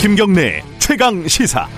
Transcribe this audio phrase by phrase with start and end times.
[0.00, 1.68] 김경래 최강 시사.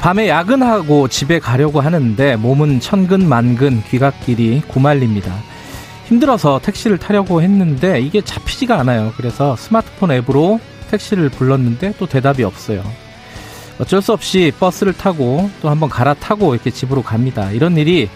[0.00, 5.34] 밤에 야근하고 집에 가려고 하는데 몸은 천근 만근 귀갓길이 구말립니다.
[6.06, 9.12] 힘들어서 택시를 타려고 했는데 이게 잡히지가 않아요.
[9.16, 10.60] 그래서 스마트폰 앱으로
[10.90, 12.82] 택시를 불렀는데 또 대답이 없어요.
[13.78, 17.50] 어쩔 수 없이 버스를 타고 또 한번 갈아타고 이렇게 집으로 갑니다.
[17.50, 18.08] 이런 일이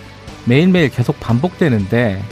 [0.46, 2.22] 매일매일 계속 반복되는데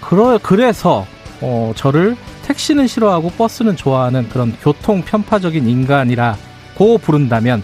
[0.00, 1.06] 그러, 그래서
[1.40, 7.62] 어, 저를 택시는 싫어하고 버스는 좋아하는 그런 교통 편파적인 인간이라고 부른다면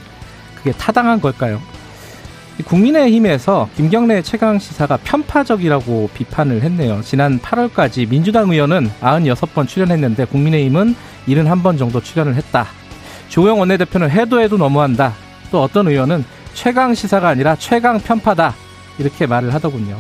[0.55, 1.61] 그게 타당한 걸까요?
[2.65, 7.01] 국민의힘에서 김경래 최강 시사가 편파적이라고 비판을 했네요.
[7.03, 10.95] 지난 8월까지 민주당 의원은 96번 출연했는데 국민의힘은
[11.29, 12.67] 71번 정도 출연을 했다.
[13.29, 15.15] 조영 원내대표는 해도 해도 너무한다.
[15.51, 18.55] 또 어떤 의원은 최강 시사가 아니라 최강 편파다.
[18.99, 19.99] 이렇게 말을 하더군요.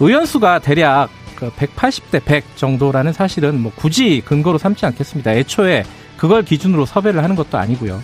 [0.00, 5.32] 의원 수가 대략 180대 그100 정도라는 사실은 뭐 굳이 근거로 삼지 않겠습니다.
[5.32, 5.84] 애초에
[6.18, 8.02] 그걸 기준으로 섭외를 하는 것도 아니고요.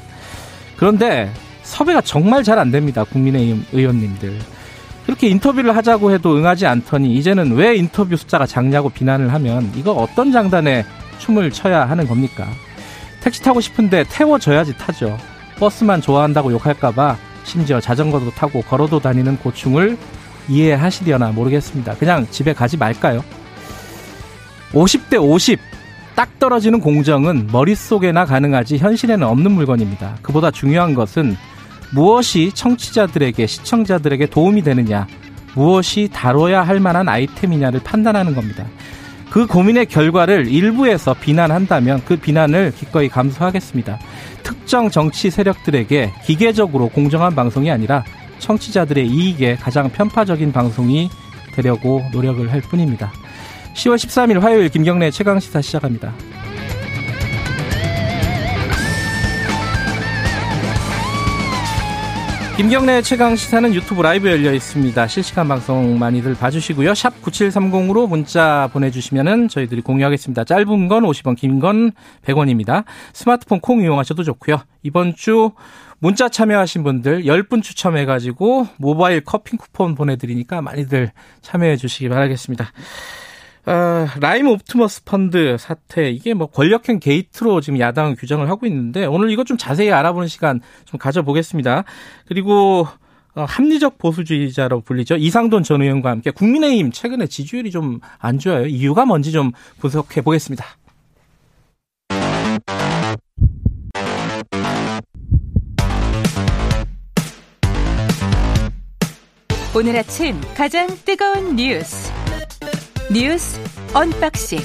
[0.78, 1.30] 그런데
[1.66, 3.04] 섭외가 정말 잘 안 됩니다.
[3.04, 4.38] 국민의힘 의원님들.
[5.04, 10.32] 그렇게 인터뷰를 하자고 해도 응하지 않더니 이제는 왜 인터뷰 숫자가 작냐고 비난을 하면 이거 어떤
[10.32, 10.84] 장단에
[11.18, 12.46] 춤을 춰야 하는 겁니까?
[13.20, 15.16] 택시 타고 싶은데 태워줘야지 타죠.
[15.58, 19.96] 버스만 좋아한다고 욕할까봐 심지어 자전거도 타고 걸어도 다니는 고충을
[20.48, 21.94] 이해하시려나 모르겠습니다.
[21.96, 23.24] 그냥 집에 가지 말까요?
[24.72, 25.58] 50대 50.
[26.14, 30.16] 딱 떨어지는 공정은 머릿속에나 가능하지 현실에는 없는 물건입니다.
[30.22, 31.36] 그보다 중요한 것은
[31.90, 35.06] 무엇이 청취자들에게, 시청자들에게 도움이 되느냐,
[35.54, 38.66] 무엇이 다뤄야 할 만한 아이템이냐를 판단하는 겁니다.
[39.30, 43.98] 그 고민의 결과를 일부에서 비난한다면 그 비난을 기꺼이 감수하겠습니다.
[44.42, 48.04] 특정 정치 세력들에게 기계적으로 공정한 방송이 아니라
[48.38, 51.10] 청취자들의 이익에 가장 편파적인 방송이
[51.54, 53.12] 되려고 노력을 할 뿐입니다.
[53.74, 56.12] 10월 13일 화요일 김경래 최강시사 시작합니다.
[62.56, 65.06] 김경래 최강 시사는 유튜브 라이브 열려 있습니다.
[65.08, 66.94] 실시간 방송 많이들 봐주시고요.
[66.94, 70.44] 샵 9730으로 문자 보내주시면 저희들이 공유하겠습니다.
[70.44, 71.92] 짧은 건 50원, 긴 건
[72.24, 72.84] 100원입니다.
[73.12, 74.62] 스마트폰 콩 이용하셔도 좋고요.
[74.82, 75.50] 이번 주
[75.98, 81.12] 문자 참여하신 분들 10분 추첨해가지고 모바일 커피 쿠폰 보내드리니까 많이들
[81.42, 82.72] 참여해 주시기 바라겠습니다.
[83.66, 89.30] 어, 라임 옵티머스 펀드 사태 이게 뭐 권력형 게이트로 지금 야당은 규정을 하고 있는데 오늘
[89.30, 91.84] 이것 좀 자세히 알아보는 시간 좀 가져보겠습니다.
[92.26, 92.86] 그리고
[93.34, 95.16] 어, 합리적 보수주의자로 불리죠.
[95.16, 98.66] 이상돈 전 의원과 함께 국민의힘 최근에 지지율이 좀 안 좋아요.
[98.66, 100.64] 이유가 뭔지 좀 분석해 보겠습니다.
[109.74, 112.10] 오늘 아침 가장 뜨거운 뉴스
[113.12, 113.60] 뉴스
[113.94, 114.58] 언박싱.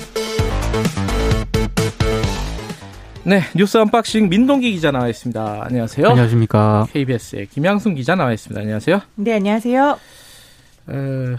[3.23, 5.59] 네, 뉴스 언박싱 민동기 기자 나와 있습니다.
[5.65, 6.07] 안녕하세요.
[6.09, 6.87] 안녕하십니까.
[6.91, 8.59] KBS의 김양순 기자 나와 있습니다.
[8.59, 9.01] 안녕하세요.
[9.15, 9.99] 네, 안녕하세요.
[10.87, 11.35] 어,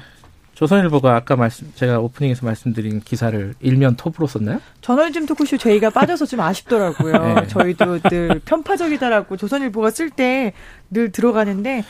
[0.55, 4.61] 조선일보가 아까 말씀 제가 오프닝에서 말씀드린 기사를 일면 톱으로 썼나요?
[4.81, 7.13] 저널즘 토크쇼 저희가 빠져서 좀 아쉽더라고요.
[7.43, 7.47] 네.
[7.49, 10.53] 저희도 늘 편파적이다라고 조선일보가 쓸 때
[10.91, 11.85] 늘 들어가는데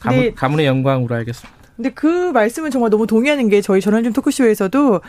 [0.00, 1.57] 가문, 가문의 영광으로 알겠습니다.
[1.78, 5.00] 근데 그 말씀은 정말 너무 동의하는 게 저희 전원좀 토크쇼에서도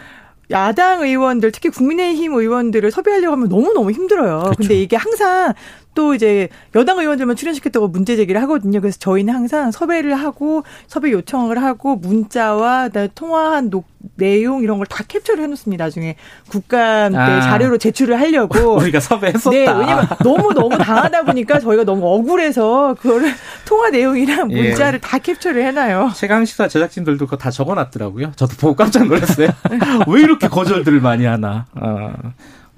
[0.52, 4.40] 야당 의원들 특히 국민의힘 의원들을 섭외하려고 하면 너무너무 힘들어요.
[4.42, 4.56] 그렇죠.
[4.56, 5.54] 근데 이게 항상
[6.00, 8.80] 또 이제 여당 의원들만 출연시켰다고 문제 제기를 하거든요.
[8.80, 15.04] 그래서 저희는 항상 섭외를 하고 섭외 요청을 하고 문자와 통화한 녹, 내용 이런 걸 다
[15.06, 15.84] 캡처를 해놓습니다.
[15.84, 16.16] 나중에
[16.50, 17.42] 국감 때 아.
[17.42, 19.50] 자료로 제출을 하려고 우리가 섭외했었다.
[19.50, 23.34] 네, 왜냐면 너무 너무 당하다 보니까 저희가 너무 억울해서 그거를
[23.66, 24.62] 통화 내용이랑 예.
[24.70, 25.06] 문자를 예.
[25.06, 26.12] 다 캡처를 해놔요.
[26.16, 28.32] 최강 시사 제작진들도 그거 다 적어놨더라고요.
[28.38, 29.50] 저도 보고 깜짝 놀랐어요.
[30.08, 31.66] 왜 이렇게 거절들을 많이 하나.
[31.76, 32.14] 어,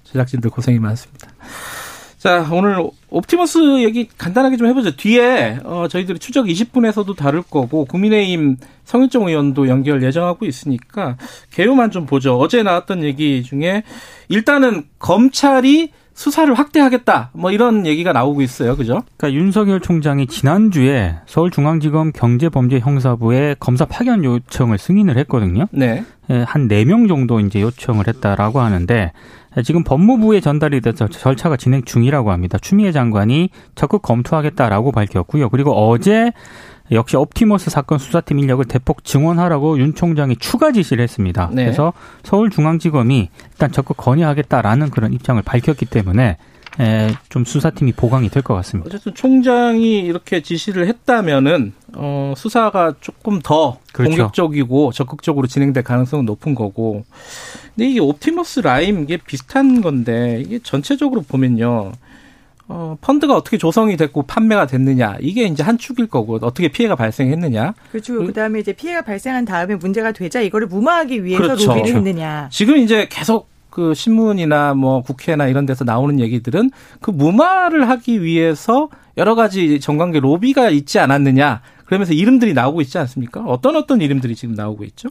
[0.05, 1.27] 제작진들 고생이 많습니다.
[2.21, 2.77] 자, 오늘
[3.09, 4.95] 옵티머스 얘기 간단하게 좀 해보죠.
[4.95, 11.17] 뒤에 어, 저희들이 추적 20분에서도 다룰 거고 국민의힘 성일종 의원도 연결 예정하고 있으니까
[11.49, 12.37] 개요만 좀 보죠.
[12.37, 13.81] 어제 나왔던 얘기 중에
[14.29, 17.31] 일단은 검찰이 수사를 확대하겠다.
[17.33, 18.75] 뭐 이런 얘기가 나오고 있어요.
[18.75, 19.01] 그죠?
[19.17, 25.65] 그러니까 윤석열 총장이 지난주에 서울중앙지검 경제범죄형사부에 검사 파견 요청을 승인을 했거든요.
[25.71, 26.03] 네.
[26.29, 29.11] 예, 한 4명 정도 이제 요청을 했다라고 하는데
[29.63, 32.57] 지금 법무부에 전달이 돼서 절차가 진행 중이라고 합니다.
[32.57, 35.49] 추미애 장관이 적극 검토하겠다라고 밝혔고요.
[35.49, 36.31] 그리고 어제
[36.91, 41.49] 역시 옵티머스 사건 수사팀 인력을 대폭 증원하라고 윤 총장이 추가 지시를 했습니다.
[41.53, 41.63] 네.
[41.65, 41.93] 그래서
[42.23, 46.37] 서울중앙지검이 일단 적극 건의하겠다라는 그런 입장을 밝혔기 때문에 에,
[47.29, 48.87] 좀 수사팀이 보강이 될 것 같습니다.
[48.87, 54.09] 어쨌든 총장이 이렇게 지시를 했다면은 어, 수사가 조금 더 그렇죠.
[54.15, 57.03] 공격적이고 적극적으로 진행될 가능성은 높은 거고.
[57.75, 61.91] 근데 이게 옵티머스 라임 이게 비슷한 건데 이게 전체적으로 보면요.
[62.73, 67.73] 어, 펀드가 어떻게 조성이 됐고 판매가 됐느냐 이게 이제 한 축일 거고 어떻게 피해가 발생했느냐.
[67.91, 68.25] 그렇죠.
[68.25, 71.67] 그다음에 이제 피해가 발생한 다음에 문제가 되자 이거를 무마하기 위해서 그렇죠.
[71.73, 72.47] 로비를 했느냐.
[72.49, 76.69] 지금 이제 계속 그 신문이나 뭐 국회나 이런 데서 나오는 얘기들은
[76.99, 81.61] 그 무마를 하기 위해서 여러 가지 정관계 로비가 있지 않았느냐.
[81.85, 83.41] 그러면서 이름들이 나오고 있지 않습니까?
[83.41, 85.09] 어떤 어떤 이름들이 지금 나오고 있죠?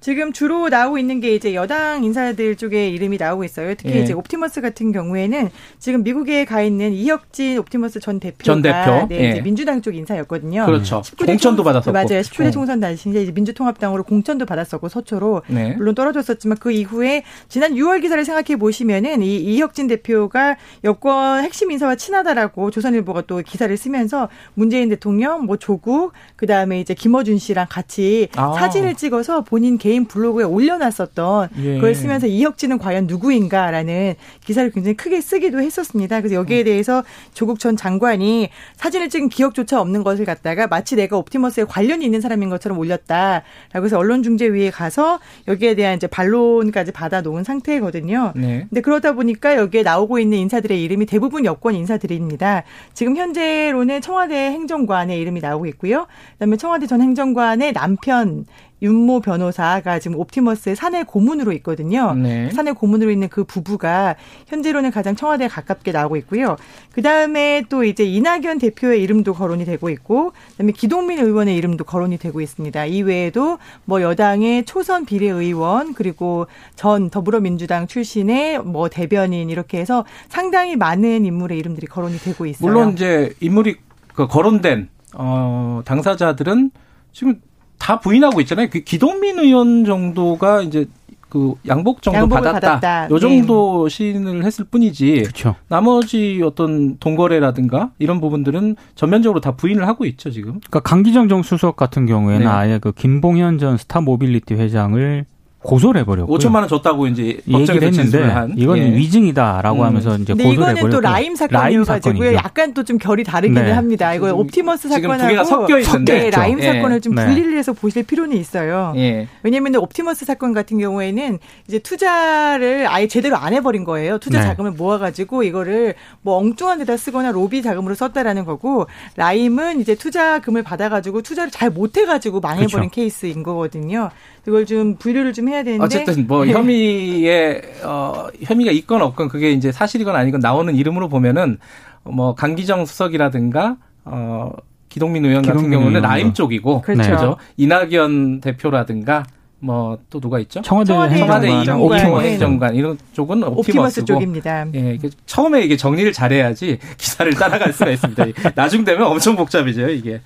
[0.00, 3.74] 지금 주로 나오고 있는 게 이제 여당 인사들 쪽에 이름이 나오고 있어요.
[3.74, 4.02] 특히 예.
[4.02, 5.50] 이제 옵티머스 같은 경우에는
[5.80, 9.06] 지금 미국에 가 있는 이혁진 옵티머스 전 대표가 전 대표?
[9.08, 9.30] 네, 예.
[9.30, 10.66] 이제 민주당 쪽 인사였거든요.
[10.66, 11.02] 그렇죠.
[11.18, 11.92] 공천도 받았었고.
[11.92, 12.20] 맞아요.
[12.20, 15.74] 19대 총선 당시 이제 민주통합당으로 공천도 받았었고 서초로 네.
[15.76, 21.96] 물론 떨어졌었지만 그 이후에 지난 6월 기사를 생각해 보시면은 이 이혁진 대표가 여권 핵심 인사와
[21.96, 28.52] 친하다라고 조선일보가 또 기사를 쓰면서 문재인 대통령 뭐 조국 그다음에 이제 김어준 씨랑 같이 아.
[28.52, 31.74] 사진을 찍어서 본인 개인 블로그에 올려놨었던 예.
[31.76, 34.14] 그걸 쓰면서 이혁진은 과연 누구인가라는
[34.44, 36.20] 기사를 굉장히 크게 쓰기도 했었습니다.
[36.20, 37.04] 그래서 여기에 대해서
[37.34, 42.48] 조국 전 장관이 사진을 찍은 기억조차 없는 것을 갖다가 마치 내가 옵티머스에 관련이 있는 사람인
[42.48, 48.32] 것처럼 올렸다라고 해서 언론중재위에 가서 여기에 대한 이제 반론까지 받아놓은 상태거든요.
[48.36, 48.66] 네.
[48.68, 52.64] 근데 그러다 보니까 여기에 나오고 있는 인사들의 이름이 대부분 여권 인사들입니다.
[52.94, 56.06] 지금 현재로는 청와대 행정관의 이름이 나오고 있고요.
[56.34, 58.44] 그다음에 청와대 전 행정관의 남편
[58.80, 62.14] 윤모 변호사가 지금 옵티머스의 사내 고문으로 있거든요.
[62.14, 62.50] 네.
[62.50, 64.16] 사내 고문으로 있는 그 부부가
[64.46, 66.56] 현재로는 가장 청와대에 가깝게 나오고 있고요.
[66.92, 72.18] 그 다음에 또 이제 이낙연 대표의 이름도 거론이 되고 있고, 그다음에 기동민 의원의 이름도 거론이
[72.18, 72.84] 되고 있습니다.
[72.86, 76.46] 이 외에도 뭐 여당의 초선 비례 의원 그리고
[76.76, 82.68] 전 더불어민주당 출신의 뭐 대변인 이렇게 해서 상당히 많은 인물의 이름들이 거론이 되고 있어요.
[82.68, 83.76] 물론 이제 인물이
[84.14, 86.70] 그 거론된 어 당사자들은
[87.12, 87.40] 지금
[87.78, 88.68] 다 부인하고 있잖아요.
[88.70, 90.86] 그 기동민 의원 정도가 이제
[91.28, 92.52] 그 양복 정도 받았다.
[92.52, 93.08] 받았다.
[93.10, 93.94] 요 정도 네.
[93.94, 95.24] 시인을 했을 뿐이지.
[95.26, 95.54] 그쵸.
[95.68, 100.52] 나머지 어떤 돈거래라든가 이런 부분들은 전면적으로 다 부인을 하고 있죠, 지금.
[100.60, 102.50] 그러니까 강기정 전 수석 같은 경우에는 네.
[102.50, 105.26] 아예 그 김봉현 전 스타 모빌리티 회장을
[105.62, 108.54] 고소를 해버렸고 5천만 원 줬다고 이제 법정에서 했는데 한.
[108.56, 108.94] 이건 예.
[108.94, 109.84] 위증이다라고 음.
[109.86, 112.34] 하면서 이제 고소를 해버렸고 이거는 또 라임 사건이어 가지고요.
[112.34, 113.72] 약간 또 좀 결이 다르기는 네.
[113.72, 114.14] 합니다.
[114.14, 116.72] 이거 옵티머스 사건하고 섞여 있는데 네, 라임 예.
[116.72, 117.26] 사건을 좀 네.
[117.26, 118.94] 분리를 해서 보실 필요는 있어요.
[118.96, 119.28] 예.
[119.42, 124.16] 왜냐하면 옵티머스 사건 같은 경우에는 이제 투자를 아예 제대로 안 해버린 거예요.
[124.18, 124.46] 투자 네.
[124.46, 131.20] 자금을 모아가지고 이거를 뭐 엉뚱한 데다 쓰거나 로비 자금으로 썼다라는 거고 라임은 이제 투자금을 받아가지고
[131.22, 132.90] 투자를 잘 못해가지고 망해버린 그렇죠.
[132.90, 134.08] 케이스인 거거든요.
[134.48, 136.52] 그걸 좀 분류를 좀 해야 되는데 어쨌든 뭐 네.
[136.52, 141.58] 혐의에 어 혐의가 있건 없건 그게 이제 사실이건 아니건 나오는 이름으로 보면은
[142.04, 144.50] 뭐 강기정 수석이라든가 어
[144.88, 146.02] 기동민 의원 기동민 같은 경우는 의원.
[146.10, 147.02] 라임 쪽이고 그렇죠.
[147.02, 147.36] 그렇죠.
[147.58, 149.24] 이낙연 대표라든가
[149.60, 150.62] 뭐 또 누가 있죠?
[150.62, 153.42] 청와대, 청와대 행정관, 행정관 이런 쪽은.
[153.42, 154.66] 옵티머스 쪽입니다.
[154.74, 158.24] 예, 이게 처음에 이게 정리를 잘해야지 기사를 따라갈 수가 있습니다.
[158.56, 160.22] 나중 되면 엄청 복잡해져요 이게.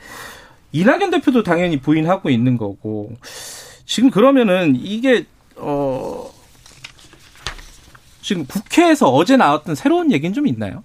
[0.71, 3.11] 이낙연 대표도 당연히 부인하고 있는 거고.
[3.87, 5.27] 지금 그러면은 이게
[5.57, 6.33] 어
[8.23, 10.83] 지금 국회에서 어제 나왔던 새로운 얘기는 좀 있나요?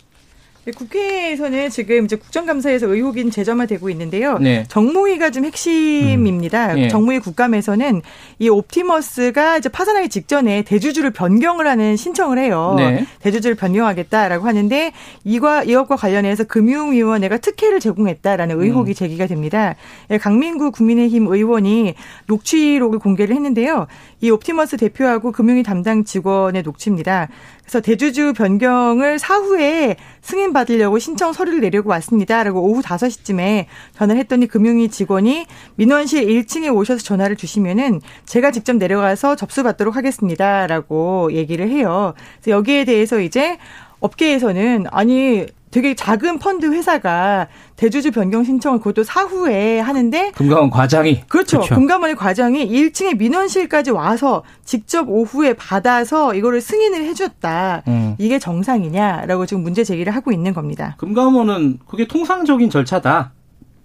[0.67, 4.37] 네, 국회에서는 지금 이제 국정감사에서 의혹인 재점화되고 있는데요.
[4.37, 4.65] 네.
[4.67, 6.73] 정무위가 좀 핵심입니다.
[6.73, 6.75] 음.
[6.75, 6.87] 네.
[6.89, 8.01] 정무위 국감에서는
[8.39, 12.75] 이 옵티머스가 이제 파산하기 직전에 대주주를 변경을 하는 신청을 해요.
[12.77, 13.05] 네.
[13.21, 14.91] 대주주를 변경하겠다라고 하는데
[15.23, 18.93] 이과 이것과 관련해서 금융위원회가 특혜를 제공했다라는 의혹이 음.
[18.93, 19.75] 제기가 됩니다.
[20.11, 21.93] 예, 강민구 국민의힘 의원이
[22.25, 23.87] 녹취록을 공개를 했는데요.
[24.19, 27.29] 이 옵티머스 대표하고 금융위 담당 직원의 녹취입니다.
[27.67, 34.87] 그래서 대주주 변경을 사후에 승인 받으려고 신청 서류를 내려고 왔습니다라고 오후 5시쯤에 전화를 했더니 금융위
[34.87, 35.45] 직원이
[35.75, 42.13] 민원실 1층에 오셔서 전화를 주시면은 제가 직접 내려가서 접수받도록 하겠습니다라고 얘기를 해요.
[42.41, 43.57] 그래서 여기에 대해서 이제
[43.99, 51.57] 업계에서는 아니 되게 작은 펀드 회사가 대주주 변경 신청을 그것도 사후에 하는데 금감원 과장이 그렇죠.
[51.57, 51.75] 그렇죠.
[51.75, 57.83] 금감원의 과장이 1층에 민원실까지 와서 직접 오후에 받아서 이거를 승인을 해줬다.
[57.87, 58.15] 음.
[58.17, 60.95] 이게 정상이냐라고 지금 문제 제기를 하고 있는 겁니다.
[60.99, 63.33] 금감원은 그게 통상적인 절차다.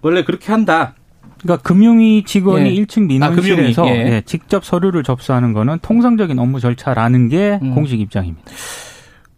[0.02, 0.94] 원래 그렇게 한다.
[1.42, 2.82] 그러니까 금융위 직원이 예.
[2.82, 3.92] 1층 민원실에서 아, 예.
[3.92, 7.74] 예, 직접 서류를 접수하는 거는 통상적인 업무 절차라는 게 음.
[7.74, 8.50] 공식 입장입니다.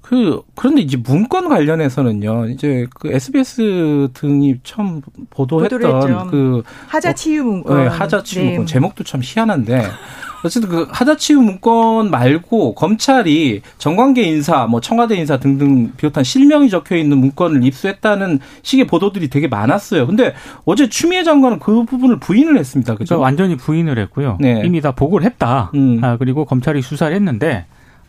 [0.04, 2.49] 그 그런데 이제 문건 관련해서는요.
[2.50, 8.49] 이제 그 SBS 등이 처음 보도했던 그 하자치유 문건, 네, 하자치유 네.
[8.50, 9.82] 문건 제목도 참 희한한데
[10.44, 16.96] 어쨌든 그 하자치유 문건 말고 검찰이 정관계 인사, 뭐 청와대 인사 등등 비롯한 실명이 적혀
[16.96, 20.06] 있는 문건을 입수했다는 식의 보도들이 되게 많았어요.
[20.06, 20.34] 근데
[20.66, 22.94] 어제 추미애 장관은 그 부분을 부인을 했습니다.
[22.94, 23.18] 그죠?
[23.18, 24.37] 완전히 부인을 했고요.
[24.38, 24.61] 네.
[24.66, 25.70] 이미 다 보고를 했다.
[25.75, 26.04] 음.
[26.04, 27.64] 아, 그리고 검찰이 수사를 했는데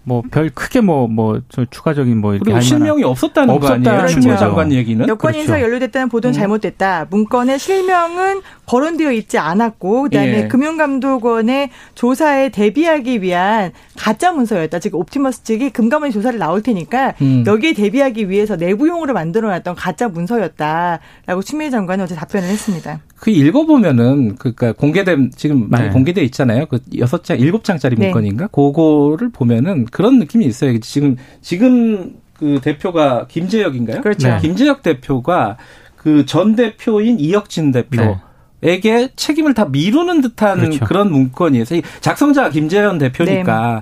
[0.06, 4.08] 뭐 별 크게 뭐뭐 뭐 추가적인 뭐 이렇게 그리고 실명이 없었다는 없었다 거 아니에요?
[4.08, 5.40] 추모 장관 얘기는 여권 그렇죠.
[5.40, 6.40] 인사 연루됐다는 보도는 음.
[6.40, 7.08] 잘못됐다.
[7.10, 10.48] 문건에 실명은 거론되어 있지 않았고 그다음에 예.
[10.48, 14.80] 금융감독원의 조사에 대비하기 위한 가짜 문서였다.
[14.80, 17.44] 지금 옵티머스 측이 금감원 조사를 나올 테니까 음.
[17.46, 23.00] 여기에 대비하기 위해서 내부용으로 만들어놨던 가짜 문서였다라고 추미애 장관은 어제 답변을 했습니다.
[23.26, 25.90] 그 읽어보면은 그니까 공개된 지금 많이 네.
[25.90, 26.68] 공개돼 있잖아요.
[26.68, 28.06] 그 여섯 장 일곱 장짜리 네.
[28.06, 28.46] 문건인가?
[28.50, 30.80] 그거를 보면은 그런 느낌이 있어요.
[30.82, 34.02] 지금 지금 그 대표가 김재혁인가요?
[34.02, 34.28] 그렇죠.
[34.28, 34.38] 네.
[34.42, 35.58] 김재혁 대표가
[35.98, 38.00] 그 전 대표인 이혁진 대표.
[38.00, 38.18] 네.
[38.62, 40.86] 에게 책임을 다 미루는 듯한 그렇죠.
[40.86, 41.66] 그런 문건이에요.
[42.02, 43.82] 작성자 김재현 대표니까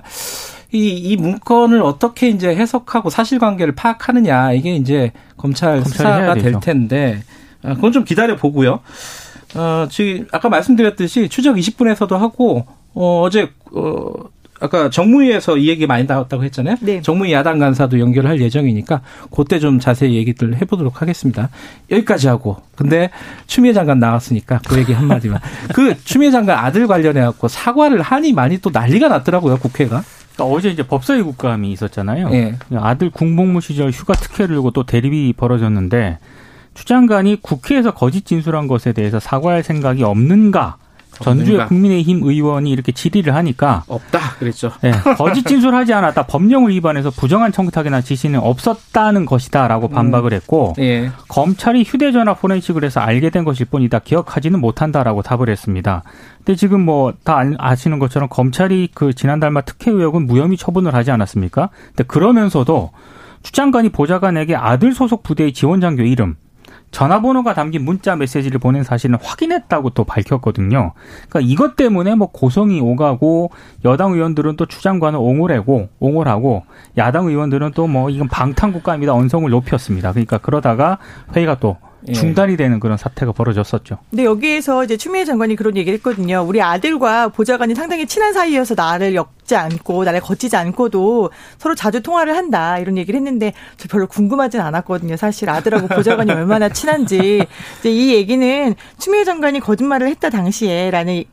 [0.70, 0.78] 네.
[0.78, 7.20] 이, 이 문건을 어떻게 이제 해석하고 사실관계를 파악하느냐 이게 이제 검찰 수사가 될 텐데
[7.62, 8.80] 아, 그건 좀 기다려 보고요.
[9.54, 14.12] 어, 지금 아까 말씀드렸듯이 추적 20분에서도 하고 어, 어제 어,
[14.60, 16.76] 아까 정무위에서 이 얘기 많이 나왔다고 했잖아요.
[16.80, 17.02] 네.
[17.02, 19.02] 정무위 야당 간사도 연결할 예정이니까
[19.34, 21.50] 그때 좀 자세히 얘기들 해보도록 하겠습니다.
[21.90, 23.10] 여기까지 하고 근데
[23.46, 25.40] 추미애 장관 나왔으니까 그 얘기 한마디만.
[25.74, 30.02] 그 추미애 장관 아들 관련해 갖고 사과를 하니 많이 또 난리가 났더라고요 국회가.
[30.34, 32.28] 그러니까 어제 이제 법사위 국감이 있었잖아요.
[32.30, 32.56] 네.
[32.76, 36.18] 아들 군복무 시절 휴가 특혜를 두고 또 대립이 벌어졌는데
[36.74, 40.76] 추 장관이 국회에서 거짓 진술한 것에 대해서 사과할 생각이 없는가
[41.20, 44.72] 전주의 국민의힘 의원이 이렇게 질의를 하니까 없다 그랬죠.
[44.82, 46.26] 네, 거짓 진술하지 않았다.
[46.26, 50.34] 법령을 위반해서 부정한 청탁이나 지시는 없었다는 것이다라고 반박을 음.
[50.34, 51.12] 했고 예.
[51.28, 54.00] 검찰이 휴대전화 포렌식을 해서 알게 된 것일 뿐이다.
[54.00, 56.02] 기억하지는 못한다라고 답을 했습니다.
[56.38, 61.12] 근데 지금 뭐 다 아시는 것처럼 검찰이 그 지난달 말 특혜 의혹은 무혐의 처분을 하지
[61.12, 61.70] 않았습니까?
[61.88, 62.90] 근데 그러면서도
[63.44, 66.34] 추 장관이 보좌관에게 아들 소속 부대의 지원 장교 이름
[66.94, 70.92] 전화번호가 담긴 문자 메시지를 보낸 사실은 확인했다고 또 밝혔거든요.
[71.28, 73.50] 그러니까 이것 때문에 뭐 고성이 오가고
[73.84, 76.62] 여당 의원들은 또 추장관을 옹호하고 옹호하고
[76.96, 79.12] 야당 의원들은 또 뭐 이건 방탄국가입니다.
[79.12, 80.12] 언성을 높였습니다.
[80.12, 80.98] 그러니까 그러다가
[81.36, 81.83] 회의가 또 예.
[82.12, 83.98] 중단이 되는 그런 사태가 벌어졌었죠.
[84.10, 86.44] 근데 여기에서 이제 추미애 장관이 그런 얘기를 했거든요.
[86.46, 92.36] 우리 아들과 보좌관이 상당히 친한 사이여서 나를 엮지 않고 나를 거치지 않고도 서로 자주 통화를
[92.36, 95.16] 한다 이런 얘기를 했는데 저 별로 궁금하진 않았거든요.
[95.16, 97.46] 사실 아들하고 보좌관이 얼마나 친한지
[97.80, 101.24] 이제 이 얘기는 추미애 장관이 거짓말을 했다 당시에라는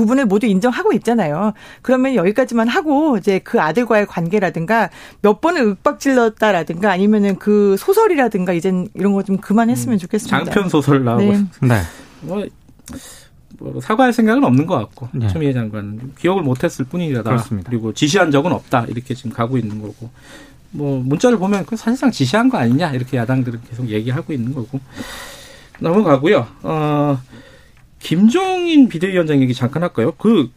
[0.00, 1.52] 부분을 모두 인정하고 있잖아요.
[1.82, 4.90] 그러면 여기까지만 하고 이제 그 아들과의 관계라든가
[5.22, 10.44] 몇 번을 윽박질렀다라든가 아니면은 그 소설이라든가 이젠 이런 거 좀 그만했으면 음, 좋겠습니다.
[10.44, 11.44] 장편 소설 나오고 네.
[11.62, 11.80] 네.
[12.22, 12.44] 뭐,
[13.58, 15.28] 뭐 사과할 생각은 없는 것 같고 네.
[15.28, 17.22] 추미애 장관은 기억을 못했을 뿐이다.
[17.22, 17.68] 그렇습니다.
[17.70, 20.10] 그리고 지시한 적은 없다 이렇게 지금 가고 있는 거고
[20.70, 24.80] 뭐 문자를 보면 그 사실상 지시한 거 아니냐 이렇게 야당들은 계속 얘기하고 있는 거고
[25.80, 26.46] 넘어가고요.
[26.62, 27.20] 어.
[28.00, 30.12] 김종인 비대위원장 얘기 잠깐 할까요?
[30.18, 30.50] 그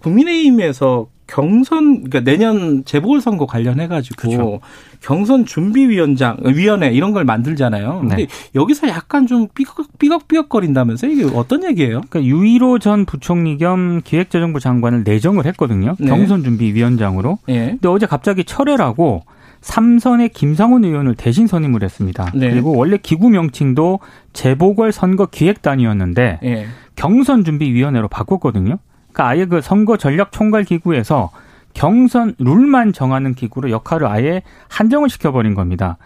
[0.00, 4.60] 국민의힘에서 경선 그러니까 내년 재보궐선거 관련해 가지고 그렇죠.
[5.00, 7.98] 경선 준비위원장 위원회 이런 걸 만들잖아요.
[8.00, 8.26] 근데 네.
[8.54, 12.02] 여기서 약간 좀 삐걱 삐걱 거린다면서 이게 어떤 얘기예요?
[12.08, 15.96] 그러니까 유일호 전 부총리 겸 기획재정부 장관을 내정을 했거든요.
[15.98, 16.06] 네.
[16.06, 17.38] 경선 준비위원장으로.
[17.48, 17.70] 네.
[17.70, 19.24] 근데 어제 갑자기 철회라고
[19.66, 22.30] 삼선의 김상훈 의원을 대신 선임을 했습니다.
[22.36, 22.50] 네.
[22.50, 23.98] 그리고 원래 기구 명칭도
[24.32, 26.66] 재보궐 선거 기획단이었는데 네.
[26.94, 28.78] 경선 준비 위원회로 바꿨거든요.
[29.12, 31.30] 그러니까 아예 그 선거 전략 총괄 기구에서
[31.74, 35.98] 경선 룰만 정하는 기구로 역할을 아예 한정을 시켜버린 겁니다.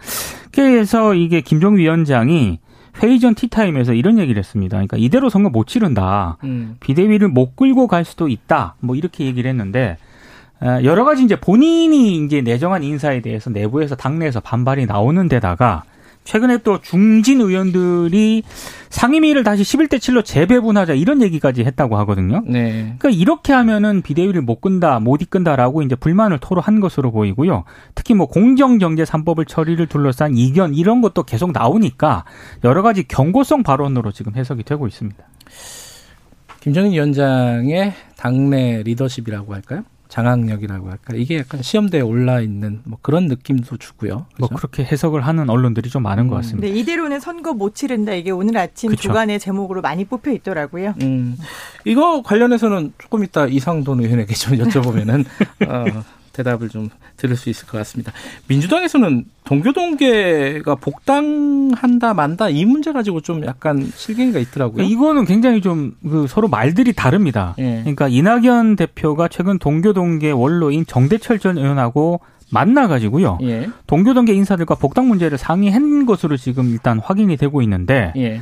[0.51, 2.59] 그래서 이게 김종 위원장이
[3.03, 4.77] 회의 전 티타임에서 이런 얘기를 했습니다.
[4.77, 6.37] 그러니까 이대로 선거 못 치른다.
[6.43, 6.77] 음.
[6.79, 8.75] 비대위를 못 끌고 갈 수도 있다.
[8.79, 9.97] 뭐 이렇게 얘기를 했는데
[10.61, 15.83] 여러 가지 이제 본인이 이제 내정한 인사에 대해서 내부에서 당내에서 반발이 나오는 데다가
[16.23, 18.43] 최근에 또 중진 의원들이
[18.89, 22.43] 상임위를 다시 11대 7로 재배분하자 이런 얘기까지 했다고 하거든요.
[22.45, 22.95] 네.
[22.99, 27.63] 그러니까 이렇게 하면은 비대위를 못 끈다, 못 이끈다라고 이제 불만을 토로한 것으로 보이고요.
[27.95, 32.25] 특히 뭐 공정경제 3법을 처리를 둘러싼 이견 이런 것도 계속 나오니까
[32.63, 35.23] 여러 가지 경고성 발언으로 지금 해석이 되고 있습니다.
[36.59, 39.83] 김정인 위원장의 당내 리더십이라고 할까요?
[40.11, 44.13] 장악력이라고 할까 이게 약간 시험대에 올라 있는 뭐 그런 느낌도 주고요.
[44.13, 44.51] 뭐 그렇죠?
[44.51, 46.29] 뭐 그렇게 해석을 하는 언론들이 좀 많은 음.
[46.29, 46.67] 것 같습니다.
[46.67, 49.03] 네, 이대로는 선거 못 치른다 이게 오늘 아침 그렇죠.
[49.03, 50.95] 주간의 제목으로 많이 뽑혀 있더라고요.
[51.01, 51.37] 음.
[51.85, 55.25] 이거 관련해서는 조금 이따 이상돈 의원에게 좀 여쭤보면은
[55.69, 56.03] 어,
[56.33, 58.11] 대답을 좀 들을 수 있을 것 같습니다.
[58.47, 64.83] 민주당에서는 동교동계가 복당한다 만다 이 문제 가지고 좀 약간 실갱이가 있더라고요.
[64.83, 67.55] 이거는 굉장히 좀 그 서로 말들이 다릅니다.
[67.59, 67.79] 예.
[67.81, 72.19] 그러니까 이낙연 대표가 최근 동교동계 원로인 정대철 전 의원하고
[72.51, 73.37] 만나가지고요.
[73.43, 73.69] 예.
[73.87, 78.41] 동교동계 인사들과 복당 문제를 상의한 것으로 지금 일단 확인이 되고 있는데, 예.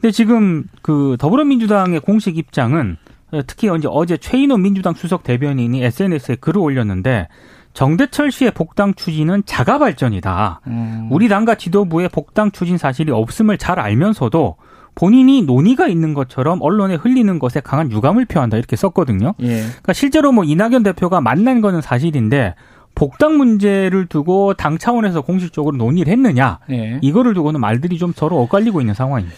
[0.00, 2.98] 근데 지금 그 더불어민주당의 공식 입장은
[3.46, 7.28] 특히 이제 어제 최인호 민주당 수석 대변인이 SNS에 글을 올렸는데
[7.74, 10.62] 정대철 씨의 복당 추진은 자가 발전이다.
[10.66, 11.08] 음.
[11.10, 14.56] 우리 당과 지도부의 복당 추진 사실이 없음을 잘 알면서도
[14.94, 19.34] 본인이 논의가 있는 것처럼 언론에 흘리는 것에 강한 유감을 표한다 이렇게 썼거든요.
[19.40, 19.60] 예.
[19.60, 22.56] 그러니까 실제로 뭐 이낙연 대표가 만난 거는 사실인데
[22.96, 26.98] 복당 문제를 두고 당 차원에서 공식적으로 논의를 했느냐 예.
[27.00, 29.36] 이거를 두고는 말들이 좀 서로 엇갈리고 있는 상황입니다.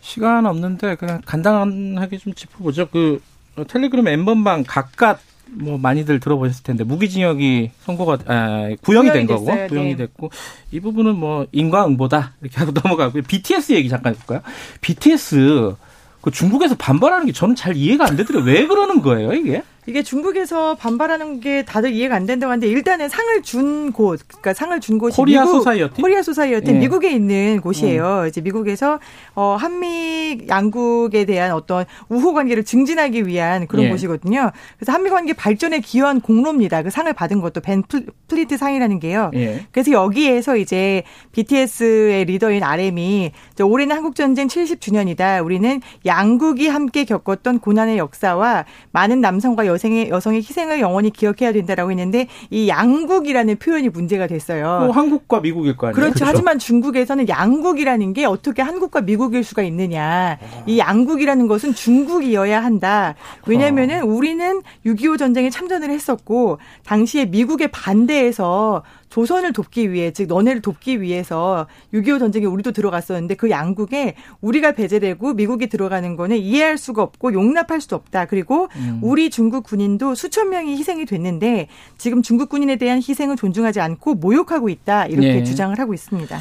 [0.00, 2.88] 시간 없는데 그냥 간단하게 좀 짚어보죠.
[2.88, 3.20] 그
[3.68, 5.20] 텔레그램 엠번방 각각
[5.54, 9.68] 뭐 많이들 들어보셨을 텐데 무기징역이 선고가 아, 구형이, 구형이 된 거고 됐어요.
[9.68, 9.96] 구형이 네.
[9.96, 10.30] 됐고
[10.70, 13.22] 이 부분은 뭐 인과응보다 이렇게 하고 넘어가고요.
[13.22, 14.40] BTS 얘기 잠깐 해볼까요?
[14.80, 15.74] BTS
[16.22, 18.50] 그 중국에서 반발하는 게 저는 잘 이해가 안 되더라고요.
[18.50, 19.62] 왜 그러는 거예요, 이게?
[19.86, 24.78] 이게 중국에서 반발하는 게 다들 이해가 안 된다고 하는데 일단은 상을 준 곳, 그러니까 상을
[24.80, 26.72] 준 곳이 코리아 미국, 소사이어티, 코리아 소사이어티 예.
[26.72, 28.20] 미국에 있는 곳이에요.
[28.22, 28.28] 음.
[28.28, 29.00] 이제 미국에서
[29.34, 33.90] 어 한미 양국에 대한 어떤 우호 관계를 증진하기 위한 그런 예.
[33.90, 34.52] 곳이거든요.
[34.78, 36.82] 그래서 한미 관계 발전에 기여한 공로입니다.
[36.82, 37.82] 그 상을 받은 것도 벤
[38.28, 39.32] 플리트 상이라는 게요.
[39.34, 39.66] 예.
[39.72, 45.44] 그래서 여기에서 이제 BTS의 리더인 RM이 올해는 한국 전쟁 70주년이다.
[45.44, 52.26] 우리는 양국이 함께 겪었던 고난의 역사와 많은 남성과 여성의 여성의 희생을 영원히 기억해야 된다라고 했는데
[52.50, 54.80] 이 양국이라는 표현이 문제가 됐어요.
[54.84, 55.94] 뭐 한국과 미국일 거 아니에요.
[55.94, 56.14] 그렇죠.
[56.14, 56.24] 그렇죠.
[56.26, 60.38] 하지만 중국에서는 양국이라는 게 어떻게 한국과 미국일 수가 있느냐.
[60.66, 63.14] 이 양국이라는 것은 중국이어야 한다.
[63.46, 68.82] 왜냐면은 우리는 6.25 전쟁에 참전을 했었고 당시에 미국의 반대에서
[69.12, 75.34] 조선을 돕기 위해 즉 너네를 돕기 위해서 6.25 전쟁에 우리도 들어갔었는데 그 양국에 우리가 배제되고
[75.34, 78.24] 미국이 들어가는 거는 이해할 수가 없고 용납할 수 없다.
[78.24, 79.00] 그리고 음.
[79.02, 84.70] 우리 중국 군인도 수천 명이 희생이 됐는데 지금 중국 군인에 대한 희생을 존중하지 않고 모욕하고
[84.70, 85.04] 있다.
[85.08, 85.44] 이렇게 네.
[85.44, 86.38] 주장을 하고 있습니다.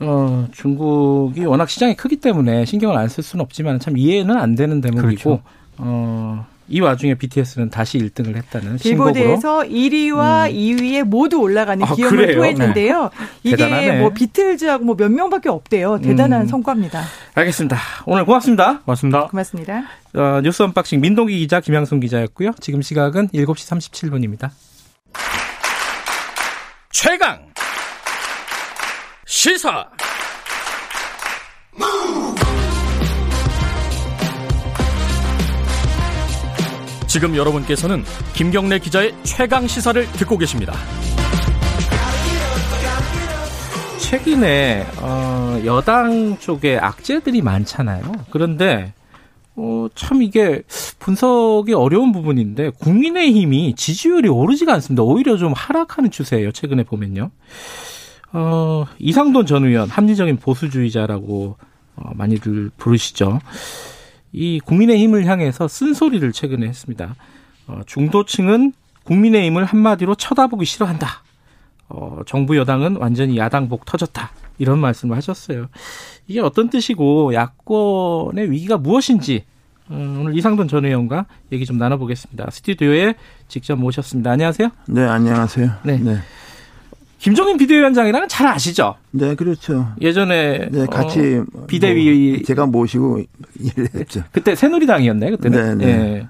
[0.00, 4.82] 어, 중국이 워낙 시장이 크기 때문에 신경을 안 쓸 수는 없지만 참 이해는 안 되는
[4.82, 5.40] 대목이고 그렇죠.
[5.78, 10.54] 어, 이 와중에 BTS는 다시 1등을 했다는 빌보드에서 1위와 음.
[10.54, 13.02] 2위에 모두 올라가는 아, 기염을 토했는데요.
[13.02, 13.08] 네.
[13.42, 14.00] 이게 대단하네.
[14.00, 15.98] 뭐 비틀즈하고 뭐 몇 명밖에 없대요.
[16.00, 16.46] 대단한 음.
[16.48, 17.02] 성과입니다.
[17.34, 17.78] 알겠습니다.
[18.06, 18.80] 오늘 고맙습니다.
[18.80, 19.26] 고맙습니다.
[19.28, 19.82] 고맙습니다.
[20.14, 22.50] 어, 뉴스 언박싱 민동기 기자 김양순 기자였고요.
[22.60, 24.50] 지금 시각은 7시 37분입니다.
[26.90, 27.46] 최강
[29.26, 29.86] 시사
[37.08, 40.74] 지금 여러분께서는 김경래 기자의 최강 시사를 듣고 계십니다.
[43.98, 48.12] 최근에 어, 여당 쪽에 악재들이 많잖아요.
[48.30, 48.92] 그런데
[49.56, 50.62] 어, 참 이게
[50.98, 55.02] 분석이 어려운 부분인데 국민의힘이 지지율이 오르지가 않습니다.
[55.02, 56.52] 오히려 좀 하락하는 추세예요.
[56.52, 57.30] 최근에 보면요.
[58.32, 61.56] 어, 이상돈 전 의원 합리적인 보수주의자라고
[61.96, 63.40] 어, 많이들 부르시죠.
[64.32, 67.14] 이 국민의힘을 향해서 쓴소리를 최근에 했습니다.
[67.66, 68.72] 어, 중도층은
[69.04, 71.22] 국민의힘을 한마디로 쳐다보기 싫어한다.
[71.88, 74.30] 어, 정부 여당은 완전히 야당복 터졌다.
[74.58, 75.68] 이런 말씀을 하셨어요.
[76.26, 79.44] 이게 어떤 뜻이고 야권의 위기가 무엇인지
[79.88, 82.50] 어, 오늘 이상돈 전 의원과 얘기 좀 나눠보겠습니다.
[82.50, 83.14] 스튜디오에
[83.48, 84.32] 직접 모셨습니다.
[84.32, 84.68] 안녕하세요.
[84.88, 85.70] 네, 안녕하세요.
[85.84, 85.98] 네.
[85.98, 86.18] 네.
[87.18, 88.94] 김종인 비대위원장이랑은 잘 아시죠?
[89.10, 89.92] 네, 그렇죠.
[90.00, 93.22] 예전에 네, 같이 어, 비대위 뭐 제가 모시고
[93.58, 94.22] 일을 했죠.
[94.32, 95.78] 그때 새누리당이었네, 그때는.
[95.78, 95.92] 네, 네.
[95.92, 96.28] 예.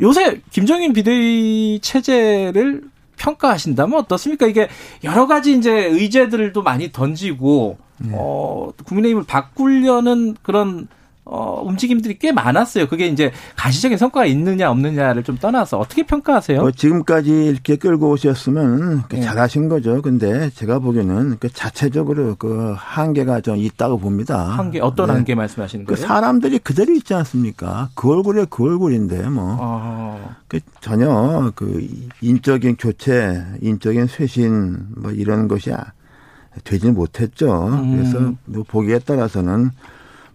[0.00, 2.82] 요새 김종인 비대위 체제를
[3.16, 4.46] 평가하신다면 어떻습니까?
[4.46, 4.68] 이게
[5.04, 8.10] 여러 가지 이제 의제들도 많이 던지고 네.
[8.12, 10.88] 어 국민의힘을 바꾸려는 그런
[11.26, 12.86] 어, 움직임들이 꽤 많았어요.
[12.86, 16.60] 그게 이제 가시적인 성과가 있느냐 없느냐를 좀 떠나서 어떻게 평가하세요?
[16.60, 19.20] 뭐 지금까지 이렇게 끌고 오셨으면 네.
[19.22, 20.02] 잘하신 거죠.
[20.02, 24.44] 근데 제가 보기에는 그 자체적으로 그 한계가 좀 있다고 봅니다.
[24.44, 25.12] 한계 어떤 네.
[25.14, 26.02] 한계 말씀하시는 그 거예요?
[26.02, 27.88] 그 사람들이 그대로 있지 않습니까?
[27.94, 29.56] 그 얼굴에 그 얼굴인데 뭐.
[29.60, 30.36] 아.
[30.48, 31.86] 그 전혀 그
[32.20, 35.72] 인적인 교체, 인적인 쇄신 뭐 이런 것이
[36.64, 37.66] 되지 못했죠.
[37.68, 37.96] 음.
[37.96, 39.70] 그래서 뭐 보기에 따라서는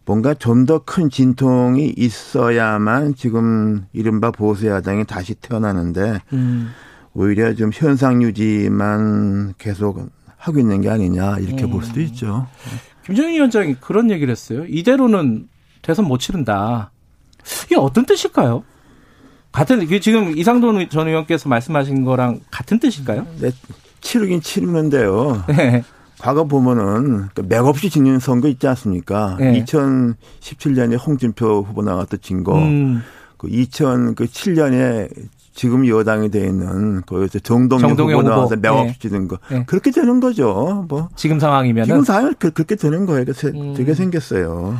[0.09, 6.71] 뭔가 좀 더 큰 진통이 있어야만 지금 이른바 보수 야당이 다시 태어나는데 음.
[7.13, 11.69] 오히려 좀 현상 유지만 계속 하고 있는 게 아니냐 이렇게 음.
[11.69, 12.47] 볼 수도 있죠.
[13.05, 14.65] 김정인 위원장이 그런 얘기를 했어요.
[14.67, 15.47] 이대로는
[15.83, 16.89] 대선 못 치른다.
[17.65, 18.63] 이게 어떤 뜻일까요?
[19.51, 23.27] 같은 지금 이상돈 전 의원께서 말씀하신 거랑 같은 뜻인가요?
[23.41, 23.51] 네,
[24.01, 25.43] 치르긴 치르는데요.
[25.49, 25.83] 네.
[26.19, 29.37] 과거 보면은 그 맥없이 지는 선거 있지 않습니까?
[29.39, 29.63] 네.
[29.63, 33.01] 2017년에 홍준표 후보 나갔던 진 거, 음.
[33.37, 35.09] 그 2007년에
[35.53, 38.99] 지금 여당이 돼 있는 거기서 정동영, 정동영 후보 나와서 맥없이 네.
[38.99, 39.63] 지는 거 네.
[39.65, 40.85] 그렇게 되는 거죠.
[40.87, 43.25] 뭐 지금 상황이면 지금 상황 그, 그렇게 되는 거예요.
[43.55, 43.73] 음.
[43.73, 44.77] 되게 생겼어요.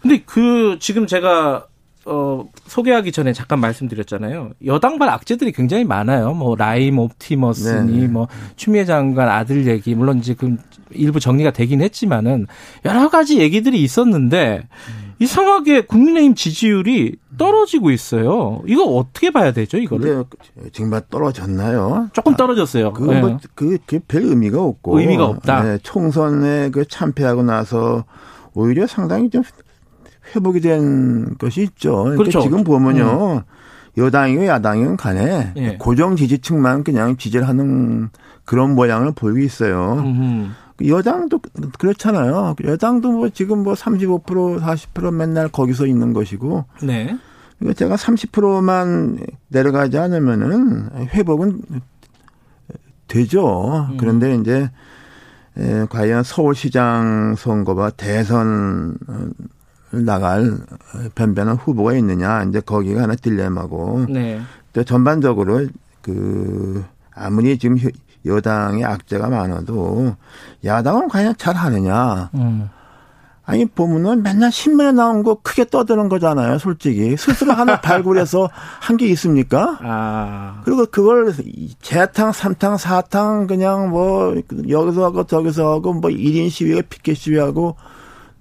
[0.00, 1.66] 근데 그 지금 제가
[2.04, 4.50] 어, 소개하기 전에 잠깐 말씀드렸잖아요.
[4.66, 6.34] 여당발 악재들이 굉장히 많아요.
[6.34, 8.06] 뭐 라임 옵티머스니 네.
[8.08, 10.58] 뭐 추미애 장관 아들 얘기 물론 지금
[10.90, 12.46] 일부 정리가 되긴 했지만은
[12.84, 15.12] 여러 가지 얘기들이 있었는데 음.
[15.22, 18.60] 이상하게 국민의힘 지지율이 떨어지고 있어요.
[18.66, 20.24] 이거 어떻게 봐야 되죠, 이거를?
[20.72, 22.08] 정말 떨어졌나요?
[22.12, 22.92] 조금 떨어졌어요.
[22.92, 23.38] 그건 뭐, 네.
[23.54, 24.98] 그, 그별 의미가 없고.
[24.98, 25.62] 의미가 없다.
[25.62, 28.04] 네, 총선에 그 참패하고 나서
[28.54, 29.44] 오히려 상당히 좀
[30.34, 32.04] 회복이 된 것이 있죠.
[32.04, 32.40] 그러니까 그렇죠.
[32.40, 33.36] 지금 보면요.
[33.36, 33.40] 음.
[33.96, 35.76] 여당이고 야당이건 간에 예.
[35.78, 38.08] 고정 지지층만 그냥 지지를 하는
[38.44, 39.96] 그런 모양을 보이고 있어요.
[39.98, 40.88] 음흠.
[40.88, 41.40] 여당도
[41.78, 42.56] 그렇잖아요.
[42.64, 46.64] 여당도 뭐 지금 뭐 35% 40% 맨날 거기서 있는 것이고.
[46.82, 47.16] 네.
[47.76, 49.18] 제가 30%만
[49.48, 51.60] 내려가지 않으면은 회복은
[53.06, 53.88] 되죠.
[53.90, 53.96] 음.
[53.98, 54.70] 그런데 이제
[55.90, 58.96] 과연 서울시장 선거와 대선
[59.92, 60.56] 나갈
[61.14, 64.40] 변변한 후보가 있느냐 이제 거기가 하나 딜레마고 네.
[64.72, 65.66] 또 전반적으로
[66.00, 67.76] 그 아무리 지금
[68.24, 70.16] 여당의 악재가 많아도
[70.64, 72.70] 야당은 과연 잘 하느냐 음.
[73.44, 78.48] 아니 보면은 맨날 신문에 나온 거 크게 떠드는 거잖아요 솔직히 스스로 하나 발굴해서
[78.80, 80.60] 한 게 있습니까 아.
[80.64, 81.34] 그리고 그걸
[81.82, 84.34] 재탕 삼탕 사탕 그냥 뭐
[84.68, 87.74] 여기서 하고 저기서 하고 뭐 1인 시위가 피켓 시위하고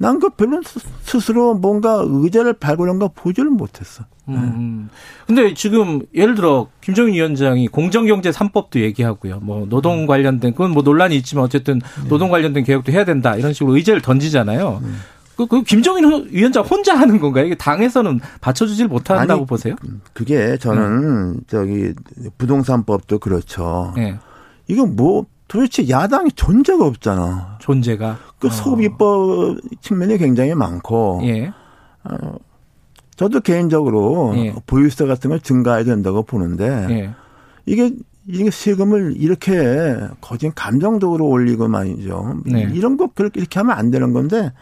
[0.02, 0.62] 난 그 별로
[1.04, 4.04] 스스로 뭔가 의자를 발굴한 거 보지를 못했어.
[4.30, 4.90] 음.
[5.28, 9.40] 근데 지금 예를 들어 김정인 위원장이 공정경제 3법도 얘기하고요.
[9.42, 10.08] 뭐 노동 음.
[10.08, 12.10] 관련된 그건 뭐 논란이 있지만 어쨌든 네.
[12.10, 14.82] 노동 관련된 개혁도 해야 된다 이런 식으로 의제를 던지잖아요.
[14.84, 14.90] 네.
[15.36, 17.46] 그, 그 김정인 위원장 혼자 하는 건가요?
[17.46, 19.76] 이게 당에서는 받쳐주질 못한다고 아니, 보세요?
[20.14, 21.40] 그게 저는 네.
[21.48, 21.94] 저기
[22.40, 23.94] 부동산법도 그렇죠.
[23.96, 24.18] 네.
[24.68, 27.58] 이거 뭐 도대체 야당이 존재가 없잖아.
[27.60, 28.18] 존재가.
[28.40, 28.50] 그 어.
[28.50, 31.20] 소비법 측면이 굉장히 많고.
[31.26, 31.52] 예.
[32.06, 32.36] 어,
[33.18, 34.56] 저도 개인적으로 예.
[34.66, 37.10] 보유세 같은 걸 증가해야 된다고 보는데 예.
[37.66, 37.92] 이게
[38.28, 42.38] 이게 세금을 이렇게 거진 감정적으로 올리고 말이죠.
[42.46, 42.70] 네.
[42.74, 44.54] 이런 거 그렇게 이렇게 하면 안 되는 건데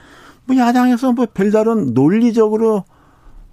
[0.46, 2.84] 뭐 야당에서 뭐 별다른 논리적으로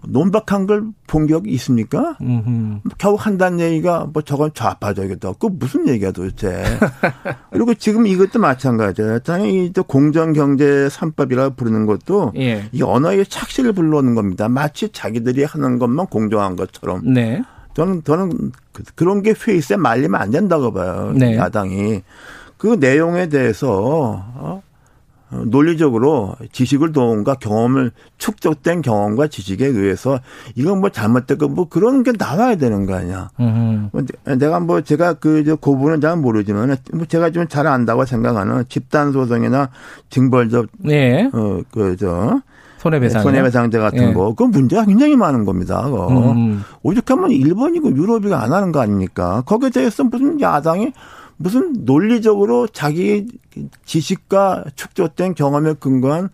[0.06, 2.16] 논박한 걸 본 적이 있습니까?
[2.20, 2.80] 음흠.
[2.98, 5.34] 겨우 한다는 얘기가 뭐 저건 좌파적이다.
[5.38, 6.64] 그 무슨 얘기야 도대체.
[7.50, 9.20] 그리고 지금 이것도 마찬가지예요.
[9.20, 12.64] 당연히 또 공정경제 3법이라 부르는 것도 예.
[12.72, 14.48] 이 언어의 착시를 불러오는 겁니다.
[14.48, 17.02] 마치 자기들이 하는 것만 공정한 것처럼.
[17.14, 17.42] 네.
[17.74, 21.12] 저는 저는 그, 그런 게 페이스에 말리면 안 된다고 봐요.
[21.14, 21.36] 네.
[21.36, 22.02] 야당이.
[22.58, 24.62] 그 내용에 대해서 어?
[25.36, 30.20] 어, 논리적으로 지식을 도움과 경험을 축적된 경험과 지식에 의해서
[30.54, 33.30] 이건 뭐 잘못됐고 뭐 그런 게 나와야 되는 거 아니야.
[33.40, 33.90] 음.
[34.38, 39.70] 내가 뭐 제가 그 고분은 잘 모르지만 뭐 제가 좀 잘 안다고 생각하는 집단 소송이나
[40.10, 41.30] 징벌적 네.
[41.32, 42.40] 어그저
[42.78, 44.12] 손해배상 손해배상제 같은 예.
[44.12, 45.82] 거, 그 문제가 굉장히 많은 겁니다.
[45.84, 46.32] 그거.
[46.32, 46.62] 음.
[46.82, 49.42] 오죽하면 일본이고 유럽이고 안 하는 거 아닙니까?
[49.46, 50.92] 거기에 대해서 무슨 야당이
[51.36, 53.26] 무슨 논리적으로 자기
[53.84, 56.30] 지식과 축적된 경험에 근거한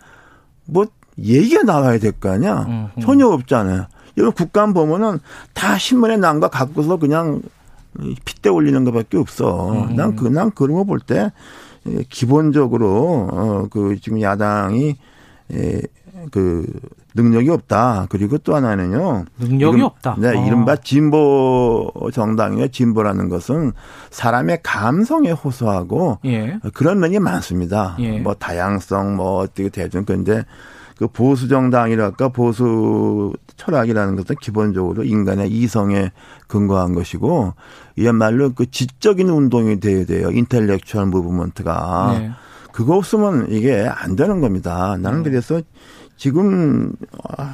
[0.67, 0.87] 뭐
[1.19, 2.63] 얘기가 나와야 될 거 아니야.
[2.69, 3.01] 음, 음.
[3.03, 3.87] 전혀 없잖아요.
[4.17, 5.19] 이런 국감 보면은
[5.55, 7.43] 다 신문에 난 거 갖고서 그냥
[8.25, 9.73] 핏대 올리는 것밖에 없어.
[9.89, 9.97] 음.
[9.97, 11.33] 난 그, 난 그런 거 볼 때
[12.09, 14.97] 기본적으로, 어, 그 지금 야당이
[15.53, 15.81] 에,
[16.31, 16.67] 그
[17.15, 18.07] 능력이 없다.
[18.09, 19.25] 그리고 또 하나는요.
[19.39, 20.17] 능력이 이름, 없다.
[20.19, 20.47] 네, 어.
[20.47, 22.69] 이른바 진보 정당이요.
[22.69, 23.73] 진보라는 것은
[24.11, 26.59] 사람의 감성에 호소하고 예.
[26.75, 27.97] 그런 면이 많습니다.
[28.01, 28.19] 예.
[28.19, 30.45] 뭐 다양성, 뭐 어떻게 대중 근데
[30.97, 36.13] 그 보수 정당이랄까 보수 철학이라는 것은 기본적으로 인간의 이성에
[36.47, 37.55] 근거한 것이고
[37.97, 40.31] 이야말로 그 지적인 운동이 돼야 돼요.
[40.31, 42.19] 인텔렉츄얼 무브먼트가.
[42.19, 42.31] 네.
[42.73, 44.97] 그거 없으면 이게 안 되는 겁니다.
[44.99, 45.31] 나는 네.
[45.31, 45.61] 그래서
[46.23, 46.93] 지금
[47.37, 47.53] 아,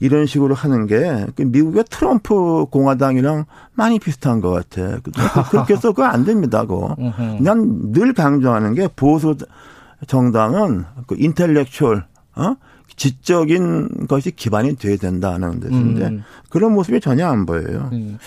[0.00, 4.98] 이런 식으로 하는 게그 미국의 트럼프 공화당이랑 많이 비슷한 것 같아.
[5.50, 6.60] 그렇게 해서 그거 안 됩니다.
[6.66, 6.94] 그거.
[7.40, 9.34] 난 늘 강조하는 게 보수
[10.06, 12.04] 정당은 그 인텔렉츄얼
[12.34, 12.54] 어?
[12.96, 16.22] 지적인 것이 기반이 돼야 된다는 데서인데 음.
[16.50, 17.88] 그런 모습이 전혀 안 보여요.
[17.94, 18.18] 음.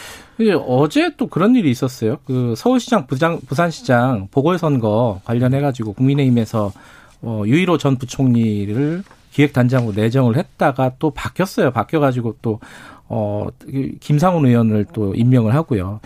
[0.65, 2.17] 어제 또 그런 일이 있었어요.
[2.25, 6.71] 그 서울시장, 부장, 부산시장 보궐선거 관련해 가지고 국민의힘에서
[7.21, 11.71] 어, 유일호 전 부총리를 기획단장으로 내정을 했다가 또 바뀌었어요.
[11.71, 12.59] 바뀌어가지고 또
[13.09, 13.47] 어
[13.99, 15.99] 김상훈 의원을 또 임명을 하고요.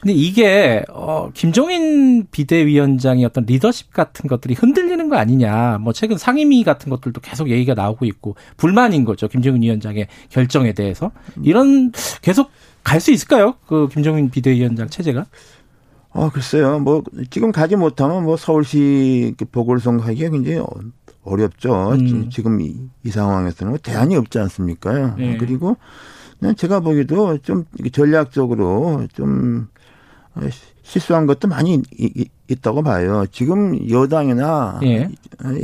[0.00, 5.78] 근데 이게 어 김종인 비대위원장의 어떤 리더십 같은 것들이 흔들리는 거 아니냐.
[5.80, 9.28] 뭐 최근 상임위 같은 것들도 계속 얘기가 나오고 있고 불만인 거죠.
[9.28, 11.12] 김종인 위원장의 결정에 대해서.
[11.42, 12.50] 이런 계속
[12.82, 13.54] 갈 수 있을까요?
[13.66, 15.26] 그 김종인 비대위원장 체제가?
[16.12, 16.80] 어, 글쎄요.
[16.80, 20.58] 뭐, 지금 가지 못하면 뭐 서울시 그 보궐선거 하기가 굉장히
[21.24, 21.92] 어렵죠.
[21.92, 22.30] 음.
[22.30, 25.16] 지금 이, 이, 상황에서는 뭐 대안이 없지 않습니까?
[25.16, 25.36] 네.
[25.36, 25.76] 그리고
[26.56, 29.68] 제가 보기도 좀 전략적으로 좀
[30.82, 31.82] 실수한 것도 많이
[32.48, 33.24] 있다고 봐요.
[33.30, 35.10] 지금 여당이나 예.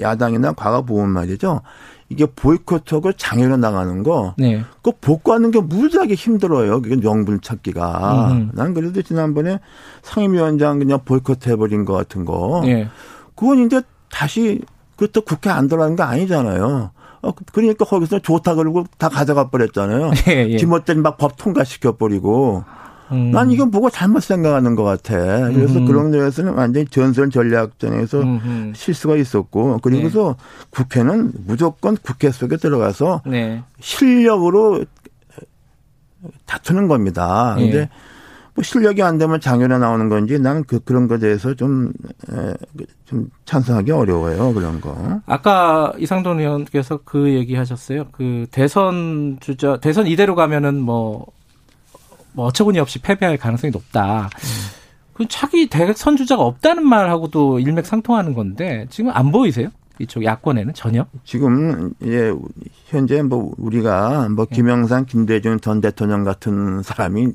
[0.01, 1.63] 야당이나 과거 보면 말이죠.
[2.09, 4.63] 이게 보이콧하고 장애로 나가는 거, 네.
[4.83, 6.81] 그 복구하는 게 무지하게 힘들어요.
[6.81, 8.31] 그게 명분 찾기가.
[8.31, 8.51] 음.
[8.55, 9.59] 난 그래도 지난번에
[10.03, 12.63] 상임위원장 그냥 보이콧 해버린 것 같은 거.
[12.65, 12.89] 네.
[13.35, 14.61] 그건 이제 다시
[14.97, 16.91] 그것도 국회 안 들어가는 거 아니잖아요.
[17.23, 20.11] 어, 그러니까 거기서 좋다 그러고 다 가져가 버렸잖아요.
[20.29, 20.59] 예, 예.
[20.59, 22.65] 지멋대로 막법 통과시켜 버리고.
[23.13, 23.31] 음.
[23.31, 25.15] 난 이건 보고 잘못 생각하는 것 같아.
[25.51, 25.87] 그래서 음.
[25.87, 28.73] 그런 데에서는 완전히 전선 전략전에서 음.
[28.75, 30.67] 실수가 있었고 그리고서 네.
[30.71, 33.63] 국회는 무조건 국회 속에 들어가서 네.
[33.81, 34.85] 실력으로
[36.47, 37.55] 다투는 겁니다.
[37.57, 37.63] 네.
[37.71, 37.89] 근데
[38.57, 44.53] 뭐 실력이 안 되면 장애로 나오는 건지 나는 그 그런 것에 대해서 좀좀 찬성하기 어려워요
[44.53, 45.21] 그런 거.
[45.27, 48.07] 아까 이상돈 의원께서 그 얘기 하셨어요.
[48.13, 51.37] 그 대선 주자 대선 이대로 가면은 뭐
[52.37, 54.25] 뭐 어처구니 없이 패배할 가능성이 높다.
[54.25, 54.49] 음.
[55.15, 59.71] 그 차기 대선 주자가 없다는 말하고도 일맥상통하는 건데 지금 안 보이세요?
[59.99, 61.07] 이쪽 야권에는 전혀?
[61.25, 62.31] 지금 예
[62.85, 64.55] 현재 뭐 우리가 뭐 예.
[64.55, 67.33] 김영삼, 김대중 전 대통령 같은 사람이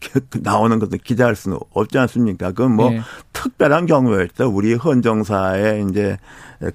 [0.42, 2.48] 나오는 것도 기대할 수는 없지 않습니까?
[2.52, 3.00] 그건 뭐 네.
[3.32, 4.48] 특별한 경우였죠.
[4.48, 6.18] 우리 헌정사의 이제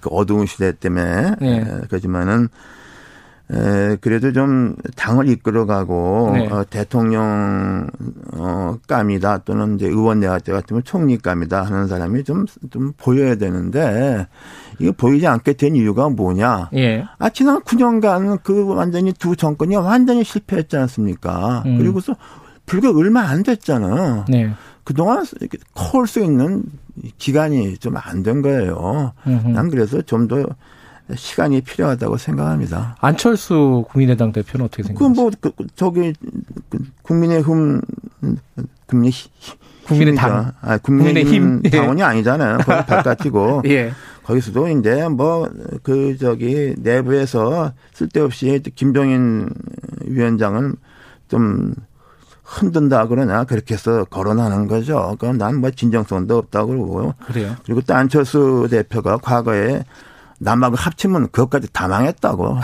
[0.01, 1.63] 그 어두운 시대 때문에 네.
[1.89, 2.49] 그렇지만은
[3.51, 6.47] 에, 그래도 좀 당을 이끌어가고 네.
[6.47, 7.87] 어, 대통령
[8.33, 14.27] 어, 감이다 또는 이제 의원 내각제 같으면 총리 감이다 하는 사람이 좀좀 보여야 되는데
[14.79, 16.69] 이거 보이지 않게 된 이유가 뭐냐?
[16.75, 17.05] 예.
[17.19, 21.63] 아 지난 9년간 그 완전히 두 정권이 완전히 실패했지 않습니까?
[21.65, 21.77] 음.
[21.77, 22.15] 그리고서
[22.65, 24.25] 불과 얼마 안 됐잖아.
[24.29, 24.51] 네.
[24.83, 25.25] 그동안
[25.73, 26.63] 커올 수 있는
[27.17, 29.13] 기간이 좀 안 된 거예요.
[29.27, 29.47] 음흠.
[29.49, 30.45] 난 그래서 좀 더
[31.15, 32.95] 시간이 필요하다고 생각합니다.
[33.01, 35.13] 안철수 국민의당 대표는 어떻게 생각하세요?
[35.13, 36.13] 그뭐 그, 저기
[36.69, 37.81] 그 국민의힘
[38.87, 39.11] 국민
[39.85, 41.69] 국민의당 아 국민의힘 예.
[41.69, 42.59] 당원이 아니잖아요.
[42.59, 43.63] 거기 바깥이고.
[43.65, 43.91] 예.
[44.23, 45.49] 거기서도 이제 뭐
[45.83, 49.49] 그 저기 내부에서 쓸데없이 김종인
[50.05, 50.75] 위원장은
[51.27, 51.73] 좀
[52.43, 55.15] 흔든다 그러나 그렇게 해서 거론하는 거죠.
[55.19, 57.13] 그럼 난 뭐 진정성도 없다고 그러고요.
[57.25, 57.55] 그래요.
[57.65, 59.83] 그리고 또 안철수 대표가 과거에
[60.39, 62.57] 남하고 합치면 그것까지 다 망했다고.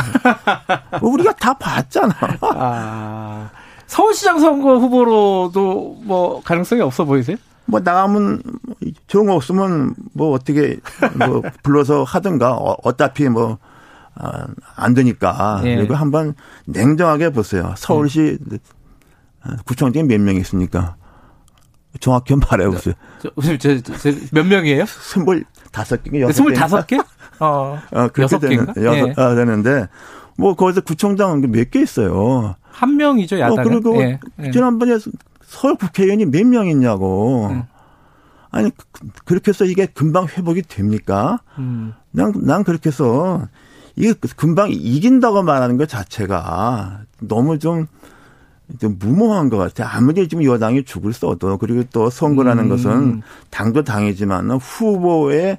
[1.01, 2.13] 우리가 다 봤잖아.
[2.41, 3.49] 아,
[3.87, 7.37] 서울시장 선거 후보로도 뭐 가능성이 없어 보이세요?
[7.65, 8.41] 뭐 나가면
[9.07, 10.79] 좋은 거 없으면 뭐 어떻게
[11.15, 13.57] 뭐 불러서 하든가 어, 어차피 뭐안
[14.75, 15.75] 아, 되니까 예.
[15.77, 16.33] 그리고 한번
[16.65, 17.73] 냉정하게 보세요.
[17.77, 18.57] 서울시 예.
[19.65, 20.95] 구청장이 몇 명 있습니까?
[21.99, 22.93] 정확히 말해 보세요.
[24.31, 24.85] 몇 명이에요?
[24.85, 26.33] 스물 다섯 개, 여섯 개.
[26.33, 26.97] 스물 다섯 개?
[27.39, 29.13] 어, 어 그렇게 되는, 여섯 예.
[29.17, 29.87] 아, 되는데
[30.37, 32.55] 뭐 거기서 구청장 몇 개 있어요.
[32.71, 33.59] 한 명이죠 야당.
[33.59, 34.19] 어, 그리고 예.
[34.39, 34.51] 예.
[34.51, 34.97] 지난번에
[35.45, 37.47] 서울 국회의원이 몇 명 있냐고.
[37.51, 37.63] 음.
[38.51, 38.71] 아니
[39.25, 41.39] 그렇게 해서 이게 금방 회복이 됩니까?
[41.57, 41.93] 음.
[42.11, 43.47] 난, 난 그렇게 해서
[43.95, 47.85] 이게 금방 이긴다고 말하는 것 자체가 너무 좀,
[48.79, 49.87] 좀 무모한 것 같아요.
[49.91, 52.69] 아무리 지금 여당이 죽을 써도 그리고 또 선거라는 음.
[52.69, 55.57] 것은 당도 당이지만 후보의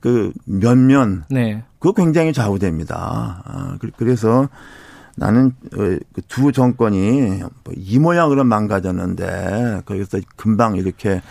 [0.00, 1.64] 그 면면 네.
[1.78, 3.42] 그거 굉장히 좌우됩니다.
[3.44, 4.48] 아, 그래서
[5.16, 11.22] 나는 어, 그두 정권이 뭐이 모양으로 망가졌는데 거기서 금방 이렇게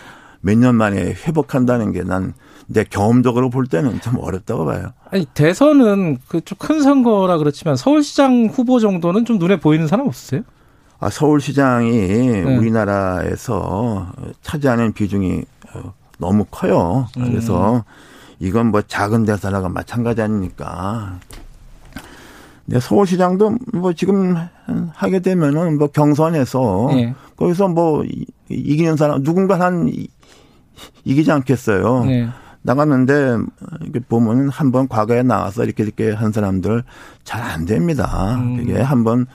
[0.42, 2.34] 몇 년 만에 회복한다는 게 난
[2.68, 4.92] 내 경험적으로 볼 때는 좀 어렵다고 봐요.
[5.12, 10.42] 아니 대선은 그 좀 큰 선거라 그렇지만 서울시장 후보 정도는 좀 눈에 보이는 사람 없으세요?
[10.98, 12.56] 아 서울시장이 네.
[12.56, 15.42] 우리나라에서 차지하는 비중이
[15.74, 17.06] 어, 너무 커요.
[17.14, 17.82] 그래서 음.
[18.38, 21.18] 이건 뭐 작은 대사라가 마찬가지 아닙니까?
[22.64, 24.36] 네, 서울시장도 뭐 지금
[24.94, 27.14] 하게 되면은 뭐 경선에서 네.
[27.36, 28.04] 거기서 뭐
[28.48, 29.90] 이기는 사람 누군가 한
[31.04, 32.04] 이기지 않겠어요.
[32.04, 32.28] 네.
[32.62, 33.36] 나갔는데
[33.82, 36.82] 이렇게 보면은 한 번 과거에 나와서 이렇게 이렇게 한 사람들
[37.22, 38.34] 잘 안 됩니다.
[38.36, 38.56] 음.
[38.56, 39.26] 그게 한번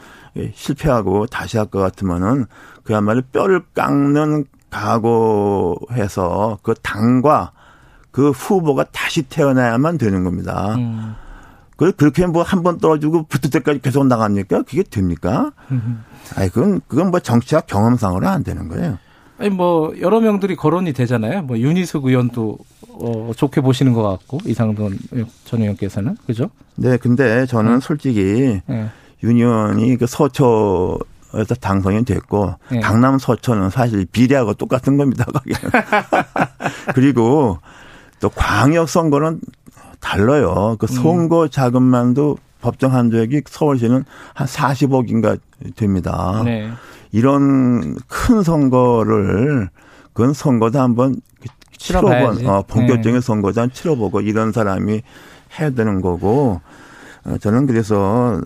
[0.54, 2.46] 실패하고 다시 할 것 같으면은
[2.84, 7.52] 그야말로 뼈를 깎는 각오해서 그 당과
[8.12, 10.76] 그 후보가 다시 태어나야만 되는 겁니다.
[10.76, 11.16] 음.
[11.78, 14.64] 그 그렇게 뭐 한 번 떨어지고 붙을 때까지 계속 나갑니까?
[14.64, 15.52] 그게 됩니까?
[16.36, 18.98] 아니 그건 그건 뭐 정치학 경험상으로 안 되는 거예요.
[19.40, 21.42] 아니 뭐 여러 명들이 거론이 되잖아요.
[21.44, 22.58] 뭐 윤희숙 의원도
[22.90, 25.00] 어, 좋게 보시는 것 같고 이상돈
[25.46, 26.52] 전 의원께서는 그죠?
[26.76, 27.80] 네, 근데 저는 음.
[27.80, 28.90] 솔직히 네.
[29.24, 31.00] 윤 의원이 그 서초
[31.34, 32.82] 에서 당선이 됐고 네.
[32.82, 35.26] 강남 서초는 사실 비례하고 똑같은 겁니다.
[36.94, 37.58] 그리고
[38.20, 39.40] 또 광역 선거는
[40.02, 40.76] 달라요.
[40.78, 40.94] 그 음.
[40.94, 44.04] 선거 자금만도 법정 한도액이 서울시는
[44.34, 45.40] 한 40억인가
[45.78, 46.42] 됩니다.
[46.44, 46.70] 네.
[47.14, 49.70] 이런 큰 선거를
[50.12, 51.16] 그건 선거도 한번
[51.78, 53.22] 치러본 어, 본격적인 네.
[53.22, 55.02] 선거도 한 치러보고 이런 사람이
[55.60, 56.72] 해야 되는 거고 어,
[57.40, 58.42] 저는 그래서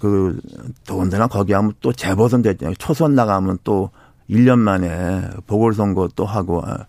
[0.00, 0.38] 그
[0.86, 2.74] 더군다나 거기 하면 또 재보선 됐잖아요.
[2.78, 3.90] 초선 나가면 또
[4.28, 6.84] 1년 만에 보궐선거 또 하고 아,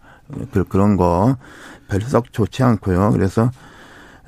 [0.52, 1.38] 그, 그런 거
[1.88, 3.12] 별로 썩 좋지 않고요.
[3.14, 3.50] 그래서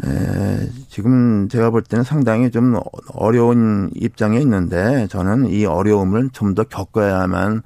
[0.04, 2.80] 에, 지금 제가 볼 때는 상당히 좀
[3.14, 7.62] 어려운 입장에 있는데 저는 이 어려움을 좀 더 겪어야만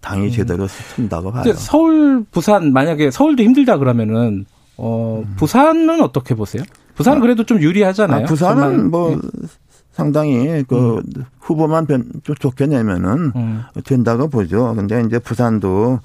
[0.00, 0.30] 당이 음.
[0.30, 1.52] 제대로 쓴다고 봐요.
[1.54, 4.44] 서울, 부산 만약에 서울도 힘들다 그러면은
[4.76, 5.34] 어, 음.
[5.36, 6.62] 부산은 어떻게 보세요?
[6.98, 8.24] 부산은 아, 그래도 좀 유리하잖아요.
[8.24, 9.48] 아, 부산은 뭐 네.
[9.92, 11.02] 상당히 그 음.
[11.40, 13.62] 후보만 변, 좀 좋게 내면은 음.
[13.84, 14.74] 된다고 보죠.
[14.74, 16.00] 근데 이제 부산도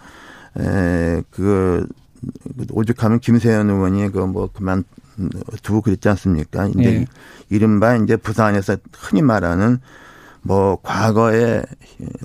[0.59, 1.85] 에, 그
[2.71, 4.83] 오죽하면 김세현 의원이 그 뭐 그만
[5.61, 6.67] 두고 그랬지 않습니까?
[6.67, 7.05] 이제 예.
[7.49, 9.79] 이른바 이제 부산에서 흔히 말하는
[10.41, 11.63] 뭐 과거의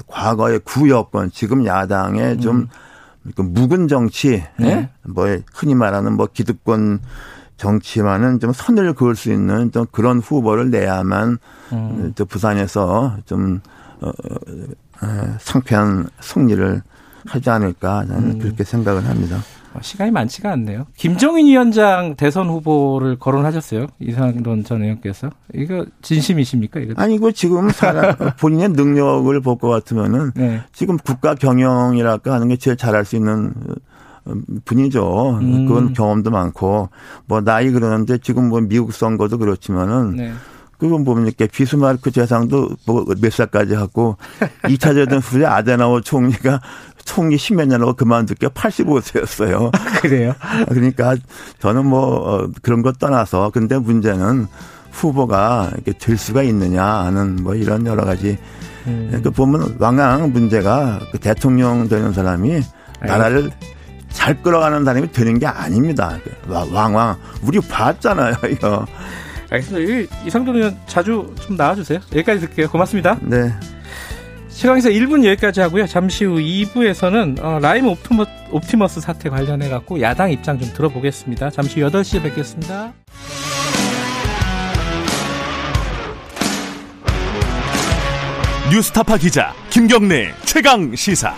[0.07, 2.41] 과거의 구여권 지금 야당의 음.
[2.41, 4.69] 좀그 묵은 정치, 네.
[4.69, 4.91] 예?
[5.03, 7.01] 뭐 흔히 말하는 뭐 기득권
[7.59, 11.39] 정치와는 좀 선을 그을 수 있는 좀 그런 후보를 내야만
[11.73, 12.13] 음.
[12.17, 13.61] 또 부산에서 좀
[14.01, 16.83] 어, 어, 상쾌한 승리를
[17.27, 18.39] 하지 않을까 저는 음.
[18.39, 19.39] 그렇게 생각을 합니다.
[19.75, 20.87] 어, 시간이 많지가 않네요.
[20.97, 23.87] 김정인 위원장 대선 후보를 거론하셨어요.
[24.01, 25.29] 이상돈 전 의원께서.
[25.53, 26.81] 이거 진심이십니까?
[26.81, 26.95] 이거?
[26.97, 30.63] 아니고 지금 사람 본인의 능력을 볼 것 같으면은 네.
[30.73, 33.75] 지금 국가 경영이랄까 하는 게 제일 잘할 수 있는 어,
[34.65, 35.39] 분이죠.
[35.41, 35.67] 음.
[35.67, 36.89] 그건 경험도 많고
[37.27, 40.33] 뭐 나이 그러는데 지금 뭐 미국 선거도 그렇지만은 네.
[40.79, 44.17] 그건 뭡니까 비스마르크 재상도 뭐 몇 살까지 하고
[44.63, 46.61] 2차 대전 후에 아데나워 총리가
[47.05, 49.73] 총리 10몇 년 하고 그만두게 85세였어요.
[50.03, 50.35] 그래요?
[50.69, 51.17] 그러니까
[51.59, 54.47] 저는 뭐 어, 그런 것 떠나서 근데 문제는
[54.93, 58.39] 후보가 이렇게 될 수가 있느냐 하는 뭐 이런 여러 가지
[58.87, 59.21] 음.
[59.23, 62.61] 그 보면 왕왕 문제가 그 대통령 되는 사람이
[63.01, 63.51] 나라를
[64.11, 66.19] 잘 끌어가는 사람이 되는 게 아닙니다.
[66.47, 68.87] 왕왕 우리 봤잖아요 이거.
[69.51, 70.15] 알겠습니다.
[70.27, 72.01] 이상돈 의원 자주 좀 나와주세요.
[72.15, 72.69] 여기까지 듣게요.
[72.69, 73.19] 고맙습니다.
[73.23, 73.53] 네.
[74.49, 75.87] 시간에서 1부는 여기까지 하고요.
[75.87, 81.51] 잠시 후 2부에서는 어, 라임 옵티머, 옵티머스 사태 관련해 갖고 야당 입장 좀 들어보겠습니다.
[81.51, 82.93] 잠시 후 8시에 뵙겠습니다.
[88.71, 91.35] 뉴스타파 기자 김경래 최강 시사.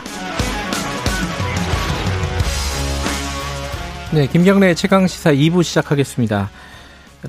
[4.13, 6.51] 네, 김경래 최강 시사 2부 시작하겠습니다.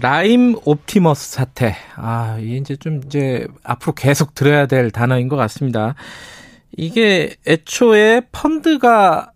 [0.01, 1.75] 라임 옵티머스 사태.
[1.95, 5.93] 아, 이제 좀 이제 앞으로 계속 들어야 될 단어인 것 같습니다.
[6.75, 9.31] 이게 애초에 펀드가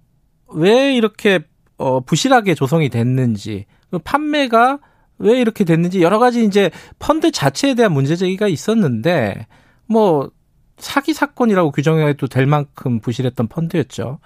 [0.55, 1.41] 왜 이렇게
[1.77, 4.79] 어, 부실하게 조성이 됐는지, 그 판매가
[5.19, 9.45] 왜 이렇게 됐는지 여러 가지 이제 펀드 자체에 대한 문제 제기가 있었는데,
[9.85, 10.31] 뭐,
[10.79, 14.19] 사기 사건이라고 규정해도 될 만큼 부실했던 펀드였죠.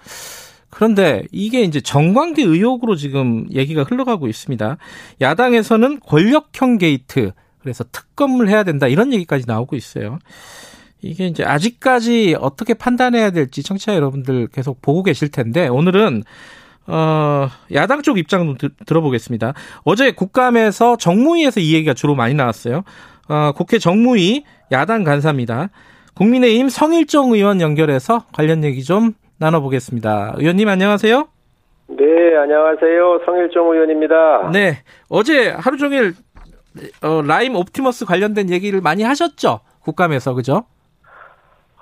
[0.69, 4.77] 그런데 이게 이제 정관계 의혹으로 지금 얘기가 흘러가고 있습니다.
[5.21, 10.19] 야당에서는 권력형 게이트, 그래서 특검을 해야 된다 이런 얘기까지 나오고 있어요.
[11.01, 16.23] 이게 이제 아직까지 어떻게 판단해야 될지 청취자 여러분들 계속 보고 계실 텐데 오늘은
[16.87, 19.53] 어, 야당 쪽 입장 좀 들어보겠습니다.
[19.83, 22.83] 어제 국감에서 정무위에서 이 얘기가 주로 많이 나왔어요.
[23.27, 25.69] 어, 국회 정무위 야당 간사입니다.
[26.15, 30.35] 국민의힘 성일정 의원 연결해서 관련 얘기 좀 나눠보겠습니다.
[30.37, 31.27] 의원님 안녕하세요.
[31.87, 33.21] 네, 안녕하세요.
[33.25, 34.51] 성일종 의원입니다.
[34.53, 34.73] 네,
[35.09, 36.13] 어제 하루 종일
[37.03, 39.61] 어, 라임 옵티머스 관련된 얘기를 많이 하셨죠?
[39.81, 40.63] 국감에서, 그죠?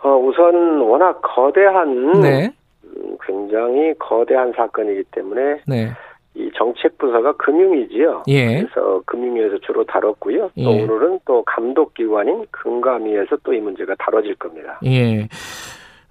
[0.01, 2.53] 어, 우선 워낙 거대한, 네.
[2.85, 5.91] 음, 굉장히 거대한 사건이기 때문에 네.
[6.35, 8.23] 이 정책 부서가 금융이지요.
[8.27, 8.61] 예.
[8.61, 10.51] 그래서 금융위에서 주로 다뤘고요.
[10.55, 10.65] 또 예.
[10.83, 14.79] 오늘은 또 감독기관인 금감위에서 또 이 문제가 다뤄질 겁니다.
[14.85, 15.27] 예.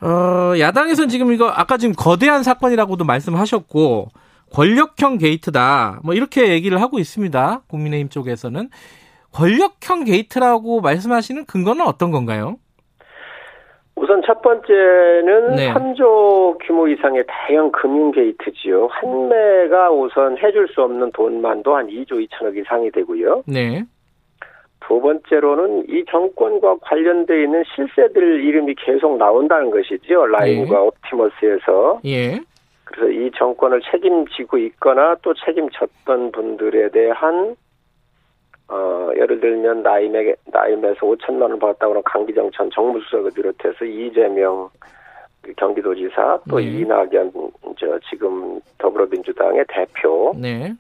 [0.03, 4.09] 어, 야당에서는 지금 이거 아까 지금 거대한 사건이라고도 말씀하셨고
[4.53, 6.01] 권력형 게이트다.
[6.05, 7.63] 뭐 이렇게 얘기를 하고 있습니다.
[7.69, 8.69] 국민의힘 쪽에서는
[9.33, 12.57] 권력형 게이트라고 말씀하시는 근거는 어떤 건가요?
[13.97, 15.73] 우선 첫 번째는 네.
[15.73, 18.89] 3조 규모 이상의 대형 금융 게이트지요.
[18.91, 23.43] 환매가 우선 해줄 수 없는 돈만도 한 2조 2천억 이상이 되고요.
[23.47, 23.85] 네.
[24.87, 30.27] 두 번째로는 이 정권과 관련되어 있는 실세들 이름이 계속 나온다는 것이죠.
[30.27, 30.81] 라임과 예.
[30.81, 32.01] 옵티머스에서.
[32.05, 32.41] 예.
[32.85, 37.57] 그래서 이 정권을 책임지고 있거나 또 책임졌던 분들에 대한
[38.69, 44.69] 어, 예를 들면 나임에, 나임에서 5천만 원 받았다고 하는 강기정 전 정무수석을 비롯해서 이재명
[45.41, 46.65] 그 경기도지사 또 네.
[46.65, 47.33] 이낙연
[47.79, 50.73] 저 지금 더불어민주당의 대표 네.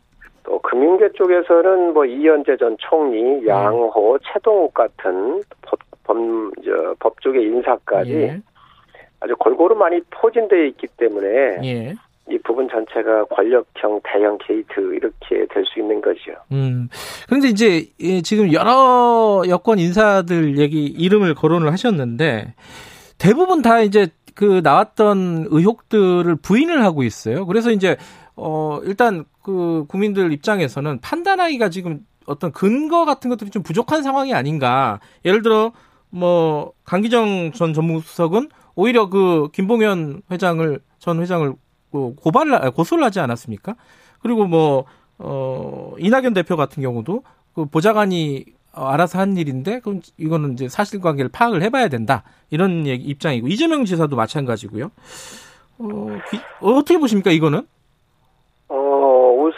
[0.47, 3.49] 또 금융계 쪽에서는 뭐 이현재 전 총리, 네.
[3.49, 6.17] 양호, 최동욱 같은 법, 법,
[6.65, 8.41] 저, 법조계 인사까지 예.
[9.19, 11.29] 아주 골고루 많이 포진되어 있기 때문에
[11.65, 11.95] 예.
[12.29, 16.33] 이 부분 전체가 권력형 대형 게이트 이렇게 될 수 있는 거죠.
[16.53, 16.89] 음.
[17.27, 17.87] 그런데 이제
[18.23, 22.55] 지금 여러 여권 인사들 얘기 이름을 거론을 하셨는데
[23.19, 27.47] 대부분 다 이제 그 나왔던 의혹들을 부인을 하고 있어요.
[27.47, 27.97] 그래서 이제
[28.37, 35.01] 어 일단 그 국민들 입장에서는 판단하기가 지금 어떤 근거 같은 것들이 좀 부족한 상황이 아닌가.
[35.25, 35.73] 예를 들어
[36.11, 41.55] 뭐 강기정 전 전무수석은 오히려 그 김봉현 회장을 전 회장을
[41.91, 43.77] 고발을 고소를 하지 않았습니까?
[44.21, 44.85] 그리고 뭐
[45.19, 47.23] 어, 이낙연 대표 같은 경우도
[47.55, 53.49] 그 보좌관이 알아서 한 일인데 그럼 이거는 이제 사실관계를 파악을 해봐야 된다 이런 얘기, 입장이고
[53.49, 54.91] 이재명 지사도 마찬가지고요.
[55.79, 57.67] 어, 기, 어떻게 보십니까 이거는?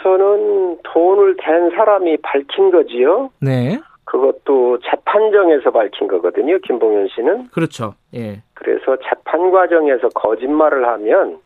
[0.09, 3.29] 어 우선은 돈을 댄 사람이 밝힌 거지요.
[3.39, 3.79] 네.
[4.05, 6.57] 그것도 재판정에서 밝힌 거거든요.
[6.59, 7.49] 김봉현 씨는.
[7.49, 7.93] 그렇죠.
[8.15, 8.41] 예.
[8.55, 11.37] 그래서 재판 과정에서 거짓말을 하면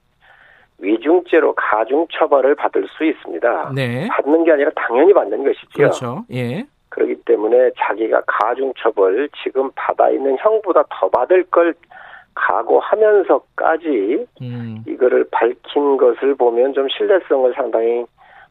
[0.79, 3.71] 위중죄로 가중 처벌을 받을 수 있습니다.
[3.75, 4.07] 네.
[4.07, 5.69] 받는 게 아니라 당연히 받는 것이죠.
[5.75, 6.25] 그렇죠.
[6.31, 6.65] 예.
[6.89, 11.73] 그렇기 때문에 자기가 가중 처벌 지금 받아 있는 형보다 더 받을 걸
[12.35, 14.83] 각오하면서까지 음.
[14.87, 18.05] 이거를 밝힌 것을 보면 좀 신뢰성을 상당히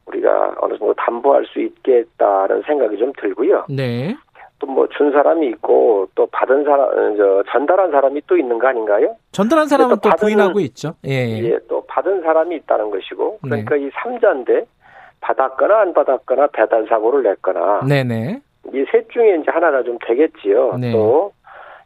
[0.07, 3.67] 우리가 어느 정도 담보할 수 있겠다는 생각이 좀 들고요.
[3.69, 4.15] 네.
[4.59, 9.17] 또 뭐 준 사람이 있고 또 받은 사람 저 전달한 사람이 또 있는 거 아닌가요?
[9.33, 10.95] 전달한 사람은 또, 또 받은, 부인하고 있죠.
[11.05, 11.11] 예,
[11.43, 11.59] 예.
[11.69, 13.87] 또 받은 사람이 있다는 것이고 그러니까 네.
[13.87, 14.65] 이 삼자인데
[15.21, 18.41] 받았거나 안 받았거나 배달 사고를 냈거나 네네.
[18.73, 20.77] 이 셋 중에 이제 하나가 좀 되겠지요.
[20.79, 20.93] 네.
[20.93, 21.33] 또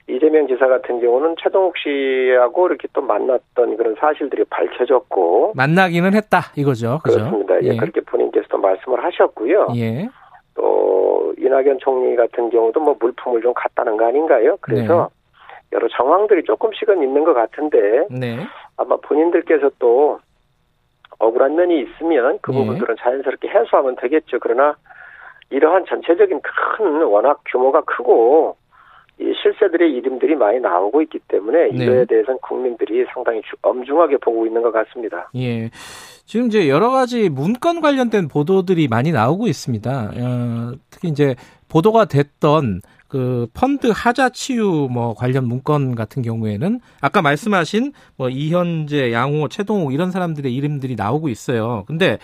[0.09, 7.00] 이재명 지사 같은 경우는 최동욱 씨하고 이렇게 또 만났던 그런 사실들이 밝혀졌고 만나기는 했다 이거죠.
[7.02, 7.18] 그죠?
[7.18, 7.54] 그렇습니다.
[7.62, 7.68] 예.
[7.72, 7.76] 예.
[7.76, 9.68] 그렇게 본인께서도 말씀을 하셨고요.
[9.76, 10.09] 예.
[10.54, 14.57] 또 이낙연 총리 같은 경우도 뭐 물품을 좀 갖다는 거 아닌가요?
[14.61, 15.16] 그래서 네.
[15.72, 18.38] 여러 정황들이 조금씩은 있는 것 같은데 네.
[18.76, 20.20] 아마 본인들께서 또
[21.18, 22.59] 억울한 면이 있으면 그 네.
[22.59, 24.38] 부분들은 자연스럽게 해소하면 되겠죠.
[24.40, 24.76] 그러나
[25.50, 28.57] 이러한 전체적인 큰 워낙 규모가 크고
[29.18, 31.84] 이 실세들의 이름들이 많이 나오고 있기 때문에 네.
[31.84, 35.30] 이거에 대해서는 국민들이 상당히 엄중하게 보고 있는 것 같습니다.
[35.36, 35.70] 예.
[36.26, 40.12] 지금 이제 여러 가지 문건 관련된 보도들이 많이 나오고 있습니다.
[40.16, 41.34] 어, 특히 이제
[41.68, 49.12] 보도가 됐던 그 펀드 하자 치유 뭐 관련 문건 같은 경우에는 아까 말씀하신 뭐 이현재,
[49.12, 51.84] 양호, 최동욱 이런 사람들의 이름들이 나오고 있어요.
[51.86, 52.18] 근데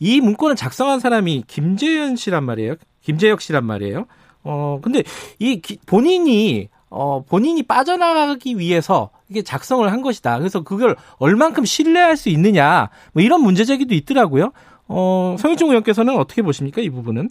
[0.00, 2.74] 이 문건을 작성한 사람이 김재현 씨란 말이에요.
[3.00, 4.06] 김재혁 씨란 말이에요.
[4.44, 5.02] 어 근데
[5.38, 10.38] 이 본인이 어 본인이 빠져나가기 위해서 이게 작성을 한 것이다.
[10.38, 14.52] 그래서 그걸 얼만큼 신뢰할 수 있느냐, 뭐 이런 문제 제기도 있더라고요.
[14.86, 17.28] 어, 성일종 의원께서는 어떻게 보십니까, 이 부분은?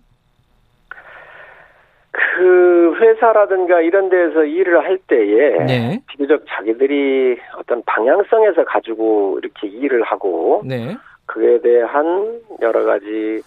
[2.12, 6.02] 그 회사라든가 이런 데서 일을 할 때에 네.
[6.08, 10.96] 비교적 자기들이 어떤 방향성에서 가지고 이렇게 일을 하고 네.
[11.26, 13.42] 그에 대한 여러 가지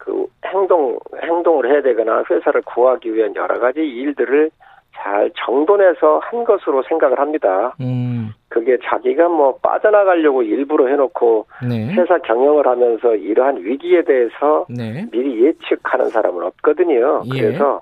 [0.00, 4.50] 그 행동 행동을 해야 되거나 회사를 구하기 위한 여러 가지 일들을
[4.96, 7.74] 잘 정돈해서 한 것으로 생각을 합니다.
[7.80, 8.30] 음.
[8.48, 11.92] 그게 자기가 뭐 빠져나가려고 일부러 해놓고 네.
[11.92, 15.06] 회사 경영을 하면서 이러한 위기에 대해서 네.
[15.12, 17.22] 미리 예측하는 사람은 없거든요.
[17.34, 17.40] 예.
[17.40, 17.80] 그래서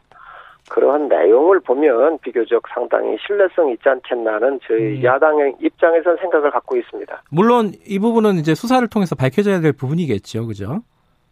[0.71, 5.05] 그러한 내용을 보면 비교적 상당히 신뢰성이 있지 않겠나는 저희 음.
[5.05, 7.23] 야당의 입장에서 생각을 갖고 있습니다.
[7.31, 10.81] 물론 이 부분은 이제 수사를 통해서 밝혀져야 될 부분이겠죠, 그죠?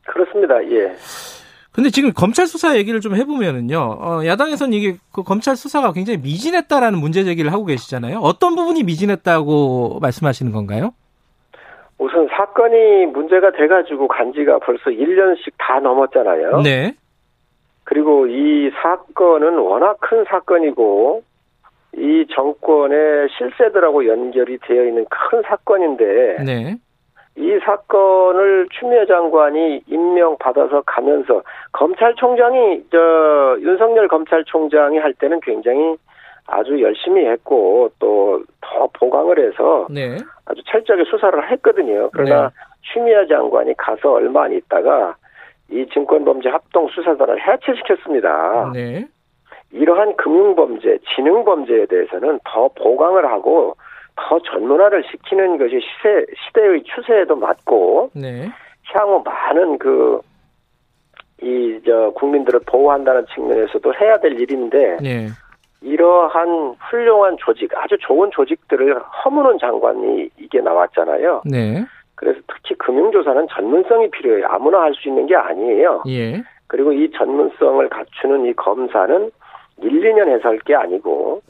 [0.07, 0.65] 그렇습니다.
[0.71, 0.95] 예.
[1.73, 6.99] 근데 지금 검찰 수사 얘기를 좀 해보면은요, 어, 야당에서는 이게 그 검찰 수사가 굉장히 미진했다라는
[6.99, 8.21] 문제 제기를 하고 계시잖아요.
[8.21, 10.95] 어떤 부분이 미진했다고 말씀하시는 건가요?
[11.99, 16.63] 우선 사건이 문제가 돼가지고 간 지가 벌써 1년씩 다 넘었잖아요.
[16.63, 16.95] 네.
[17.85, 21.23] 그리고 이 사건은 워낙 큰 사건이고,
[21.99, 26.77] 이 정권의 실세들하고 연결이 되어 있는 큰 사건인데, 네.
[27.37, 35.97] 이 사건을 추미애 장관이 임명받아서 가면서 검찰총장이 저 윤석열 검찰총장이 할 때는 굉장히
[36.47, 38.41] 아주 열심히 했고 또
[38.77, 40.17] 더 보강을 해서 네.
[40.45, 42.11] 아주 철저하게 수사를 했거든요.
[42.13, 42.55] 그러나 네.
[42.83, 45.17] 추미애 장관이 가서 얼마 안 있다가
[45.71, 48.71] 이 증권범죄 합동 수사단을 해체시켰습니다.
[48.73, 49.07] 네.
[49.73, 53.77] 이러한 금융범죄, 지능범죄에 대해서는 더 보강을 하고
[54.17, 58.49] 더 전문화를 시키는 것이 시세, 시대의 추세에도 맞고, 네.
[58.95, 60.21] 향후 많은 그,
[61.43, 65.27] 이, 저, 국민들을 보호한다는 측면에서도 해야 될 일인데, 네.
[65.83, 71.43] 이러한 훌륭한 조직, 아주 좋은 조직들을 허무는 장관이 이게 나왔잖아요.
[71.45, 71.85] 네.
[72.15, 74.47] 그래서 특히 금융조사는 전문성이 필요해요.
[74.49, 76.03] 아무나 할 수 있는 게 아니에요.
[76.09, 76.43] 예.
[76.67, 79.31] 그리고 이 전문성을 갖추는 이 검사는
[79.83, 81.43] 1, 2년 해서 할 게 아니고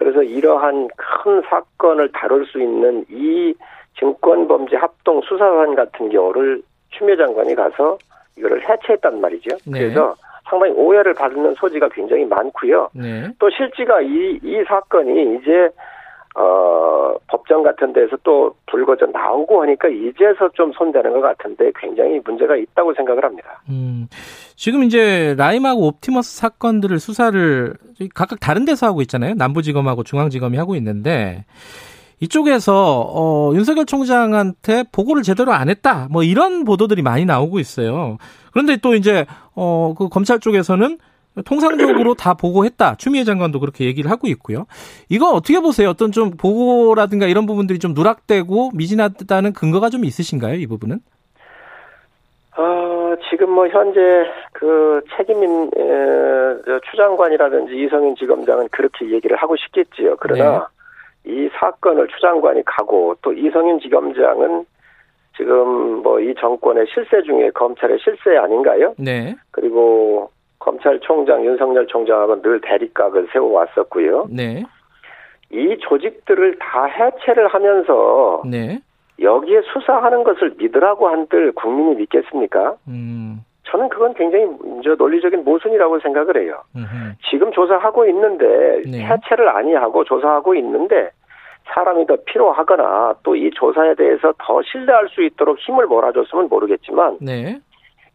[0.00, 3.52] 그래서 이러한 큰 사건을 다룰 수 있는 이
[3.98, 7.98] 증권범죄 합동 수사관 같은 경우를 추미애 장관이 가서
[8.38, 9.58] 이거를 해체했단 말이죠.
[9.66, 9.80] 네.
[9.80, 10.14] 그래서
[10.48, 12.88] 상당히 오해를 받는 소지가 굉장히 많고요.
[12.94, 13.28] 네.
[13.38, 15.68] 또 실제가 이, 이 사건이 이제
[16.40, 22.56] 어, 법정 같은 데서 또 불거져 나오고 하니까 이제서 좀 손대는 것 같은데 굉장히 문제가
[22.56, 23.62] 있다고 생각을 합니다.
[23.68, 24.08] 음,
[24.56, 27.74] 지금 이제 라임하고 옵티머스 사건들을 수사를
[28.14, 29.34] 각각 다른 데서 하고 있잖아요.
[29.34, 31.44] 남부지검하고 중앙지검이 하고 있는데
[32.20, 36.08] 이쪽에서 어, 윤석열 총장한테 보고를 제대로 안 했다.
[36.10, 38.18] 뭐 이런 보도들이 많이 나오고 있어요.
[38.52, 40.98] 그런데 또 이제 어, 그 검찰 쪽에서는
[41.46, 42.96] 통상적으로 다 보고했다.
[42.96, 44.66] 추미애 장관도 그렇게 얘기를 하고 있고요.
[45.08, 45.88] 이거 어떻게 보세요?
[45.90, 50.54] 어떤 좀 보고라든가 이런 부분들이 좀 누락되고 미진하다는 근거가 좀 있으신가요?
[50.54, 50.98] 이 부분은?
[52.56, 54.00] 어, 지금 뭐 현재
[54.52, 60.16] 그 책임인 에, 추장관이라든지 이성윤 지검장은 그렇게 얘기를 하고 싶겠지요.
[60.20, 60.68] 그러나
[61.24, 61.32] 네.
[61.32, 64.64] 이 사건을 추장관이 가고 또 이성윤 지검장은
[65.36, 68.94] 지금 뭐 이 정권의 실세 중에 검찰의 실세 아닌가요?
[68.98, 69.36] 네.
[69.52, 70.30] 그리고
[70.60, 74.28] 검찰총장 윤석열 총장하고 늘 대립각을 세워왔었고요.
[74.30, 74.62] 네.
[75.50, 78.78] 이 조직들을 다 해체를 하면서 네.
[79.20, 82.76] 여기에 수사하는 것을 믿으라고 한들 국민이 믿겠습니까?
[82.88, 83.40] 음.
[83.64, 84.46] 저는 그건 굉장히
[84.84, 86.60] 저 논리적인 모순이라고 생각을 해요.
[86.76, 87.12] 음흠.
[87.30, 89.04] 지금 조사하고 있는데 네.
[89.04, 91.10] 해체를 아니하고 조사하고 있는데
[91.72, 97.60] 사람이 더 필요하거나 또 이 조사에 대해서 더 신뢰할 수 있도록 힘을 몰아줬으면 모르겠지만 네.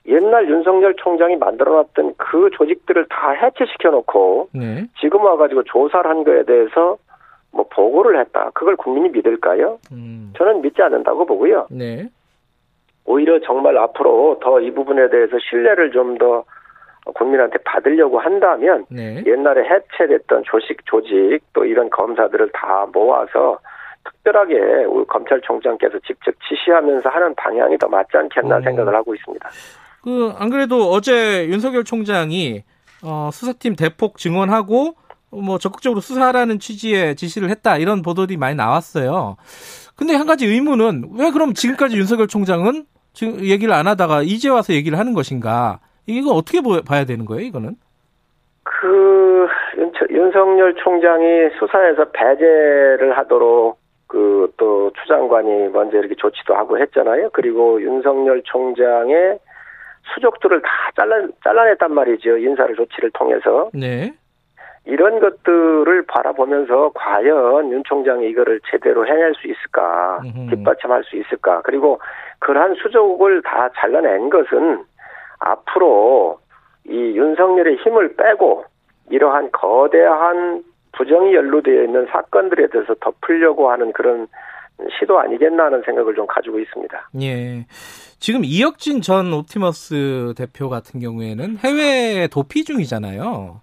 [0.07, 4.85] 옛날 윤석열 총장이 만들어놨던 그 조직들을 다 해체시켜 놓고 네.
[4.99, 6.97] 지금 와가지고 조사를 한 거에 대해서
[7.51, 8.51] 뭐 보고를 했다.
[8.53, 9.79] 그걸 국민이 믿을까요?
[9.91, 10.33] 음.
[10.37, 11.67] 저는 믿지 않는다고 보고요.
[11.71, 12.07] 네.
[13.05, 16.43] 오히려 정말 앞으로 더 이 부분에 대해서 신뢰를 좀 더
[17.13, 19.21] 국민한테 받으려고 한다면 네.
[19.27, 23.59] 옛날에 해체됐던 조직 조직 또 이런 검사들을 다 모아서
[24.03, 28.63] 특별하게 우리 검찰총장께서 직접 지시하면서 하는 방향이 더 맞지 않겠나 음.
[28.63, 29.49] 생각을 하고 있습니다.
[30.05, 32.63] 그, 안 그래도 어제 윤석열 총장이,
[33.03, 34.93] 어, 수사팀 대폭 증원하고,
[35.31, 37.77] 뭐 적극적으로 수사하라는 취지의 지시를 했다.
[37.77, 39.35] 이런 보도들이 많이 나왔어요.
[39.95, 44.73] 근데 한 가지 의문은, 왜 그럼 지금까지 윤석열 총장은 지금 얘기를 안 하다가 이제 와서
[44.73, 45.79] 얘기를 하는 것인가?
[46.05, 47.75] 이거 어떻게 봐야 되는 거예요, 이거는?
[48.63, 49.47] 그,
[50.11, 57.29] 윤, 석열 총장이 수사에서 배제를 하도록 그 또 추장관이 먼저 이렇게 조치도 하고 했잖아요.
[57.33, 59.39] 그리고 윤석열 총장의
[60.13, 62.37] 수족들을 다 잘라, 잘라냈단 말이죠.
[62.37, 63.69] 인사를 조치를 통해서.
[63.73, 64.13] 네.
[64.85, 71.99] 이런 것들을 바라보면서 과연 윤 총장이 이거를 제대로 해낼 수 있을까, 뒷받침할 수 있을까, 그리고
[72.39, 74.83] 그러한 수족을 다 잘라낸 것은
[75.39, 76.39] 앞으로
[76.87, 78.65] 이 윤석열의 힘을 빼고
[79.09, 84.27] 이러한 거대한 부정이 연루되어 있는 사건들에 대해서 덮으려고 하는 그런
[84.99, 87.09] 시도 아니겠나 하는 생각을 좀 가지고 있습니다.
[87.21, 87.65] 예.
[88.19, 93.61] 지금 이혁진 전 옵티머스 대표 같은 경우에는 해외 도피 중이잖아요.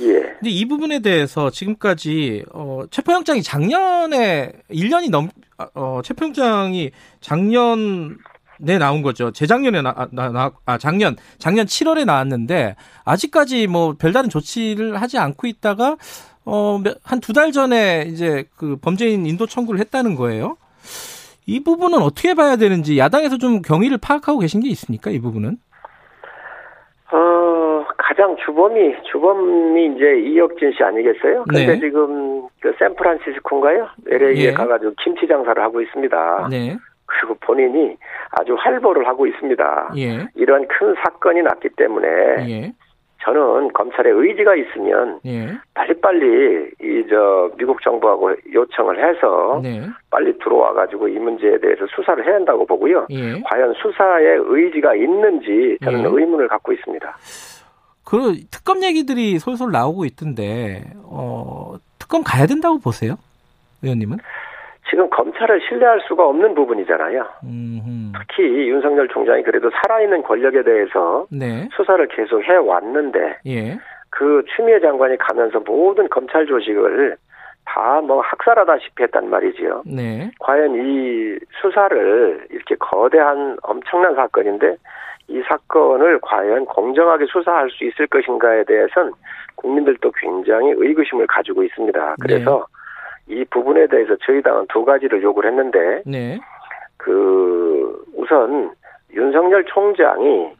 [0.00, 0.20] 예.
[0.20, 5.28] 근데 이 부분에 대해서 지금까지 어 체포영장이 작년에 1년이 넘
[5.74, 6.90] 어, 체포영장이
[7.20, 9.30] 작년에 나온 거죠.
[9.30, 15.46] 재작년에 나, 나, 나, 아, 작년, 작년 7월에 나왔는데, 아직까지 뭐 별다른 조치를 하지 않고
[15.46, 15.96] 있다가,
[16.46, 20.56] 어, 한 두 달 전에 이제 그 범죄인 인도 청구를 했다는 거예요.
[21.46, 25.10] 이 부분은 어떻게 봐야 되는지 야당에서 좀 경위를 파악하고 계신 게 있습니까?
[25.10, 25.56] 이 부분은?
[27.12, 31.44] 어, 가장 주범이, 주범이 이제 이혁진 씨 아니겠어요?
[31.44, 31.80] 근데 네.
[31.80, 33.88] 지금 그 샌프란시스코인가요?
[34.10, 34.52] LA에 예.
[34.52, 36.48] 가가지고 김치 장사를 하고 있습니다.
[36.50, 36.76] 네.
[37.06, 37.96] 그리고 본인이
[38.30, 39.92] 아주 활보를 하고 있습니다.
[39.98, 40.26] 예.
[40.34, 42.08] 이런 큰 사건이 났기 때문에
[42.48, 42.72] 예.
[43.24, 45.48] 저는 검찰의 의지가 있으면 예.
[45.74, 49.82] 빨리빨리 이 저 미국 정부하고 요청을 해서 네.
[50.10, 53.06] 빨리 들어와 가지고 이 문제에 대해서 수사를 해야 한다고 보고요.
[53.10, 53.40] 예.
[53.42, 56.04] 과연 수사에 의지가 있는지 저는 예.
[56.06, 57.16] 의문을 갖고 있습니다.
[58.04, 63.16] 그 특검 얘기들이 솔솔 나오고 있던데 어, 특검 가야 된다고 보세요,
[63.82, 64.18] 의원님은?
[64.88, 67.26] 지금 검찰을 신뢰할 수가 없는 부분이잖아요.
[67.44, 68.12] 음흠.
[68.18, 71.68] 특히 윤석열 총장이 그래도 살아있는 권력에 대해서 네.
[71.74, 73.78] 수사를 계속 해왔는데 예.
[74.10, 77.16] 그 추미애 장관이 가면서 모든 검찰 조직을
[77.64, 79.82] 다 뭐 학살하다시피 했단 말이지요.
[79.86, 80.30] 네.
[80.38, 84.76] 과연 이 수사를 이렇게 거대한 엄청난 사건인데
[85.28, 89.12] 이 사건을 과연 공정하게 수사할 수 있을 것인가에 대해서는
[89.56, 92.16] 국민들도 굉장히 의구심을 가지고 있습니다.
[92.20, 92.74] 그래서 네.
[93.26, 96.38] 이 부분에 대해서 저희 당은 두 가지를 요구를 했는데 네.
[96.96, 98.72] 그 우선
[99.12, 100.52] 윤석열 총장이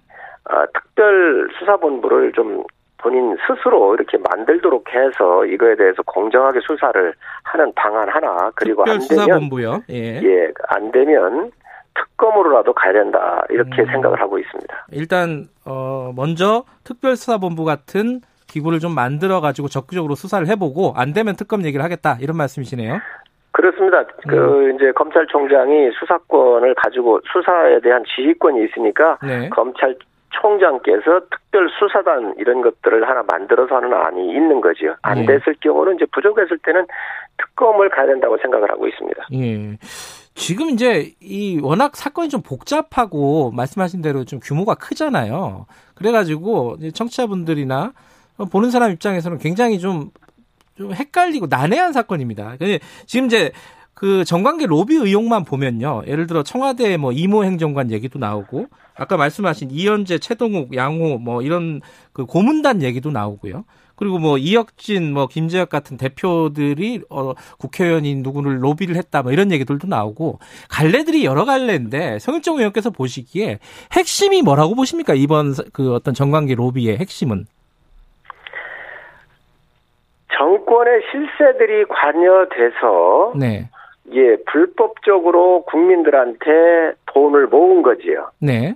[0.47, 2.65] 아, 특별 수사본부를 좀
[2.99, 9.51] 본인 스스로 이렇게 만들도록 해서 이거에 대해서 공정하게 수사를 하는 방안 하나 그리고 안 되면
[9.91, 10.21] 예.
[10.23, 11.53] 예, 안 되면
[11.95, 13.87] 특검으로라도 가야 된다 이렇게 음.
[13.87, 14.87] 생각을 하고 있습니다.
[14.93, 18.21] 일단 어 먼저 특별수사본부 같은
[18.55, 23.01] 기구를 좀 만들어 가지고 적극적으로 수사를 해보고 안 되면 특검 얘기를 하겠다 이런 말씀이시네요.
[23.51, 23.99] 그렇습니다.
[23.99, 24.05] 음.
[24.29, 29.49] 그 이제 검찰총장이 수사권을 가지고 수사에 대한 지휘권이 있으니까 네.
[29.49, 29.97] 검찰
[30.31, 34.95] 총장께서 특별 수사단 이런 것들을 하나 만들어서 하는 안이 있는 거죠.
[35.03, 35.27] 안 예.
[35.27, 36.87] 됐을 경우는 이제 부족했을 때는
[37.39, 39.27] 특검을 가야 된다고 생각을 하고 있습니다.
[39.35, 39.77] 예.
[40.35, 45.67] 지금 이제 이 워낙 사건이 좀 복잡하고 말씀하신 대로 좀 규모가 크잖아요.
[45.95, 47.93] 그래가지고 청취자분들이나
[48.37, 50.11] 보는 사람 입장에서는 굉장히 좀,
[50.77, 52.57] 좀 헷갈리고 난해한 사건입니다.
[53.07, 53.53] 지금 이제
[53.95, 56.03] 그 정관계 로비 의혹만 보면요.
[56.07, 58.67] 예를 들어 청와대 뭐 이모 행정관 얘기도 나오고
[58.97, 61.81] 아까 말씀하신 이현재, 최동욱, 양호 뭐 이런
[62.13, 63.65] 그 고문단 얘기도 나오고요.
[63.97, 69.87] 그리고 뭐 이혁진, 뭐 김재혁 같은 대표들이 어 국회의원인 누구를 로비를 했다 뭐 이런 얘기들도
[69.87, 73.61] 나오고 갈래들이 여러 갈래인데 성일정 의원께서 보시기에
[73.93, 77.47] 핵심이 뭐라고 보십니까 이번 그 어떤 정관계 로비의 핵심은?
[80.37, 83.69] 정권의 실세들이 관여돼서 네.
[84.13, 88.31] 예, 불법적으로 국민들한테 돈을 모은 거지요.
[88.41, 88.75] 네.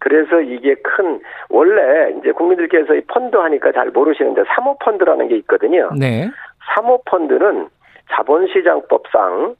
[0.00, 1.20] 그래서 이게 큰
[1.50, 5.90] 원래 이제 국민들께서 이 펀드 하니까 잘 모르시는데 사모 펀드라는 게 있거든요.
[5.98, 6.30] 네.
[6.74, 7.68] 사모 펀드는
[8.12, 9.56] 자본시장법상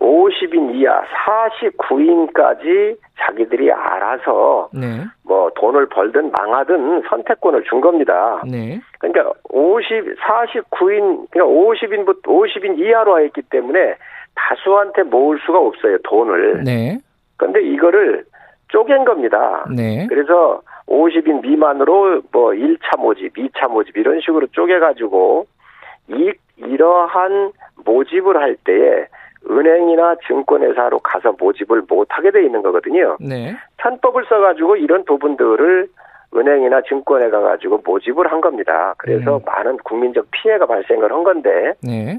[0.00, 5.04] 50인 이하 49인까지 자기들이 알아서 네.
[5.24, 8.42] 뭐 돈을 벌든 망하든 선택권을 준 겁니다.
[8.48, 8.80] 네.
[9.00, 13.96] 그러니까 50 49인 그러니까 50인부터 50인 이하로 하였기 때문에
[14.34, 16.62] 다수한테 모을 수가 없어요 돈을.
[16.64, 16.98] 네.
[17.36, 18.24] 그런데 이거를
[18.68, 19.64] 쪼갠 겁니다.
[19.74, 20.06] 네.
[20.08, 25.46] 그래서 50인 미만으로 뭐 1차 모집, 2차 모집 이런 식으로 쪼개가지고
[26.08, 27.52] 이 이러한
[27.84, 29.06] 모집을 할 때에
[29.50, 33.16] 은행이나 증권회사로 가서 모집을 못하게 돼 있는 거거든요.
[33.20, 33.56] 네.
[33.78, 35.88] 편법을 써가지고 이런 부분들을
[36.34, 38.94] 은행이나 증권에 가가지고 모집을 한 겁니다.
[38.98, 39.42] 그래서 음.
[39.46, 42.18] 많은 국민적 피해가 발생을 한 건데 네.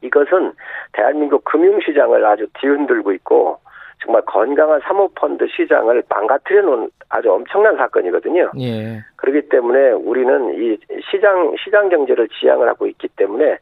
[0.00, 0.52] 이것은
[0.92, 3.58] 대한민국 금융시장을 아주 뒤흔들고 있고
[4.02, 8.50] 정말 건강한 사모펀드 시장을 망가뜨려 놓은 아주 엄청난 사건이거든요.
[8.58, 9.00] 예.
[9.16, 10.76] 그렇기 때문에 우리는 이
[11.08, 13.58] 시장 시장 경제를 지향을 하고 있기 때문에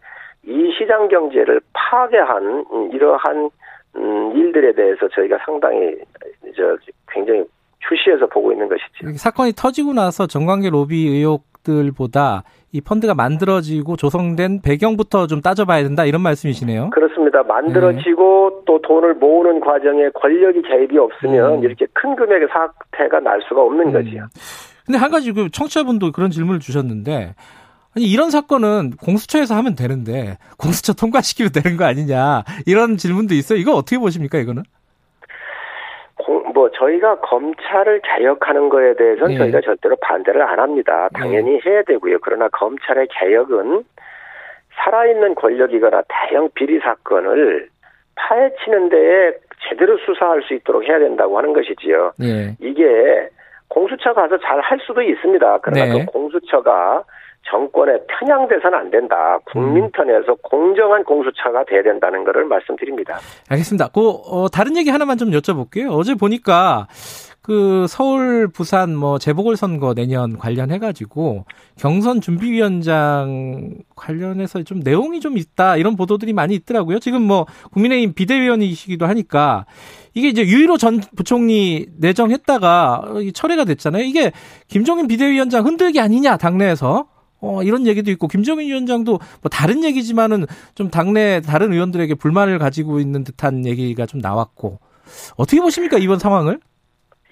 [0.47, 3.51] 이 시장 경제를 파괴한 이러한
[3.97, 5.97] 음, 일들에 대해서 저희가 상당히
[6.57, 6.77] 저
[7.11, 7.45] 굉장히
[7.89, 9.17] 주시해서 보고 있는 것이죠.
[9.17, 16.23] 사건이 터지고 나서 정관계 로비 의혹들보다 이 펀드가 만들어지고 조성된 배경부터 좀 따져봐야 된다 이런
[16.23, 16.91] 말씀이시네요.
[16.91, 17.43] 그렇습니다.
[17.43, 18.63] 만들어지고 네.
[18.67, 21.65] 또 돈을 모으는 과정에 권력이 개입이 없으면 음.
[21.65, 23.93] 이렇게 큰 금액의 사태가 날 수가 없는 음.
[23.93, 24.27] 거지요.
[24.87, 27.35] 근데 한 가지 그 청취자분도 그런 질문을 주셨는데
[27.97, 33.59] 아니 이런 사건은 공수처에서 하면 되는데 공수처 통과시키면 되는 거 아니냐 이런 질문도 있어요.
[33.59, 34.63] 이거 어떻게 보십니까 이거는?
[36.55, 39.39] 뭐 저희가 검찰을 개혁하는 거에 대해서는 네.
[39.39, 41.09] 저희가 절대로 반대를 안 합니다.
[41.15, 41.61] 당연히 네.
[41.65, 42.19] 해야 되고요.
[42.23, 43.85] 그러나 검찰의 개혁은
[44.85, 47.69] 살아있는 권력이거나 대형 비리 사건을
[48.15, 49.33] 파헤치는 데에
[49.69, 52.13] 제대로 수사할 수 있도록 해야 된다고 하는 것이지요.
[52.19, 52.57] 네.
[52.61, 53.29] 이게
[53.69, 55.59] 공수처 가서 잘 할 수도 있습니다.
[55.63, 56.05] 그러나 네.
[56.05, 57.05] 그 공수처가
[57.43, 59.39] 정권에 편향돼서는 안 된다.
[59.47, 59.91] 국민 음.
[59.93, 63.19] 편에서 공정한 공수처가 돼야 된다는 것을 말씀드립니다.
[63.49, 63.89] 알겠습니다.
[63.89, 65.91] 그 어, 다른 얘기 하나만 좀 여쭤볼게요.
[65.91, 66.87] 어제 보니까
[67.43, 71.47] 그 서울, 부산 뭐 재보궐 선거 내년 관련해 가지고
[71.79, 76.99] 경선 준비위원장 관련해서 좀 내용이 좀 있다 이런 보도들이 많이 있더라고요.
[76.99, 79.65] 지금 뭐 국민의힘 비대위원이시기도 하니까
[80.13, 84.05] 이게 이제 유일호 전 부총리 내정했다가 철회가 됐잖아요.
[84.05, 84.33] 이게
[84.69, 87.07] 김종인 비대위원장 흔들기 아니냐 당내에서
[87.43, 92.99] 어, 이런 얘기도 있고 김정인 위원장도 뭐 다른 얘기지만은 좀 당내 다른 의원들에게 불만을 가지고
[93.01, 94.79] 있는 듯한 얘기가 좀 나왔고
[95.37, 96.59] 어떻게 보십니까 이번 상황을?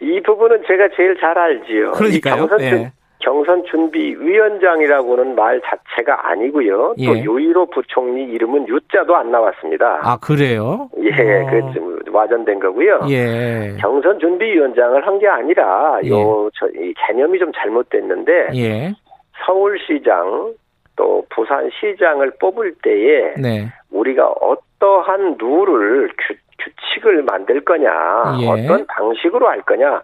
[0.01, 1.93] 이 부분은 제가 제일 잘 알지요.
[1.93, 2.47] 그러니까요.
[2.47, 2.93] 경선, 예.
[3.21, 6.95] 경선 준비 위원장이라고는 말 자체가 아니고요.
[6.99, 7.07] 예.
[7.07, 10.01] 또 요이로 부총리 이름은 유자도 안 나왔습니다.
[10.05, 10.89] 아 그래요?
[11.03, 11.11] 예,
[11.43, 11.73] 어.
[11.75, 13.01] 그 와전된 거고요.
[13.11, 13.77] 예.
[13.81, 16.09] 경선 준비 위원장을 한 게 아니라 예.
[16.11, 18.95] 요 저 이 개념이 좀 잘못됐는데 예.
[19.45, 20.55] 서울시장
[20.97, 23.69] 또 부산시장을 뽑을 때에 네.
[23.91, 27.91] 우리가 어떠한 룰을 규, 규칙을 만들 거냐,
[28.41, 28.49] 예.
[28.49, 30.03] 어떤 방식으로 할 거냐,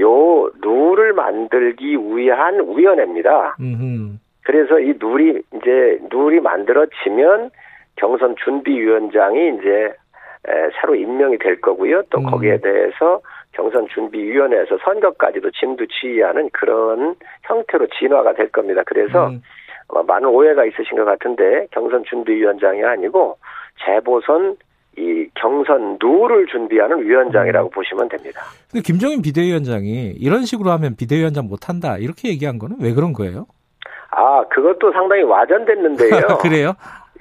[0.00, 3.56] 요 룰을 만들기 위한 위원회입니다.
[3.58, 4.18] 음흠.
[4.42, 7.50] 그래서 이 룰이 이제 룰이 만들어지면
[7.96, 9.94] 경선 준비위원장이 이제
[10.78, 12.02] 새로 임명이 될 거고요.
[12.10, 12.26] 또 음.
[12.26, 13.22] 거기에 대해서
[13.54, 18.82] 경선 준비위원회에서 선거까지도 진두지휘하는 그런 형태로 진화가 될 겁니다.
[18.86, 19.42] 그래서 음.
[20.06, 23.38] 많은 오해가 있으신 것 같은데 경선 준비위원장이 아니고
[23.84, 24.56] 재보선
[24.96, 27.70] 이 경선 룰을 준비하는 위원장이라고 음.
[27.70, 28.42] 보시면 됩니다.
[28.70, 33.46] 근데 김정인 비대위원장이 이런 식으로 하면 비대위원장 못한다 이렇게 얘기한 거는 왜 그런 거예요?
[34.10, 36.38] 아 그것도 상당히 와전됐는데요.
[36.42, 36.74] 그래요?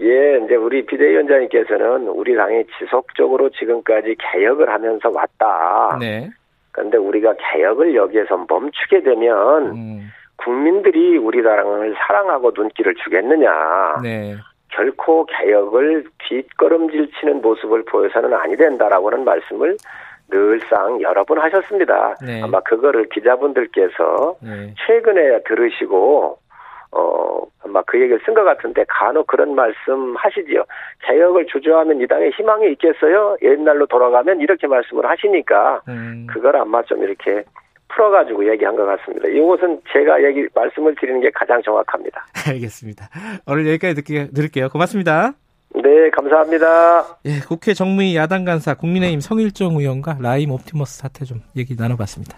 [0.03, 5.97] 예, 이제 우리 비대위원장님께서는 우리 당이 지속적으로 지금까지 개혁을 하면서 왔다.
[5.99, 6.29] 네.
[6.71, 10.11] 그런데 우리가 개혁을 여기에서 멈추게 되면 음.
[10.35, 14.01] 국민들이 우리 당을 사랑하고 눈길을 주겠느냐.
[14.03, 14.35] 네.
[14.69, 19.77] 결코 개혁을 뒷걸음질 치는 모습을 보여서는 아니 된다라고는 말씀을
[20.29, 22.15] 늘상 여러 번 하셨습니다.
[22.25, 22.41] 네.
[22.41, 24.73] 아마 그거를 기자분들께서 네.
[24.85, 26.39] 최근에 들으시고
[26.93, 30.63] 어 아마 그 얘기를 쓴 것 같은데 간혹 그런 말씀 하시지요.
[31.05, 33.37] 개혁을 주저하면 이 당에 희망이 있겠어요?
[33.41, 36.27] 옛날로 돌아가면 이렇게 말씀을 하시니까 음.
[36.29, 37.43] 그걸 아마 좀 이렇게
[37.89, 39.27] 풀어가지고 얘기한 것 같습니다.
[39.27, 42.25] 이것은 제가 얘기 말씀을 드리는 게 가장 정확합니다.
[42.49, 43.07] 알겠습니다.
[43.47, 44.69] 오늘 여기까지 듣게, 들을게요.
[44.69, 45.33] 고맙습니다.
[45.75, 47.17] 네, 감사합니다.
[47.25, 52.37] 예, 국회 정무위 야당 간사 국민의힘 성일정 의원과 라임 옵티머스 사태 좀 얘기 나눠봤습니다.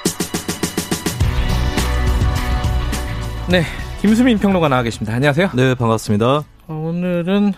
[3.51, 3.63] 네,
[3.99, 5.13] 김수민 평론가 나와 계십니다.
[5.13, 5.49] 안녕하세요.
[5.53, 6.45] 네, 반갑습니다.
[6.69, 7.51] 오늘은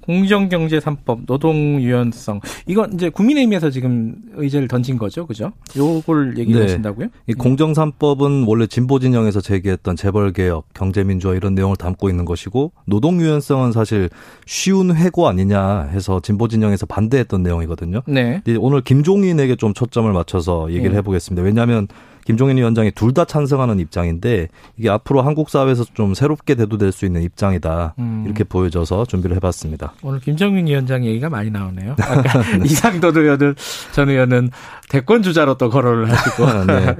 [0.00, 5.50] 공정경제 3법 노동 유연성 이건 이제 국민의힘에서 지금 의제를 던진 거죠, 그죠?
[5.76, 7.06] 요걸 얘기하신다고요?
[7.06, 7.12] 네.
[7.26, 12.24] 이 공정 3법은 원래 진보 진영에서 제기했던 재벌 개혁, 경제 민주화 이런 내용을 담고 있는
[12.24, 14.10] 것이고 노동 유연성은 사실
[14.46, 18.02] 쉬운 회고 아니냐 해서 진보 진영에서 반대했던 내용이거든요.
[18.06, 18.42] 네.
[18.60, 20.98] 오늘 김종인에게 좀 초점을 맞춰서 얘기를 네.
[20.98, 21.42] 해보겠습니다.
[21.42, 21.88] 왜냐하면
[22.24, 24.48] 김종인 위원장이 둘 다 찬성하는 입장인데
[24.78, 28.22] 이게 앞으로 한국 사회에서 좀 새롭게 대두될 수 있는 입장이다 음.
[28.24, 29.92] 이렇게 보여져서 준비를 해봤습니다.
[30.02, 31.96] 오늘 김종인 위원장 얘기가 많이 나오네요.
[31.96, 32.04] 네.
[32.64, 33.54] 이상도 의원은
[33.92, 34.50] 전 의원은
[34.88, 36.46] 대권 주자로 또 거론을 하시고.
[36.46, 36.96] 아, 네.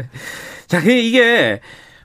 [0.67, 1.61] 자 이게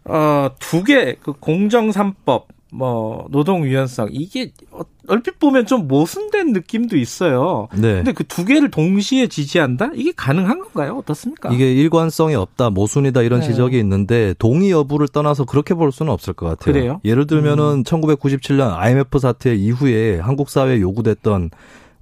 [0.05, 6.51] 어 두 개 그 공정 3법 뭐 노동 유연성 이게 어, 얼핏 보면 좀 모순된
[6.53, 7.67] 느낌도 있어요.
[7.73, 7.95] 네.
[7.95, 9.91] 근데 그 두 개를 동시에 지지한다?
[9.95, 10.97] 이게 가능한 건가요?
[10.97, 11.49] 어떻습니까?
[11.51, 13.47] 이게 일관성이 없다, 모순이다 이런 네.
[13.47, 16.73] 지적이 있는데 동의 여부를 떠나서 그렇게 볼 수는 없을 것 같아요.
[16.73, 17.01] 그래요?
[17.03, 17.83] 예를 들면은 음.
[17.83, 21.49] 1997년 IMF 사태 이후에 한국 사회에 요구됐던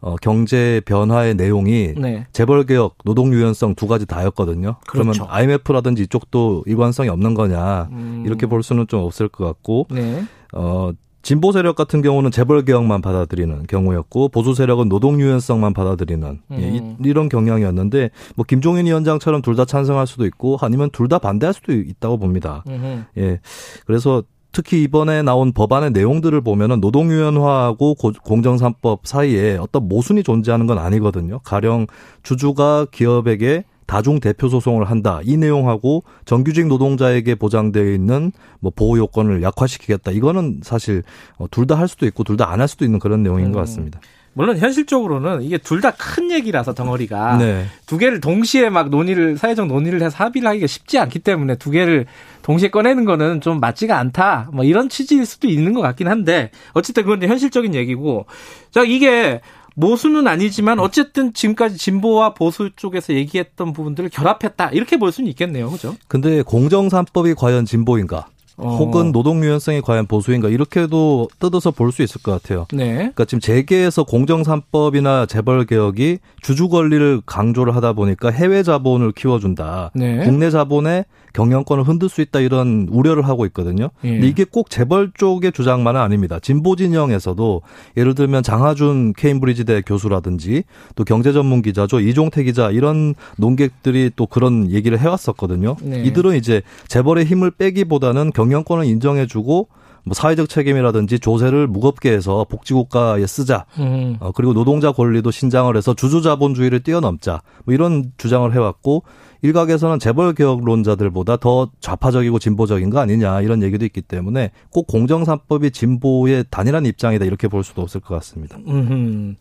[0.02, 2.28] 어, 경제 변화의 내용이 네.
[2.32, 4.76] 재벌 개혁, 노동 유연성 두 가지 다였거든요.
[4.86, 5.12] 그렇죠.
[5.12, 8.24] 그러면 IMF라든지 이쪽도 일관성이 없는 거냐 음.
[8.26, 10.26] 이렇게 볼 수는 좀 없을 것 같고 네.
[10.56, 10.92] 어,
[11.22, 16.98] 진보 세력 같은 경우는 재벌 개혁만 받아들이는 경우였고 보수 세력은 노동 유연성만 받아들이는 예, 음.
[17.04, 21.18] 예, 이, 런 경향이었는데 뭐 김종인 위원장처럼 둘 다 찬성할 수도 있고 아니면 둘 다
[21.18, 22.64] 반대할 수도 있다고 봅니다.
[22.68, 23.04] 음흠.
[23.18, 23.40] 예.
[23.88, 31.40] 그래서 특히 이번에 나온 법안의 내용들을 보면은 노동유연화하고 공정산법 사이에 어떤 모순이 존재하는 건 아니거든요.
[31.40, 31.88] 가령
[32.24, 35.20] 주주가 기업에게 다중 대표 소송을 한다.
[35.24, 40.12] 이 내용하고 정규직 노동자에게 보장되어 있는 뭐 보호 요건을 약화시키겠다.
[40.12, 41.04] 이거는 사실
[41.38, 43.52] 어, 둘다 할 수도 있고 둘 다 안 할 수도 있는 그런 내용인 음.
[43.52, 44.00] 것 같습니다.
[44.38, 47.68] 물론 현실적으로는 이게 둘 다 큰 얘기라서 덩어리가 네.
[47.86, 52.06] 두 개를 동시에 막 논의를 사회적 논의를 해서 합의를 하기가 쉽지 않기 때문에 두 개를
[52.42, 54.50] 동시에 꺼내는 거는 좀 맞지가 않다.
[54.52, 58.26] 뭐 이런 취지일 수도 있는 것 같긴 한데 어쨌든 그건 현실적인 얘기고
[58.72, 59.40] 자 이게
[59.76, 65.96] 모수는 아니지만 어쨌든 지금까지 진보와 보수 쪽에서 얘기했던 부분들을 결합했다 이렇게 볼 수는 있겠네요, 그죠?
[66.08, 68.28] 근데 공정 산법이 과연 진보인가?
[68.58, 68.78] 어.
[68.78, 72.66] 혹은 노동 유연성이 과연 보수인가 이렇게도 뜯어서 볼 수 있을 것 같아요.
[72.74, 72.94] 네.
[72.96, 79.92] 그러니까 지금 재계에서 공정산법이나 재벌 개혁이 주주 권리를 강조를 하다 보니까 해외 자본을 키워준다.
[79.96, 80.20] 네.
[80.26, 83.90] 국내 자본의 경영권을 흔들 수 있다 이런 우려를 하고 있거든요.
[84.06, 84.12] 예.
[84.12, 86.40] 근데 이게 꼭 재벌 쪽의 주장만은 아닙니다.
[86.42, 87.62] 진보 진영에서도
[87.98, 90.64] 예를 들면 장하준 케임브리지대 교수라든지
[90.96, 95.76] 또 경제 전문 기자죠 이종태 기자 이런 논객들이 또 그런 얘기를 해왔었거든요.
[95.82, 96.04] 네.
[96.04, 99.70] 이들은 이제 재벌의 힘을 빼기보다는 경 경영권을 인정해주고
[100.06, 103.66] 뭐 사회적 책임이라든지 조세를 무겁게 해서 복지국가에 쓰자.
[103.80, 104.18] 음.
[104.20, 107.42] 어, 그리고 노동자 권리도 신장을 해서 주주자본주의를 뛰어넘자.
[107.66, 109.04] 뭐 이런 주장을 해왔고
[109.42, 116.46] 일각에서는 재벌 개혁론자들보다 더 좌파적이고 진보적인 거 아니냐 이런 얘기도 있기 때문에 꼭 공정산법이 진보의
[116.52, 118.58] 단일한 입장이다 이렇게 볼 수도 없을 것 같습니다.
[118.68, 119.36] 음.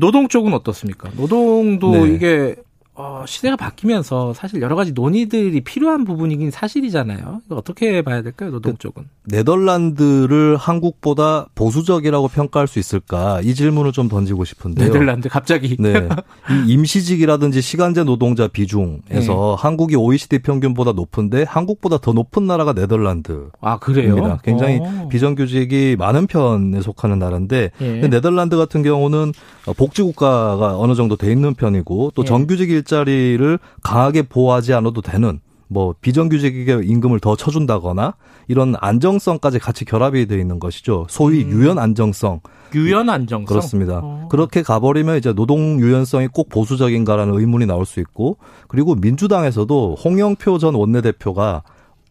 [0.00, 1.10] 노동 쪽은 어떻습니까?
[1.16, 2.14] 노동도 네.
[2.14, 2.56] 이게
[2.98, 7.42] 어, 시대가 바뀌면서 사실 여러 가지 논의들이 필요한 부분이긴 사실이잖아요.
[7.50, 9.04] 어떻게 봐야 될까요, 노동 그 쪽은?
[9.24, 13.40] 네덜란드를 한국보다 보수적이라고 평가할 수 있을까?
[13.42, 14.86] 이 질문을 좀 던지고 싶은데요.
[14.86, 15.76] 네덜란드 갑자기.
[15.78, 16.08] 네.
[16.66, 19.62] 이 임시직이라든지 시간제 노동자 비중에서 네.
[19.62, 23.50] 한국이 OECD 평균보다 높은데 한국보다 더 높은 나라가 네덜란드.
[23.60, 24.38] 아 그래요?
[24.42, 24.84] 굉장히 오.
[24.84, 25.08] 어.
[25.08, 28.08] 비정규직이 많은 편에 속하는 나라인데 예.
[28.08, 29.32] 네덜란드 같은 경우는
[29.76, 32.26] 복지국가가 어느 정도 돼 있는 편이고 또 예.
[32.26, 38.14] 정규직 일 일자리를 강하게 보호하지 않아도 되는 뭐 비정규직에게 임금을 더 쳐준다거나
[38.46, 41.06] 이런 안정성까지 같이 결합이 되어 있는 것이죠.
[41.10, 41.50] 소위 음.
[41.50, 42.40] 유연 안정성.
[42.74, 43.46] 유연 안정성.
[43.46, 44.00] 그렇습니다.
[44.02, 44.28] 어.
[44.30, 50.74] 그렇게 가버리면 이제 노동 유연성이 꼭 보수적인가라는 의문이 나올 수 있고 그리고 민주당에서도 홍영표 전
[50.76, 51.64] 원내대표가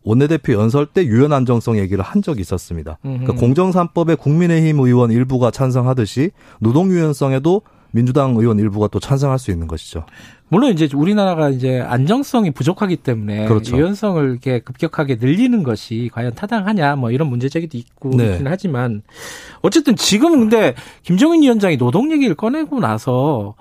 [0.04, 3.00] 원내대표 연설 때 유연 안정성 얘기를 한 적이 있었습니다.
[3.02, 7.62] 그러니까 공정산법에 국민의힘 의원 일부가 찬성하듯이 노동 유연성에도
[7.96, 10.06] 민주당 의원 일부가 또 찬성할 수 있는 것이죠.
[10.50, 13.78] 물론 이제 우리나라가 이제 안정성이 부족하기 때문에 그렇죠.
[13.78, 18.42] 유연성을 이렇게 급격하게 늘리는 것이 과연 타당하냐 뭐 이런 문제 제기도 있고 네.
[18.44, 19.02] 하지만
[19.62, 23.56] 어쨌든 지금은 근데 김정인 위원장이 노동 얘기를 꺼내고 나서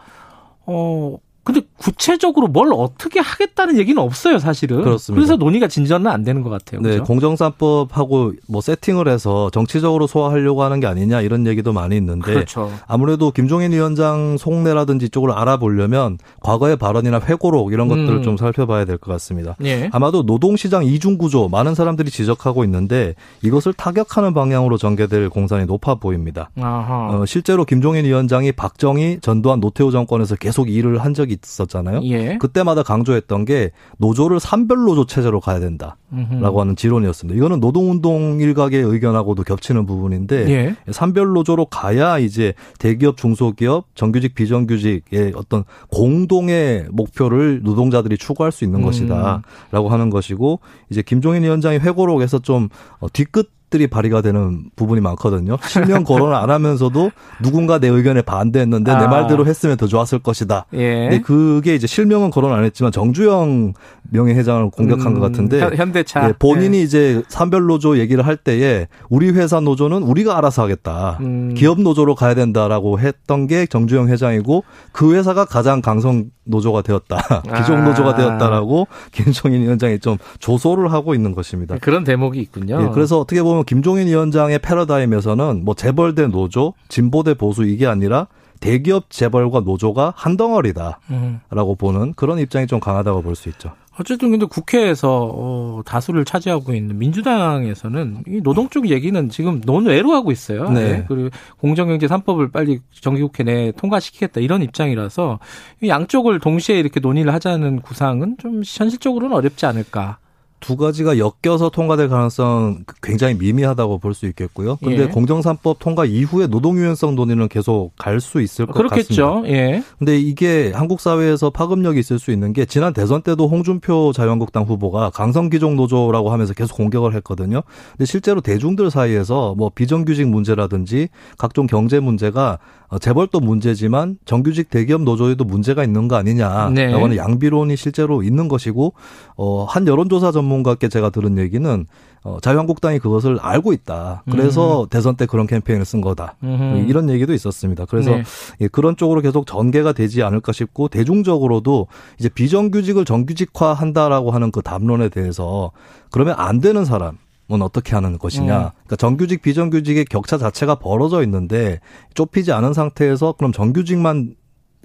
[0.66, 4.82] 어 근데 구체적으로 뭘 어떻게 하겠다는 얘기는 없어요, 사실은.
[4.82, 5.14] 그렇습니다.
[5.20, 6.80] 그래서 논의가 진전은 안 되는 것 같아요.
[6.80, 7.04] 네, 그렇죠?
[7.04, 12.70] 공정산법하고 뭐 세팅을 해서 정치적으로 소화하려고 하는 게 아니냐 이런 얘기도 많이 있는데 그렇죠.
[12.86, 18.22] 아무래도 김종인 위원장 속내라든지 쪽을 알아보려면 과거의 발언이나 회고록 이런 것들을 음.
[18.22, 19.56] 좀 살펴봐야 될 것 같습니다.
[19.64, 19.90] 예.
[19.92, 26.48] 아마도 노동시장 이중 구조 많은 사람들이 지적하고 있는데 이것을 타격하는 방향으로 전개될 공산이 높아 보입니다.
[26.56, 32.00] 어, 실제로 김종인 위원장이 박정희, 전두환, 노태우 정권에서 계속 일을 한 적이 있었잖아요.
[32.04, 32.38] 예.
[32.38, 36.60] 그때마다 강조했던 게 노조를 산별 노조 체제로 가야 된다라고 음흠.
[36.60, 37.36] 하는 지론이었습니다.
[37.36, 40.76] 이거는 노동운동 일각의 의견하고도 겹치는 부분인데 예.
[40.92, 48.80] 산별 노조로 가야 이제 대기업, 중소기업, 정규직, 비정규직의 어떤 공동의 목표를 노동자들이 추구할 수 있는
[48.80, 48.84] 음.
[48.84, 50.60] 것이다라고 하는 것이고
[50.90, 52.68] 이제 김종인 위원장이 회고록에서 좀
[53.00, 55.56] 어, 뒤끝 들이 발휘가 되는 부분이 많거든요.
[55.66, 57.10] 실명 거론을 안 하면서도
[57.42, 58.98] 누군가 내 의견에 반대했는데 아.
[58.98, 60.66] 내 말대로 했으면 더 좋았을 것이다.
[60.74, 61.08] 예.
[61.08, 63.72] 근데 그게 이제 실명은 거론 안 했지만 정주영
[64.10, 66.82] 명예회장을 공격한 음, 것 같은데 현대차 예, 본인이 예.
[66.82, 71.18] 이제 산별 노조 얘기를 할 때에 우리 회사 노조는 우리가 알아서 하겠다.
[71.20, 71.54] 음.
[71.56, 77.42] 기업 노조로 가야 된다라고 했던 게 정주영 회장이고 그 회사가 가장 강성 노조가 되었다.
[77.56, 78.14] 기종 노조가 아.
[78.14, 81.76] 되었다라고 김종인 위원장이 좀 조소를 하고 있는 것입니다.
[81.80, 82.82] 그런 대목이 있군요.
[82.82, 87.86] 예, 그래서 어떻게 보면 김종인 위원장의 패러다임에서는 뭐 재벌 대 노조, 진보 대 보수 이게
[87.86, 88.26] 아니라
[88.60, 91.76] 대기업 재벌과 노조가 한 덩어리다라고 음.
[91.78, 93.72] 보는 그런 입장이 좀 강하다고 볼 수 있죠.
[93.98, 100.32] 어쨌든 근데 국회에서 어, 다수를 차지하고 있는 민주당에서는 이 노동 쪽 얘기는 지금 논외로 하고
[100.32, 100.68] 있어요.
[100.70, 100.92] 네.
[100.92, 101.04] 네.
[101.06, 105.38] 그리고 공정경제 3법을 빨리 정기국회 내에 통과시키겠다 이런 입장이라서
[105.86, 110.18] 양쪽을 동시에 이렇게 논의를 하자는 구상은 좀 현실적으로는 어렵지 않을까.
[110.64, 114.76] 두 가지가 엮여서 통과될 가능성 굉장히 미미하다고 볼 수 있겠고요.
[114.76, 115.06] 근데 예.
[115.08, 119.42] 공정산법 통과 이후에 노동 유연성 논의는 계속 갈 수 있을 것 그렇겠죠.
[119.42, 119.48] 같습니다.
[119.54, 119.82] 예.
[119.98, 125.10] 근데 이게 한국 사회에서 파급력이 있을 수 있는 게 지난 대선 때도 홍준표 자유한국당 후보가
[125.10, 127.60] 강성 기종 노조라고 하면서 계속 공격을 했거든요.
[127.92, 132.58] 근데 실제로 대중들 사이에서 뭐 비정규직 문제라든지 각종 경제 문제가
[132.88, 136.92] 어, 재벌도 문제지만 정규직 대기업 노조에도 문제가 있는 거 아니냐라고 네.
[136.92, 138.92] 하는 양비론이 실제로 있는 것이고
[139.36, 141.86] 어, 한 여론조사 전문 가께 제가 들은 얘기는
[142.22, 144.22] 어, 자유한국당이 그것을 알고 있다.
[144.30, 144.88] 그래서 음.
[144.88, 146.36] 대선 때 그런 캠페인을 쓴 거다.
[146.42, 146.86] 음.
[146.88, 147.84] 이런 얘기도 있었습니다.
[147.84, 148.22] 그래서 네.
[148.62, 151.86] 예, 그런 쪽으로 계속 전개가 되지 않을까 싶고 대중적으로도
[152.18, 155.70] 이제 비정규직을 정규직화한다라고 하는 그 담론에 대해서
[156.10, 157.18] 그러면 안 되는 사람
[157.52, 158.56] 은 어떻게 하는 것이냐.
[158.56, 158.70] 음.
[158.72, 161.78] 그러니까 정규직 비정규직의 격차 자체가 벌어져 있는데
[162.14, 164.34] 좁히지 않은 상태에서 그럼 정규직만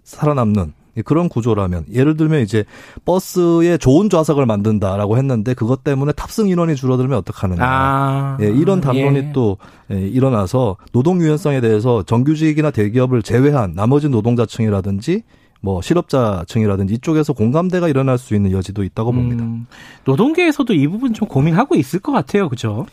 [0.03, 0.73] 살아남는
[1.05, 2.65] 그런 구조라면 예를 들면 이제
[3.05, 7.63] 버스에 좋은 좌석을 만든다라고 했는데 그것 때문에 탑승 인원이 줄어들면 어떡하느냐.
[7.63, 9.31] 아, 예, 이런 담론이 예.
[9.33, 9.57] 또
[9.91, 15.23] 예, 일어나서 노동 유연성에 대해서 정규직이나 대기업을 제외한 나머지 노동자층이라든지
[15.61, 19.43] 뭐 실업자층이라든지 이쪽에서 공감대가 일어날 수 있는 여지도 있다고 봅니다.
[19.43, 19.67] 음,
[20.05, 22.85] 노동계에서도 이 부분 좀 고민하고 있을 것 같아요, 그죠?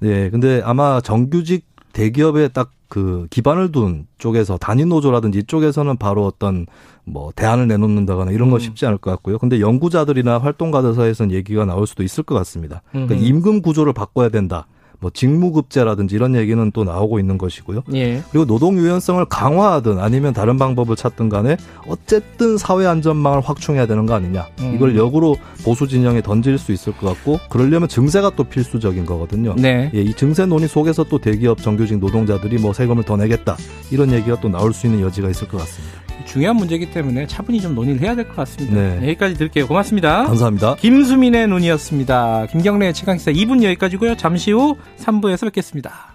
[0.00, 6.66] 네, 근데 아마 정규직 대기업에 딱 그 기반을 둔 쪽에서 단위 노조라든지 이쪽에서는 바로 어떤
[7.04, 8.60] 뭐 대안을 내놓는다거나 이런 거 음.
[8.60, 9.38] 쉽지 않을 것 같고요.
[9.38, 12.82] 근데 연구자들이나 활동가들 사이에서는 얘기가 나올 수도 있을 것 같습니다.
[12.90, 14.66] 그러니까 임금 구조를 바꿔야 된다.
[15.02, 17.82] 뭐 직무급제라든지 이런 얘기는 또 나오고 있는 것이고요.
[17.94, 18.22] 예.
[18.30, 21.56] 그리고 노동 유연성을 강화하든 아니면 다른 방법을 찾든 간에
[21.88, 24.46] 어쨌든 사회 안전망을 확충해야 되는 거 아니냐.
[24.60, 24.72] 음.
[24.76, 29.56] 이걸 역으로 보수 진영에 던질 수 있을 것 같고 그러려면 증세가 또 필수적인 거거든요.
[29.58, 29.90] 네.
[29.92, 33.56] 예, 이 증세 논의 속에서 또 대기업 정규직 노동자들이 뭐 세금을 더 내겠다
[33.90, 36.01] 이런 얘기가 또 나올 수 있는 여지가 있을 것 같습니다.
[36.24, 38.74] 중요한 문제이기 때문에 차분히 좀 논의를 해야 될 것 같습니다.
[38.74, 38.96] 네.
[39.08, 39.66] 여기까지 드릴게요.
[39.66, 40.24] 고맙습니다.
[40.24, 40.76] 감사합니다.
[40.76, 42.46] 김수민의 논의였습니다.
[42.46, 44.16] 김경래의 최강시사 2분 여기까지고요.
[44.16, 46.12] 잠시 후 3부에서 뵙겠습니다.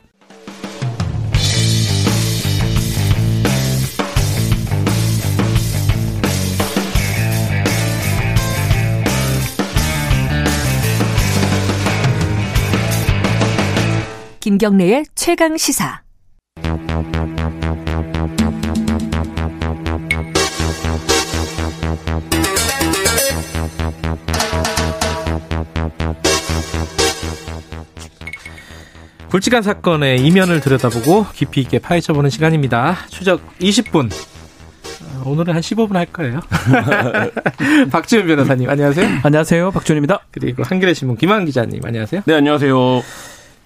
[14.39, 16.01] 김경래의 최강 시사.
[29.29, 32.95] 굵직한 사건의 이면을 들여다보고 깊이 있게 파헤쳐보는 시간입니다.
[33.09, 34.09] 추적 20분.
[34.09, 36.39] 어, 오늘은 한 15분 할 거예요.
[37.91, 39.19] 박지훈 변호사님, 안녕하세요.
[39.23, 39.71] 안녕하세요.
[39.71, 40.19] 박지훈입니다.
[40.31, 42.21] 그리고 한겨레 신문 김한 기자님, 안녕하세요.
[42.25, 43.03] 네, 안녕하세요.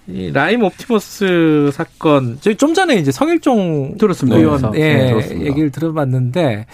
[0.08, 4.36] 이 라임 옵티머스 사건, 저희 좀 전에 이제 성일종 들었습니다.
[4.36, 6.66] 의원, 네, 예, 네, 얘기를 들어봤는데,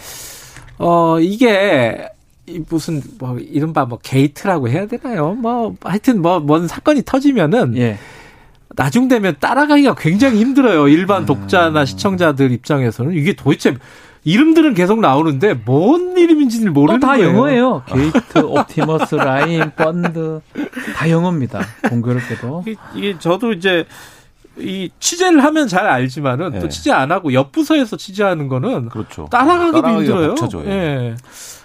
[0.79, 2.09] 어, 이게,
[2.71, 5.35] 무슨 뭐 이른바 뭐 게이트라고 해야 되나요?
[5.35, 7.99] 뭐 하여튼 뭐 뭔 사건이 터지면은 예.
[8.79, 10.87] 나중 되면 따라가기가 굉장히 힘들어요.
[10.87, 11.27] 일반 음.
[11.27, 13.77] 독자나 시청자들 입장에서는 이게 도대체
[14.23, 17.29] 이름들은 계속 나오는데 뭔 이름인지를 모르는 다 거예요.
[17.29, 17.83] 영어예요.
[17.87, 20.41] 게이트, 옵티머스, 라임, 펀드
[20.95, 21.61] 다 영어입니다.
[21.89, 23.85] 공교롭게도 이게, 이게 저도 이제
[24.57, 26.59] 이 취재를 하면 잘 알지만은 네.
[26.61, 29.27] 또 취재 안 하고 옆 부서에서 취재하는 거는 그렇죠.
[29.29, 30.35] 따라가기도 힘들어요.
[30.67, 30.69] 예.
[30.69, 31.15] 네.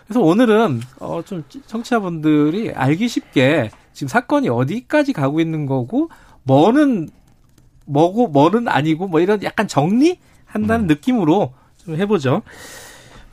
[0.07, 6.09] 그래서 오늘은 어좀 청취자분들이 알기 쉽게 지금 사건이 어디까지 가고 있는 거고
[6.43, 7.09] 뭐는
[7.85, 10.87] 뭐고 뭐는 아니고 뭐 이런 약간 정리한다는 음.
[10.87, 12.41] 느낌으로 좀 해보죠.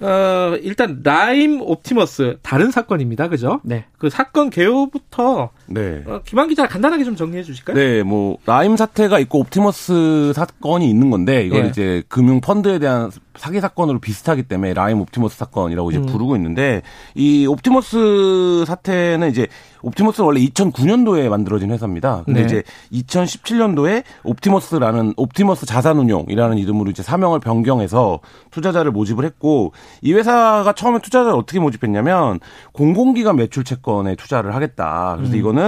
[0.00, 3.28] 어, 일단 라임 옵티머스 다른 사건입니다.
[3.28, 3.61] 그죠?
[3.64, 3.84] 네.
[3.98, 6.02] 그 사건 개요부터 네.
[6.04, 7.76] 어, 김한 기자 간단하게 좀 정리해 주실까요?
[7.76, 11.68] 네, 뭐 라임 사태가 있고 옵티머스 사건이 있는 건데 이걸 네.
[11.68, 16.06] 이제 금융 펀드에 대한 사기 사건으로 비슷하기 때문에 라임 옵티머스 사건이라고 이제 음.
[16.06, 16.82] 부르고 있는데
[17.14, 19.46] 이 옵티머스 사태는 이제
[19.82, 22.22] 옵티머스는 원래 2009년도에 만들어진 회사입니다.
[22.26, 22.46] 근데 네.
[22.46, 22.62] 이제
[22.92, 31.38] 2017년도에 옵티머스라는 옵티머스 자산운용이라는 이름으로 이제 사명을 변경해서 투자자를 모집을 했고 이 회사가 처음에 투자자를
[31.38, 32.40] 어떻게 모집했냐면
[32.72, 35.14] 공공기관 매출 채권에 투자를 하겠다.
[35.16, 35.38] 그래서 음.
[35.38, 35.59] 이거는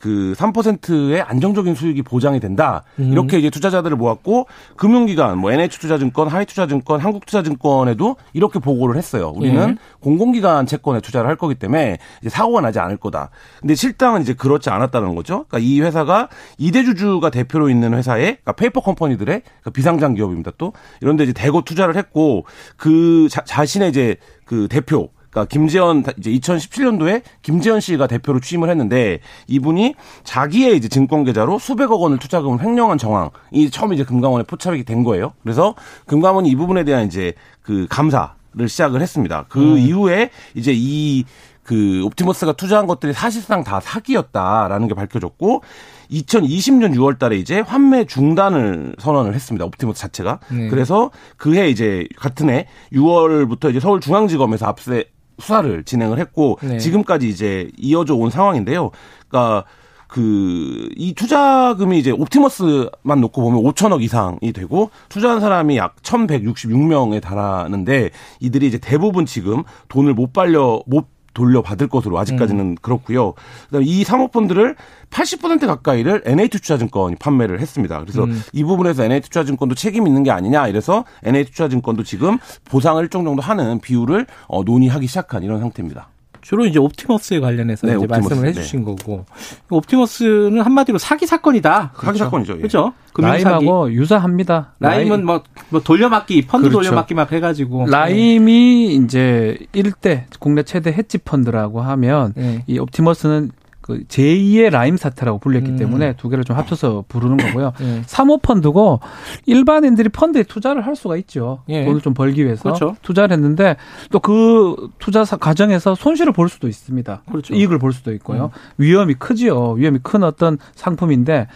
[0.00, 2.84] 그 3%의 안정적인 수익이 보장이 된다.
[2.98, 3.12] 음.
[3.12, 4.46] 이렇게 이제 투자자들을 모았고
[4.76, 9.32] 금융기관 뭐 NH투자증권, 하이투자증권, 한국투자증권에도 이렇게 보고를 했어요.
[9.34, 9.76] 우리는 네.
[10.00, 13.30] 공공기관 채권에 투자를 할 거기 때문에 이제 사고가 나지 않을 거다.
[13.60, 15.44] 근데 실상은 이제 그렇지 않았다는 거죠.
[15.48, 16.28] 그러니까 이 회사가
[16.58, 20.52] 이대주주가 대표로 있는 회사에 그러니까 페이퍼 컴퍼니들의 그러니까 비상장 기업입니다.
[20.58, 22.44] 또 이런데 이제 대거 투자를 했고
[22.76, 29.20] 그 자, 자신의 이제 그 대표 그러니까 김재현 이제 2017년도에 김재현 씨가 대표로 취임을 했는데
[29.46, 35.04] 이분이 자기의 이제 증권 계좌로 수백억 원을 투자금을 횡령한 정황이 처음 이제 금감원에 포착이 된
[35.04, 35.32] 거예요.
[35.42, 35.74] 그래서
[36.06, 39.46] 금감원이 이 부분에 대한 이제 그 감사를 시작을 했습니다.
[39.48, 39.78] 그 음.
[39.78, 45.62] 이후에 이제 이그 옵티머스가 투자한 것들이 사실상 다 사기였다라는 게 밝혀졌고
[46.10, 49.64] 2020년 6월 달에 이제 환매 중단을 선언을 했습니다.
[49.64, 50.40] 옵티머스 자체가.
[50.50, 50.68] 네.
[50.68, 55.04] 그래서 그해 이제 같은 해 6월부터 이제 서울중앙지검에서 압수해
[55.40, 56.78] 수사를 진행을 했고 네.
[56.78, 58.90] 지금까지 이제 이어져 온 상황인데요.
[59.28, 59.64] 그러니까
[60.10, 68.10] 그, 이 투자금이 이제 옵티머스만 놓고 보면 5천억 이상이 되고 투자한 사람이 약 1166명에 달하는데
[68.40, 72.74] 이들이 이제 대부분 지금 돈을 못 발려, 못 돌려받을 것으로 아직까지는 음.
[72.80, 73.34] 그렇고요.
[73.66, 74.76] 그다음에 이 사모펀드를
[75.10, 78.00] 80% 가까이를 NH투자증권이 판매를 했습니다.
[78.00, 78.42] 그래서 음.
[78.52, 84.26] 이 부분에서 NH투자증권도 책임 있는 게 아니냐 이래서 NH투자증권도 지금 보상을 일정 정도 하는 비율을
[84.46, 86.09] 어, 논의하기 시작한 이런 상태입니다.
[86.42, 88.84] 주로 이제 옵티머스에 관련해서 네, 이제 옵티머스, 말씀을 해주신 네.
[88.84, 89.24] 거고
[89.68, 91.92] 옵티머스는 한마디로 사기 사건이다.
[91.94, 92.24] 사기 그렇죠.
[92.24, 92.52] 사건이죠.
[92.54, 92.58] 예.
[92.58, 92.92] 그렇죠.
[93.16, 94.74] 라임하고 유사합니다.
[94.78, 96.88] 라임은 뭐, 뭐 돌려막기 펀드 그렇죠.
[96.88, 102.64] 돌려막기 막 해가지고 라임이 이제 1대 국내 최대 헤지 펀드라고 하면 네.
[102.66, 103.50] 이 옵티머스는
[103.90, 105.76] 그 제2의 라임 사태라고 불렸기 음.
[105.76, 107.72] 때문에 두 개를 좀 합쳐서 부르는 거고요.
[107.82, 108.02] 예.
[108.06, 109.00] 사모펀드고
[109.46, 111.62] 일반인들이 펀드에 투자를 할 수가 있죠.
[111.68, 111.84] 예.
[111.84, 112.96] 돈을 좀 벌기 위해서 그렇죠.
[113.02, 113.76] 투자를 했는데
[114.10, 117.22] 또 그 투자 과정에서 손실을 볼 수도 있습니다.
[117.28, 117.54] 그렇죠.
[117.54, 118.44] 이익을 볼 수도 있고요.
[118.44, 118.50] 음.
[118.78, 119.72] 위험이 크지요.
[119.72, 121.48] 위험이 큰 어떤 상품인데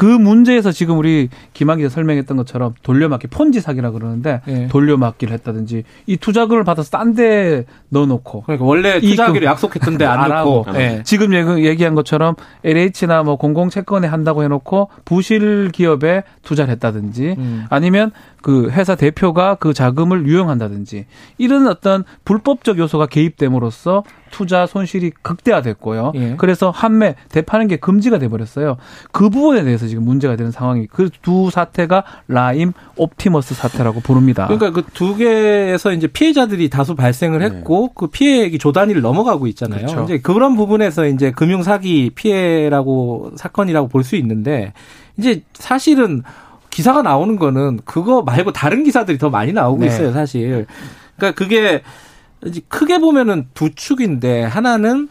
[0.00, 4.66] 그 문제에서 지금 우리 김한 기자 설명했던 것처럼 돌려막기 폰지 사기라 그러는데 네.
[4.68, 10.64] 돌려막기를 했다든지 이 투자금을 받아서 딴 데 넣어놓고 그러니까 원래 투자하기로 약속했던데 안, 안 하고
[10.72, 11.02] 네.
[11.02, 17.64] 지금 얘기한 것처럼 LH나 뭐 공공채권에 한다고 해놓고 부실 기업에 투자를 했다든지 음.
[17.68, 18.12] 아니면
[18.42, 21.06] 그 회사 대표가 그 자금을 유용한다든지
[21.38, 26.12] 이런 어떤 불법적 요소가 개입됨으로써 투자 손실이 극대화됐고요.
[26.14, 26.34] 예.
[26.38, 28.76] 그래서 판매, 대파는 게 금지가 돼 버렸어요.
[29.10, 34.46] 그 부분에 대해서 지금 문제가 되는 상황이 그 두 사태가 라임 옵티머스 사태라고 부릅니다.
[34.46, 37.92] 그러니까 그 두 개에서 이제 피해자들이 다수 발생을 했고 네.
[37.96, 39.86] 그 피해액이 조 단위를 넘어가고 있잖아요.
[39.86, 40.04] 그렇죠.
[40.04, 44.72] 이제 그런 부분에서 이제 금융 사기 피해라고 사건이라고 볼 수 있는데
[45.18, 46.22] 이제 사실은
[46.70, 49.86] 기사가 나오는 거는 그거 말고 다른 기사들이 더 많이 나오고 네.
[49.86, 50.66] 있어요, 사실.
[51.16, 51.82] 그러니까 그게
[52.68, 55.08] 크게 보면은 두 축인데 하나는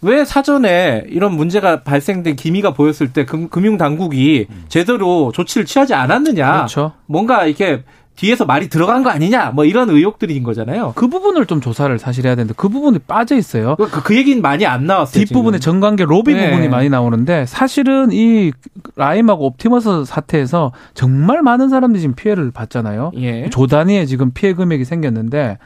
[0.00, 6.52] 왜 사전에 이런 문제가 발생된 기미가 보였을 때 금, 융 당국이 제대로 조치를 취하지 않았느냐.
[6.52, 6.92] 그렇죠.
[7.06, 7.84] 뭔가 이렇게
[8.16, 10.92] 뒤에서 말이 들어간 거 아니냐 뭐 이런 의혹들인 거잖아요.
[10.96, 13.76] 그 부분을 좀 조사를 사실 해야 되는데 그 부분이 빠져 있어요.
[13.76, 15.24] 그, 그 얘기는 많이 안 나왔어요.
[15.24, 16.50] 뒷부분에 정관계 로비 네.
[16.50, 18.52] 부분이 많이 나오는데 사실은 이
[18.96, 23.12] 라임하고 옵티머스 사태에서 정말 많은 사람들이 지금 피해를 봤잖아요.
[23.16, 23.48] 예.
[23.50, 25.58] 조 단위의 지금 피해 금액이 생겼는데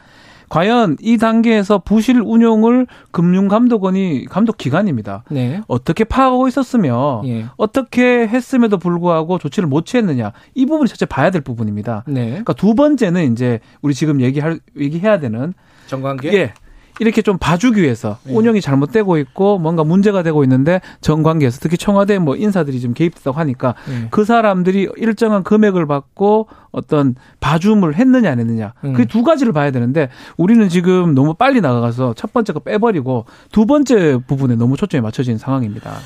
[0.49, 5.23] 과연 이 단계에서 부실 운용을 금융감독원이 감독 기관입니다.
[5.29, 5.61] 네.
[5.67, 7.45] 어떻게 파악하고 있었으며 예.
[7.57, 12.03] 어떻게 했음에도 불구하고 조치를 못 취했느냐 이 부분이 첫째 봐야 될 부분입니다.
[12.07, 12.27] 네.
[12.27, 15.53] 그러니까 두 번째는 이제 우리 지금 얘기할 얘기해야 되는
[15.87, 16.53] 정관계 예.
[16.99, 18.33] 이렇게 좀 봐주기 위해서 네.
[18.33, 23.75] 운영이 잘못되고 있고 뭔가 문제가 되고 있는데 정관계에서 특히 청와대 뭐 인사들이 좀 개입됐다고 하니까
[23.87, 24.07] 네.
[24.11, 28.93] 그 사람들이 일정한 금액을 받고 어떤 봐줌을 했느냐 안 했느냐 음.
[28.93, 34.19] 그두 가지를 봐야 되는데 우리는 지금 너무 빨리 나가서 첫 번째 거 빼버리고 두 번째
[34.27, 35.97] 부분에 너무 초점이 맞춰진 상황입니다.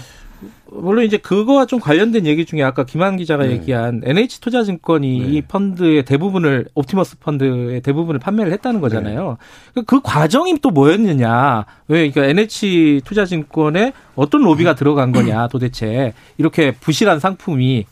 [0.72, 3.52] 물론 이제 그거와 좀 관련된 얘기 중에 아까 김한 기자가 네.
[3.52, 5.26] 얘기한 NH투자증권이 네.
[5.26, 9.38] 이 펀드의 대부분을 옵티머스 펀드의 대부분을 판매를 했다는 거잖아요.
[9.76, 9.82] 네.
[9.86, 11.66] 그 과정이 또 뭐였느냐?
[11.88, 17.86] 왜 그러니까 NH투자증권에 어떤 로비가 들어간 거냐 도대체 이렇게 부실한 상품이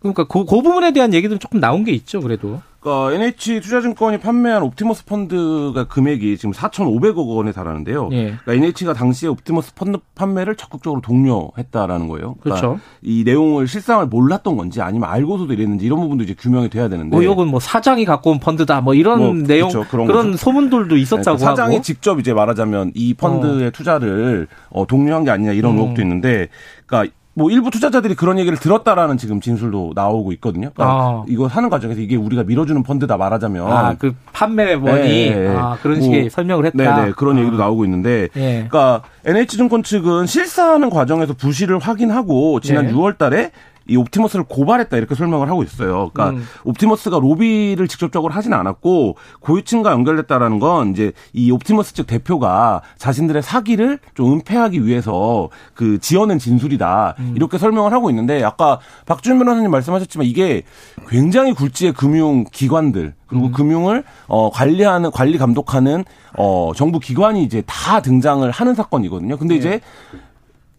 [0.00, 2.60] 그러니까 그, 그 부분에 대한 얘기들은 조금 나온 게 있죠, 그래도.
[2.80, 8.10] 그러니까 NH 투자증권이 판매한 옵티머스 펀드가 금액이 지금 4,500억 원에 달하는데요.
[8.12, 8.36] 예.
[8.44, 12.36] 그러니까 NH가 당시에 옵티머스 펀드 판매를 적극적으로 독려했다라는 거예요.
[12.40, 12.80] 그러니까 그렇죠.
[13.02, 17.10] 이 내용을 실상을 몰랐던 건지 아니면 알고서도 이랬는지 이런 부분도 이제 규명이 돼야 되는데.
[17.16, 19.88] 뭐 이건 뭐 사장이 갖고 온 펀드다 뭐 이런 뭐, 내용 그렇죠.
[19.90, 21.82] 그런, 그런 소문들도 있었다고 네, 그 사장이 하고.
[21.82, 23.70] 직접 이제 말하자면 이 펀드의 어.
[23.70, 25.78] 투자를 어, 독려한 게 아니냐 이런 음.
[25.78, 26.48] 의혹도 있는데,
[26.86, 30.70] 그러니까 뭐 일부 투자자들이 그런 얘기를 들었다라는 지금 진술도 나오고 있거든요.
[30.74, 31.24] 그러니까 아.
[31.28, 35.56] 이거 하는 과정에서 이게 우리가 밀어주는 펀드다 말하자면 아 그 판매원이 네, 네.
[35.56, 36.76] 아, 그런 식의 뭐, 설명을 했다.
[36.76, 37.12] 네네 네.
[37.16, 37.40] 그런 아.
[37.40, 38.66] 얘기도 나오고 있는데, 네.
[38.68, 42.92] 그러니까 NH증권 측은 실사하는 과정에서 부실을 확인하고 지난 네.
[42.92, 43.50] 6월달에
[43.88, 46.10] 이 옵티머스를 고발했다 이렇게 설명을 하고 있어요.
[46.12, 46.46] 그러니까 음.
[46.64, 53.98] 옵티머스가 로비를 직접적으로 하진 않았고 고유층과 연결됐다라는 건 이제 이 옵티머스 측 대표가 자신들의 사기를
[54.14, 57.32] 좀 은폐하기 위해서 그 지어낸 진술이다 음.
[57.34, 60.62] 이렇게 설명을 하고 있는데 아까 박준 변호사님 말씀하셨지만 이게
[61.08, 63.52] 굉장히 굴지의 금융 기관들 그리고 음.
[63.52, 66.04] 금융을 어 관리하는 관리 감독하는
[66.36, 69.36] 어 정부 기관이 이제 다 등장을 하는 사건이거든요.
[69.36, 69.58] 근데 네.
[69.58, 69.80] 이제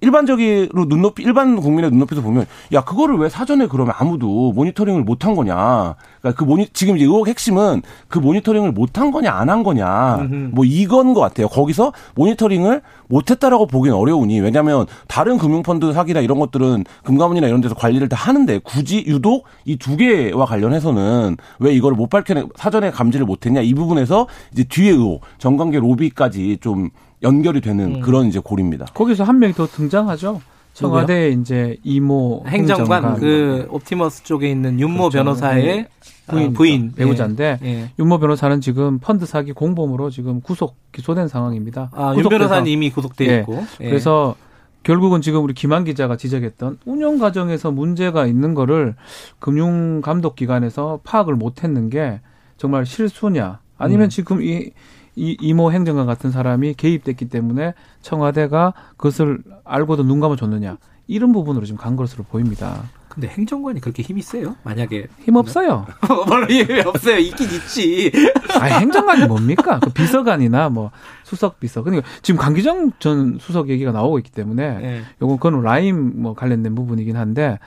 [0.02, 5.95] 일반적으로 눈높이 일반 국민의 눈높이에서 보면 야 그거를 왜 사전에 그러면 아무도 모니터링을 못한 거냐.
[6.22, 10.20] 그러니까 그 모니 지금 이제 의혹 핵심은 그 모니터링을 못한 거냐 안 한 거냐.
[10.22, 10.50] 음흠.
[10.54, 11.47] 뭐 이건 것 같아요.
[11.47, 18.08] 거기서 모니터링을 못했다라고 보기는 어려우니 왜냐하면 다른 금융펀드 사기나 이런 것들은 금감원이나 이런 데서 관리를
[18.10, 23.62] 다 하는데 굳이 유독 이 두 개와 관련해서는 왜 이걸 못 밝혀내 사전에 감지를 못했냐.
[23.62, 26.89] 이 부분에서 이제 뒤에 의혹 정관계 로비까지 좀
[27.24, 28.02] 연결이 되는 음.
[28.02, 28.86] 그런 이제 고리입니다.
[28.94, 30.42] 거기서 한 명이 더 등장하죠.
[30.74, 35.18] 청와대 이제 이모 행정관, 행정관 그 옵티머스 쪽에 있는 윤모 그렇죠.
[35.18, 35.88] 변호사의 네.
[36.28, 37.68] 부인, 부인 배우자인데 예.
[37.68, 37.91] 예.
[38.00, 41.90] 윤모 변호사는 지금 펀드 사기 공범으로 지금 구속 기소된 상황입니다.
[41.94, 43.40] 아, 윤 변호사는 이미 구속돼 예.
[43.40, 43.64] 있고.
[43.82, 43.90] 예.
[43.90, 44.36] 그래서
[44.84, 48.96] 결국은 지금 우리 김한 기자가 지적했던 운영 과정에서 문제가 있는 거를
[49.40, 52.22] 금융 감독 기관에서 파악을 못 했는 게
[52.58, 54.10] 정말 실수냐 아니면 음.
[54.10, 54.72] 지금 이
[55.15, 60.77] 이 이모 행정관 같은 사람이 개입됐기 때문에 청와대가 그것을 알고도 눈 감아줬느냐
[61.07, 62.84] 이런 부분으로 지금 간 것으로 보입니다.
[63.10, 64.56] 근데 행정관이 그렇게 힘이 세요?
[64.64, 65.86] 만약에 힘 없어요.
[66.49, 67.18] 힘이 없어요.
[67.18, 68.11] 있긴 있지.
[68.60, 69.80] 아 행정관이 뭡니까?
[69.80, 70.91] 그 비서관이나 뭐
[71.23, 71.84] 수석 비서.
[71.84, 75.02] 그러니까 지금 강기정 전 수석 얘기가 나오고 있기 때문에 네.
[75.22, 77.60] 요건 그건 라임 뭐 관련된 부분이긴 한데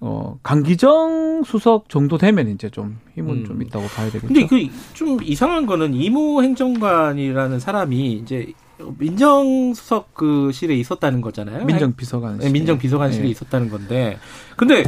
[0.00, 3.44] 어, 강기정 수석 정도 되면 이제 좀 힘은 음.
[3.44, 4.26] 좀 있다고 봐야 되겠죠.
[4.28, 8.52] 근데 그 좀 이상한 거는 이모 행정관이라는 사람이 이제
[8.98, 11.64] 민정수석 그 실에 있었다는 거잖아요.
[11.64, 12.38] 민정비서관.
[12.38, 13.30] 네, 민정비서관실에 네.
[13.30, 14.18] 있었다는 건데.
[14.56, 14.84] 근데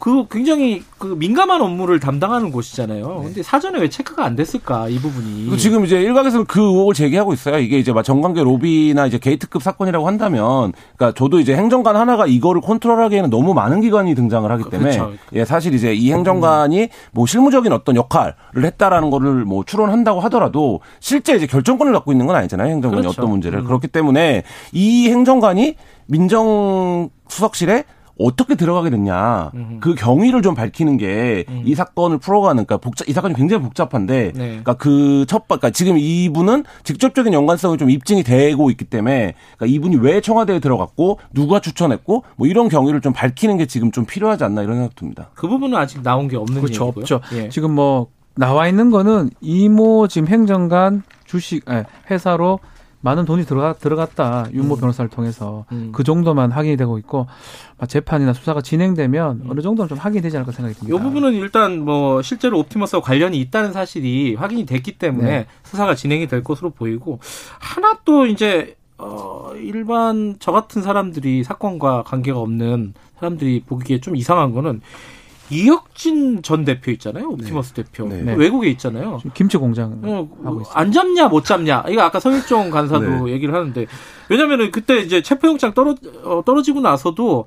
[0.00, 3.06] 그 굉장히 그 민감한 업무를 담당하는 곳이잖아요.
[3.06, 3.24] 네.
[3.24, 5.56] 근데 사전에 왜 체크가 안 됐을까 이 부분이.
[5.58, 7.58] 지금 이제 일각에서는 그 의혹을 제기하고 있어요.
[7.58, 12.62] 이게 이제 막 정관계 로비나 이제 게이트급 사건이라고 한다면, 그러니까 저도 이제 행정관 하나가 이거를
[12.62, 15.12] 컨트롤하기에는 너무 많은 기관이 등장을 하기 때문에, 그렇죠.
[15.34, 21.36] 예 사실 이제 이 행정관이 뭐 실무적인 어떤 역할을 했다라는 거를 뭐 추론한다고 하더라도 실제
[21.36, 22.70] 이제 결정권을 갖고 있는 건 아니잖아요.
[22.70, 23.20] 행정관이 그렇죠.
[23.20, 23.64] 어떤 문제를 음.
[23.66, 27.84] 그렇기 때문에 이 행정관이 민정 수석실에
[28.20, 31.74] 어떻게 들어가게 됐냐 그 경위를 좀 밝히는 게이 음.
[31.74, 34.46] 사건을 풀어가는 그러니까 복잡 이 사건이 굉장히 복잡한데 네.
[34.46, 40.20] 그러니까 그첫 그러니까 지금 이분은 직접적인 연관성이 좀 입증이 되고 있기 때문에 그러니까 이분이 왜
[40.20, 44.76] 청와대에 들어갔고 누가 추천했고 뭐 이런 경위를 좀 밝히는 게 지금 좀 필요하지 않나 이런
[44.76, 45.30] 생각 듭니다.
[45.34, 47.02] 그 부분은 아직 나온 게 없는 그렇죠, 얘기고요.
[47.02, 47.20] 없죠.
[47.34, 47.48] 예.
[47.48, 51.64] 지금 뭐 나와 있는 거는 이모 지금 행정관 주식
[52.10, 52.58] 회사로
[53.02, 54.46] 많은 돈이 들어가, 들어갔다.
[54.52, 54.80] 윤모 음.
[54.80, 55.64] 변호사를 통해서.
[55.72, 55.90] 음.
[55.92, 57.26] 그 정도만 확인이 되고 있고,
[57.88, 59.50] 재판이나 수사가 진행되면 음.
[59.50, 60.98] 어느 정도는 좀 확인이 되지 않을까 생각이 듭니다.
[60.98, 65.46] 이 부분은 일단 뭐 실제로 옵티머스와 관련이 있다는 사실이 확인이 됐기 때문에 네.
[65.62, 67.20] 수사가 진행이 될 것으로 보이고,
[67.58, 74.52] 하나 또 이제, 어, 일반 저 같은 사람들이 사건과 관계가 없는 사람들이 보기에 좀 이상한
[74.52, 74.82] 거는
[75.50, 77.28] 이혁진 전 대표 있잖아요.
[77.28, 77.82] 옵티머스 네.
[77.82, 78.08] 대표.
[78.08, 78.34] 네.
[78.34, 79.20] 외국에 있잖아요.
[79.34, 80.74] 김치 공장 어, 하고 있어요.
[80.74, 81.84] 안 잡냐 못 잡냐.
[81.88, 83.32] 이거 아까 성일종 간사도 네.
[83.32, 83.86] 얘기를 하는데
[84.28, 85.94] 왜냐면은 그때 이제 체포영장 떨어
[86.24, 87.46] 어, 떨어지고 나서도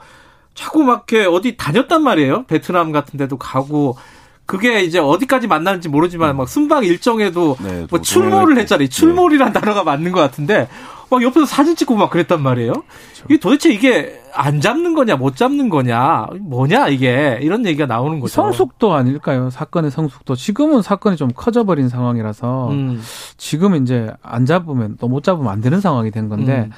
[0.53, 2.45] 자꾸 막 이렇게 어디 다녔단 말이에요.
[2.47, 3.97] 베트남 같은 데도 가고
[4.45, 8.89] 그게 이제 어디까지 만나는지 모르지만 막 순방 일정에도 네, 뭐 출몰을 했잖아요.
[8.89, 9.59] 출몰이란 네.
[9.59, 10.67] 단어가 맞는 것 같은데
[11.09, 12.73] 막 옆에서 사진 찍고 막 그랬단 말이에요.
[12.73, 13.25] 그렇죠.
[13.29, 18.33] 이게 도대체 이게 안 잡는 거냐 못 잡는 거냐 뭐냐 이게 이런 얘기가 나오는 거죠.
[18.33, 19.49] 성숙도 아닐까요?
[19.49, 20.35] 사건의 성숙도.
[20.35, 23.01] 지금은 사건이 좀 커져버린 상황이라서 음.
[23.37, 26.71] 지금 이제 안 잡으면 또 못 잡으면 안 되는 상황이 된 건데 음.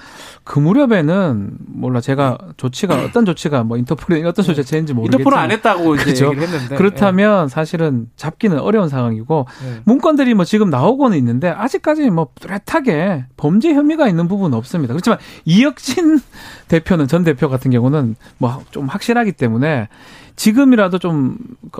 [0.43, 5.51] 그 무렵에는 몰라 제가 조치가 어떤 조치가 뭐 인터폴이 어떤 조치가 제인지 모르겠지만 인터폴은 안
[5.51, 6.25] 했다고 이제 그렇죠?
[6.25, 7.49] 얘기를 했는데 그렇다면 네.
[7.53, 9.81] 사실은 잡기는 어려운 상황이고 네.
[9.85, 14.93] 문건들이 뭐 지금 나오고는 있는데 아직까지 뭐 뚜렷하게 범죄 혐의가 있는 부분은 없습니다.
[14.93, 16.19] 그렇지만 이혁진
[16.67, 19.87] 대표는 전 대표 같은 경우는 뭐 좀 확실하기 때문에
[20.35, 21.37] 지금이라도 좀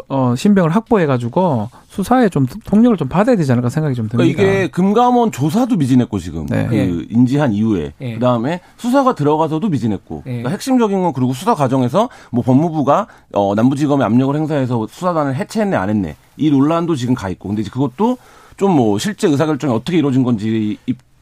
[0.08, 4.18] 어, 신병을 확보해가지고 수사에 좀 통력을 좀 받아야 되지 않을까 생각이 좀 듭니다.
[4.34, 6.66] 그러니까 이게 금감원 조사도 미진했고 지금 네.
[6.68, 7.06] 그 예.
[7.10, 8.14] 인지한 이후에 네.
[8.14, 10.32] 그다음에 수사가 들어가서도 미진했고 네.
[10.32, 15.90] 그러니까 핵심적인 건 그리고 수사 과정에서 뭐 법무부가 어, 남부지검에 압력을 행사해서 수사단을 해체했네 안
[15.90, 18.18] 했네 이 논란도 지금 가 있고 근데 이제 그것도
[18.58, 20.78] 좀 뭐 실제 의사결정이 어떻게 이루어진 건지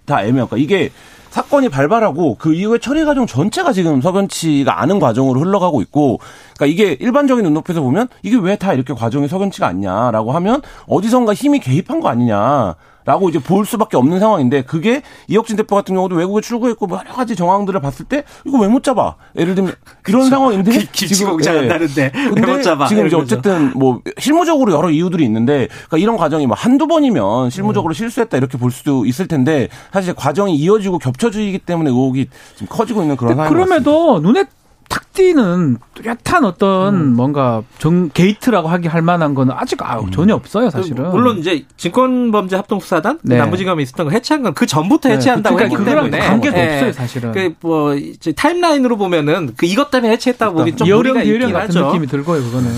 [0.05, 0.91] 다 애매하니까 이게
[1.33, 6.19] 사건이 발발하고 그 이후에 처리 과정 전체가 지금 석연치가 않은 과정으로 흘러가고 있고
[6.55, 11.59] 그러니까 이게 일반적인 눈높이에서 보면 이게 왜 다 이렇게 과정이 석연치가 않냐라고 하면 어디선가 힘이
[11.59, 12.75] 개입한 거 아니냐.
[13.05, 17.13] 라고 이제 볼 수밖에 없는 상황인데 그게 이혁진 대표 같은 경우도 외국에 출국했고 뭐 여러
[17.13, 19.15] 가지 정황들을 봤을 때 이거 왜 못 잡아?
[19.37, 19.73] 예를 들면
[20.07, 20.29] 이런 그렇죠.
[20.29, 22.87] 상황인데 지금 공장 한다는데 근데 잡아?
[22.87, 27.91] 지금 이제 어쨌든 뭐 실무적으로 여러 이유들이 있는데 그러니까 이런 과정이 뭐 한두 번이면 실무적으로
[27.91, 27.93] 음.
[27.93, 33.15] 실수했다 이렇게 볼 수도 있을 텐데 사실 과정이 이어지고 겹쳐지기 때문에 의혹이 좀 커지고 있는
[33.15, 34.45] 그런 상황이 그럼에도 눈에
[34.93, 37.15] 탁 띄는 뚜렷한 어떤 음.
[37.15, 40.11] 뭔가 정 게이트라고 하기 할 만한 거는 아직 아, 음.
[40.11, 41.09] 전혀 없어요, 사실은.
[41.09, 43.37] 물론 이제 증권범죄 합동수사단 네.
[43.37, 45.15] 남부지검에 있었던 거 해체한 건 그 전부터 네.
[45.15, 45.63] 해체한다고 네.
[45.65, 46.73] 했기 때문에 관계도 네.
[46.75, 47.31] 없어요, 사실은.
[47.59, 51.87] 그뭐 이제 타임라인으로 보면은 그 이것 때문에 해체했다고 보기 좀 여령 여령 같은 하죠.
[51.87, 52.69] 느낌이 들고요, 그거는.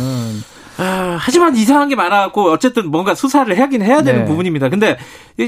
[0.78, 4.26] 아, 하지만 이상한 게 많아갖고 어쨌든 뭔가 수사를 하긴 해야 되는 네.
[4.26, 4.70] 부분입니다.
[4.70, 4.98] 근데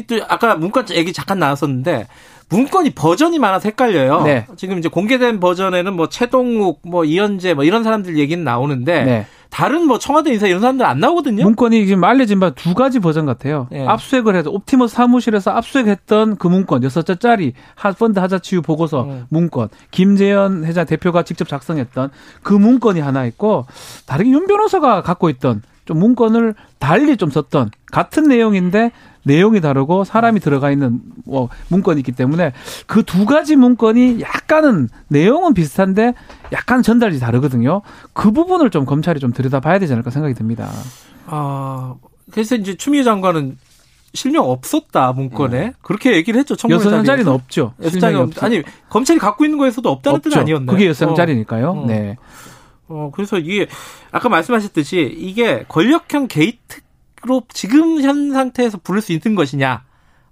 [0.08, 2.08] 또 아까 문건 얘기 잠깐 나왔었는데
[2.50, 4.22] 문건이 버전이 많아서 헷갈려요.
[4.24, 4.46] 네.
[4.56, 9.26] 지금 이제 공개된 버전에는 뭐 채동욱, 뭐 이헌재, 뭐 이런 사람들 얘기는 나오는데 네.
[9.50, 11.44] 다른 뭐 청와대 인사 이런 사람들 안 나오거든요.
[11.44, 13.68] 문건이 지금 알려진 바 두 가지 버전 같아요.
[13.72, 13.86] 네.
[13.86, 17.54] 압수수색을 해서 옵티머스 사무실에서 압수수색했던 그 문건 여섯 장짜리
[17.98, 19.26] 펀드 하자치유 보고서 음.
[19.30, 22.10] 문건 김재현 회장 대표가 직접 작성했던
[22.44, 23.66] 그 문건이 하나 있고
[24.06, 28.92] 다른 윤 변호사가 갖고 있던 좀 문건을 달리 좀 썼던 같은 내용인데
[29.28, 32.54] 내용이 다르고 사람이 들어가 있는 뭐 문건이 있기 때문에
[32.86, 36.14] 그 두 가지 문건이 약간은 내용은 비슷한데
[36.52, 37.82] 약간 전달이 다르거든요.
[38.14, 40.70] 그 부분을 좀 검찰이 좀 들여다봐야 되지 않을까 생각이 듭니다.
[41.26, 41.96] 아
[42.32, 43.58] 그래서 이제 추미애 장관은
[44.14, 45.74] 실명 없었다 문건에 네.
[45.82, 46.56] 그렇게 얘기를 했죠.
[46.70, 47.74] 여섯 장짜리는 없죠.
[47.82, 50.76] 여섯 장이 없, 아니 검찰이 갖고 있는 거에서도 없다는 뜻 아니었나요?
[50.76, 51.70] 그게 여섯 장짜리니까요.
[51.72, 51.86] 어.
[51.88, 52.18] 네.
[52.90, 53.68] 어 그래서 이게
[54.12, 56.82] 아까 말씀하셨듯이 이게 권력형 게이트
[57.28, 59.84] 로 지금 현 상태에서 부를 수 있는 것이냐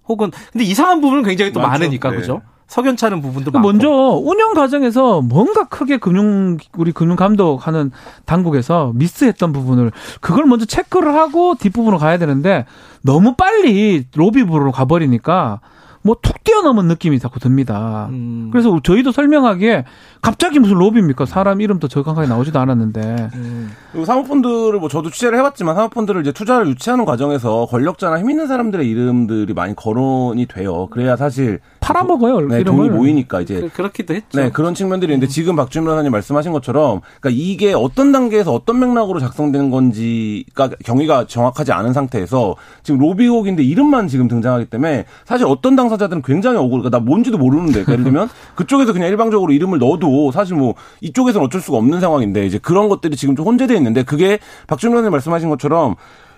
[0.07, 1.71] 혹은 근데 이상한 부분은 굉장히 또 많죠.
[1.71, 2.17] 많으니까 네.
[2.17, 2.41] 그죠?
[2.67, 3.67] 석연차는 부분도 많고.
[3.67, 7.91] 먼저 운영 과정에서 뭔가 크게 금융 우리 금융 감독하는
[8.25, 9.91] 당국에서 미스했던 부분을
[10.21, 12.65] 그걸 먼저 체크를 하고 뒷부분으로 가야 되는데
[13.03, 15.59] 너무 빨리 로비부로 가버리니까
[16.05, 18.07] 뭐 툭 뛰어넘은 느낌이 자꾸 듭니다.
[18.11, 18.49] 음.
[18.51, 19.85] 그래서 저희도 설명하기에
[20.21, 21.25] 갑자기 무슨 로비입니까?
[21.25, 23.29] 사람 이름도 정확하게 나오지도 않았는데.
[23.33, 23.71] 음.
[24.05, 29.53] 사모펀드를 뭐 저도 취재를 해봤지만 사모펀드를 이제 투자를 유치하는 과정에서 권력자나 힘 있는 사람들의 이름들이
[29.53, 30.87] 많이 거론이 돼요.
[30.91, 32.41] 그래야 사실 팔아먹어요.
[32.47, 34.41] 네, 돈이 모이니까 이제 그, 렇기도 했죠.
[34.41, 39.19] 네, 그런 측면들이 있는데 지금 박주민 변호사님 말씀하신 것처럼 그러니까 이게 어떤 단계에서 어떤 맥락으로
[39.19, 45.75] 작성되는 건지가 경위가 정확하지 않은 상태에서 지금 로비 의혹인데 이름만 지금 등장하기 때문에 사실 어떤
[45.75, 46.81] 당사자들은 굉장히 억울.
[46.81, 51.61] 그러니까 나 뭔지도 모르는데 예를 들면 그쪽에서 그냥 일방적으로 이름을 넣어도 사실 뭐 이쪽에서는 어쩔
[51.61, 55.95] 수가 없는 상황인데 이제 그런 것들이 지금 좀 혼재되어 있는데 그게 박주민 변호사님 말씀하신 것처럼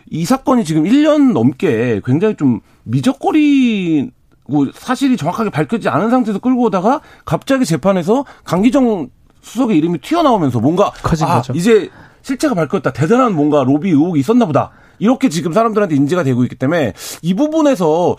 [0.10, 4.12] 이 사건이 지금 1년 넘게 굉장히 좀 미적거리
[4.48, 9.10] 뭐 사실이 정확하게 밝혀지지 않은 상태에서 끌고 오다가 갑자기 재판에서 강기정
[9.42, 11.54] 수석의 이름이 튀어나오면서 뭔가 커진 아, 거죠.
[11.54, 11.90] 이제
[12.22, 12.92] 실체가 밝혔다.
[12.92, 14.72] 대단한 뭔가 로비 의혹이 있었나 보다.
[15.00, 18.16] 이렇게 지금 사람들한테 인지가 되고 있기 때문에 이 부분에서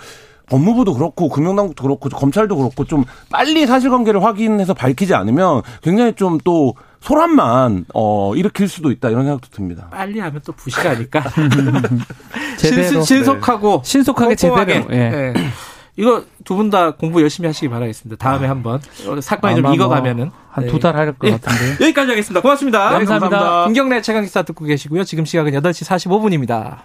[0.49, 6.75] 법무부도 그렇고 금융당국도 그렇고 검찰도 그렇고 좀 빨리 사실관계를 확인해서 밝히지 않으면 굉장히 좀 또
[7.01, 9.89] 소란만 어 일으킬 수도 있다 이런 생각도 듭니다.
[9.91, 10.53] 빨리 하면 또
[12.59, 13.91] 제대로 신속하고 네.
[13.91, 14.61] 신속하게 제대로
[14.91, 15.09] 예.
[15.09, 15.35] 네.
[15.99, 18.17] 이거 두 분 다 공부 열심히 하시기 바라겠습니다.
[18.25, 18.51] 다음에 아.
[18.51, 18.81] 한번
[19.21, 21.31] 사건이 좀 익어가면은 한 두 달 할것 네.
[21.33, 21.73] 같은데.
[21.85, 22.41] 여기까지 하겠습니다.
[22.41, 22.91] 고맙습니다.
[22.91, 23.29] 네, 감사합니다.
[23.39, 23.65] 감사합니다.
[23.67, 25.03] 김경래 최강 기사 듣고 계시고요.
[25.05, 26.79] 지금 시각은 8시 45분입니다.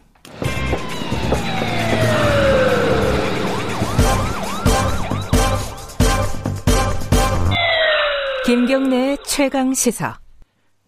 [8.45, 10.19] 김경래 최강 시사.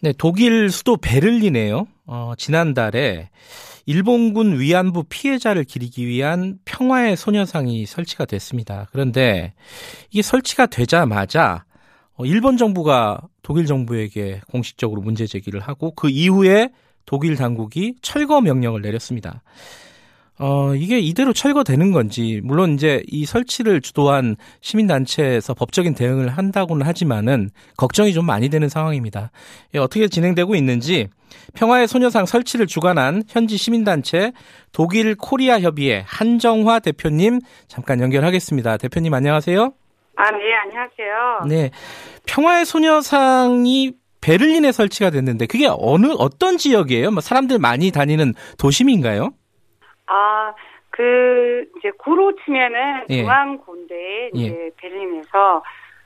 [0.02, 1.88] 네, 독일 수도 베를린에요.
[2.06, 3.30] 어, 지난달에
[3.86, 8.88] 일본군 위안부 피해자를 기리기 위한 평화의 소녀상이 설치가 됐습니다.
[8.92, 9.54] 그런데
[10.10, 11.66] 이게 설치가 되자마자
[12.16, 16.70] 어, 일본 정부가 독일 정부에게 공식적으로 문제 제기를 하고 그 이후에
[17.06, 19.44] 독일 당국이 철거 명령을 내렸습니다.
[20.38, 27.50] 어, 이게 이대로 철거되는 건지, 물론 이제 이 설치를 주도한 시민단체에서 법적인 대응을 한다고는 하지만은
[27.78, 29.32] 걱정이 좀 많이 되는 상황입니다.
[29.76, 31.08] 예, 어떻게 진행되고 있는지
[31.54, 34.34] 평화의 소녀상 설치를 주관한 현지 시민단체
[34.74, 38.78] 독일 코리아 협의회 한정화 대표님 잠깐 연결하겠습니다.
[38.78, 39.74] 대표님 안녕하세요.
[40.18, 41.46] 아, 네, 안녕하세요.
[41.48, 41.72] 네.
[42.26, 47.12] 평화의 소녀상이 베를린에 설치가 됐는데 그게 어느 어떤 지역이에요?
[47.12, 49.32] 뭐 사람들 많이 다니는 도심인가요?
[50.08, 50.54] 아,
[50.90, 53.22] 그 이제 구로 치면은 예.
[53.22, 54.72] 중앙구인데 이제 예.
[54.78, 55.64] 베를린에서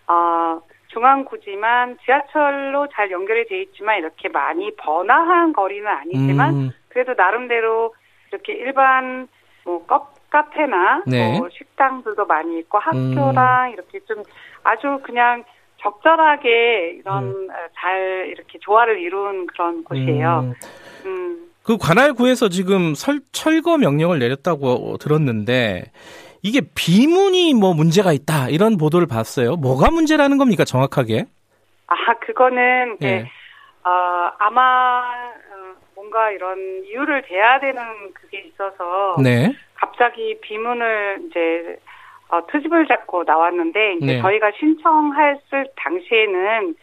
[0.07, 6.71] 어 중앙구지만 지하철로 잘 연결이 돼 있지만 이렇게 많이 번화한 거리는 아니지만 음.
[6.87, 7.93] 그래도 나름대로
[8.29, 9.27] 이렇게 일반
[9.63, 9.85] 뭐
[10.31, 11.37] 카페나 네.
[11.37, 13.73] 뭐 식당들도 많이 있고 학교랑 음.
[13.73, 14.23] 이렇게 좀
[14.63, 15.43] 아주 그냥
[15.77, 17.47] 적절하게 이런 음.
[17.75, 20.53] 잘 이렇게 조화를 이룬 그런 곳이에요.
[21.05, 21.48] 음.
[21.69, 21.77] 음.
[21.77, 25.91] 그 관할구에서 지금 설, 철거 명령을 내렸다고 들었는데
[26.41, 29.55] 이게 비문이 뭐 문제가 있다 이런 보도를 봤어요.
[29.55, 31.25] 뭐가 문제라는 겁니까 정확하게?
[31.87, 33.31] 아 그거는 이제 네.
[33.83, 37.83] 어, 아마 어, 뭔가 이런 이유를 대야 되는
[38.13, 39.53] 그게 있어서 네.
[39.75, 41.77] 갑자기 비문을 이제
[42.29, 44.21] 어, 트집을 잡고 나왔는데 이제 네.
[44.21, 46.75] 저희가 신청했을 당시에는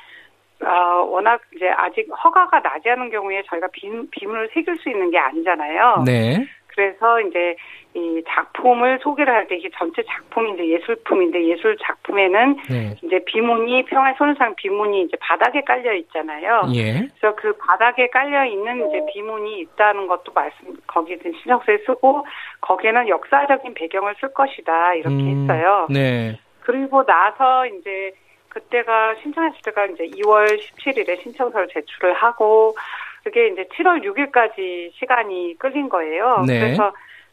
[0.64, 5.18] 어, 워낙 이제 아직 허가가 나지 않은 경우에 저희가 비, 비문을 새길 수 있는 게
[5.18, 6.04] 아니잖아요.
[6.06, 6.46] 네.
[6.68, 7.56] 그래서 이제
[7.94, 12.94] 이 작품을 소개를 할 때 이게 전체 작품인데 예술품인데 예술 작품에는 네.
[13.02, 16.64] 이제 비문이 평화의 손상 비문이 이제 바닥에 깔려 있잖아요.
[16.74, 17.08] 예.
[17.18, 22.26] 그래서 그 바닥에 깔려 있는 이제 비문이 있다는 것도 말씀 거기에 신청서에 쓰고
[22.60, 25.86] 거기에는 역사적인 배경을 쓸 것이다 이렇게 음, 했어요.
[25.88, 26.38] 네.
[26.60, 28.12] 그리고 나서 이제
[28.56, 32.74] 그때가 신청했을 때가 이제 2월 17일에 신청서를 제출을 하고
[33.22, 36.42] 그게 이제 7월 6일까지 시간이 끌린 거예요.
[36.46, 36.60] 네.
[36.60, 36.92] 그래서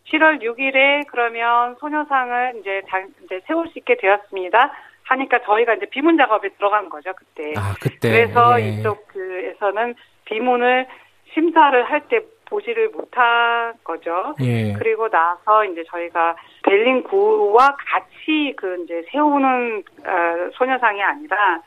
[0.10, 4.74] 7월 6일에 그러면 소녀상을 이제 자, 이제 세울 수 있게 되었습니다.
[5.04, 7.54] 하니까 저희가 이제 비문 작업에 들어간 거죠 그때.
[7.56, 8.10] 아 그때.
[8.10, 8.70] 그래서 예.
[8.70, 9.96] 이쪽 그에서는
[10.26, 10.88] 비문을
[11.34, 12.20] 심사를 할 때
[12.54, 14.36] 보지를 못한 거죠.
[14.42, 14.74] 예.
[14.74, 21.62] 그리고 나서 이제 저희가 벨린 구와 같이 그 이제 세우는 어, 소녀상이 아니라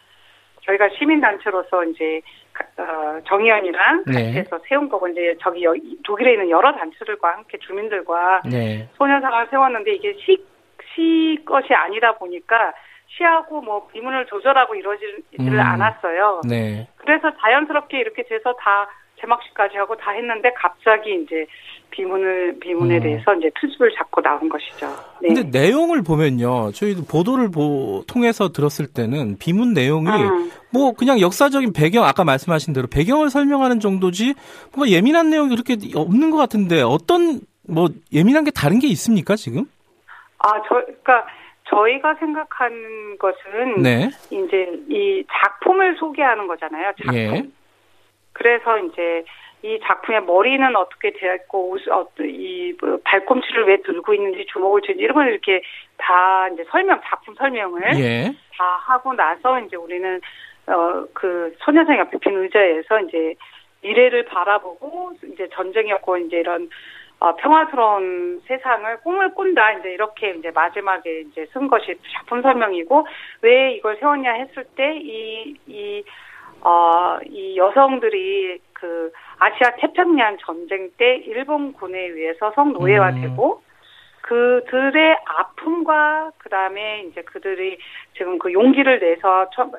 [0.63, 2.23] 저희가 시민단체로서 이제
[2.79, 4.13] 어, 정의연이랑 네.
[4.13, 8.89] 같이 해서 세운 거고 이제 저기 여, 독일에 있는 여러 단체들과 함께 주민들과 네.
[8.97, 10.45] 소녀상을 세웠는데 이게 시,
[10.95, 12.73] 시 것이 아니다 보니까
[13.09, 15.59] 시하고 뭐 비문을 조절하고 이러지를 음.
[15.59, 16.43] 않았어요.
[16.49, 16.89] 네.
[16.99, 18.89] 그래서 자연스럽게 이렇게 돼서 다
[19.20, 21.47] 제막식까지 하고 다 했는데 갑자기 이제
[21.90, 23.02] 비문을 비문에 음.
[23.02, 24.88] 대해서 이제 투집을 잡고 나온 것이죠.
[25.22, 25.32] 네.
[25.32, 30.51] 근데 내용을 보면요, 저희도 보도를 보, 통해서 들었을 때는 비문 내용이 음.
[30.70, 34.34] 뭐 그냥 역사적인 배경 아까 말씀하신 대로 배경을 설명하는 정도지
[34.74, 39.64] 뭔가 예민한 내용이 그렇게 없는 것 같은데 어떤 뭐 예민한 게 다른 게 있습니까 지금?
[40.38, 41.26] 아, 저 그러니까
[41.68, 44.09] 저희가 생각하는 것은 네.
[44.30, 46.93] 이제 이 작품을 소개하는 거잖아요.
[46.98, 47.14] 작품.
[47.16, 47.43] 예.
[48.37, 49.25] 그래서 이제
[49.63, 55.29] 이 작품의 머리는 어떻게 되었고 어, 이뭐 발꿈치를 왜 들고 있는지 주먹을 쥐는지 이런 걸
[55.29, 55.63] 이렇게
[55.97, 58.33] 다 이제 설명 작품 설명을 예.
[58.57, 60.21] 다 하고 나서 이제 우리는
[60.67, 63.35] 어 그 소녀상 옆에 빈 의자에서 이제
[63.83, 66.69] 미래를 바라보고 이제 전쟁이었고 이제 이런
[67.19, 73.07] 어, 평화스러운 세상을 꿈을 꾼다 이제 이렇게 이제 마지막에 이제 쓴 것이 작품 설명이고
[73.41, 76.05] 왜 이걸 세웠냐 했을 때 이이
[76.66, 83.66] 어, 이 여성들이 그 아시아 태평양 전쟁 때 일본군에 의해서 성노예화되고 음.
[84.22, 87.78] 그들의 아픔과 그다음에 이제 그들이
[88.16, 89.70] 지금 그 용기를 내서 천,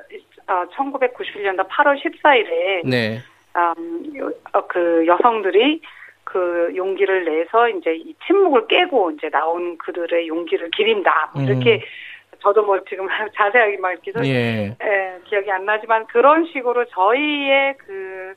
[0.46, 3.18] 어, 1991년도 8월 14일에 네.
[3.54, 5.82] 음, 어, 그 여성들이
[6.24, 11.32] 그 용기를 내서 이제 이 침묵을 깨고 이제 나온 그들의 용기를 기린다.
[11.34, 11.80] 뭐 이렇게 음.
[12.40, 14.76] 저도 뭐 지금 자세하게 막 이렇게 예.
[14.82, 18.34] 예, 기억이 안 나지만 그런 식으로 저희의 그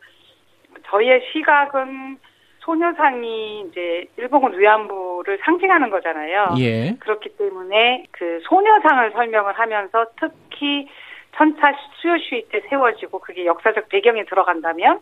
[0.87, 2.17] 저희의 시각은
[2.59, 6.55] 소녀상이 이제 일본군 위안부를 상징하는 거잖아요.
[6.59, 6.95] 예.
[6.99, 10.87] 그렇기 때문에 그 소녀상을 설명을 하면서 특히
[11.35, 14.99] 천차 수요시위 때 세워지고 그게 역사적 배경에 들어간다면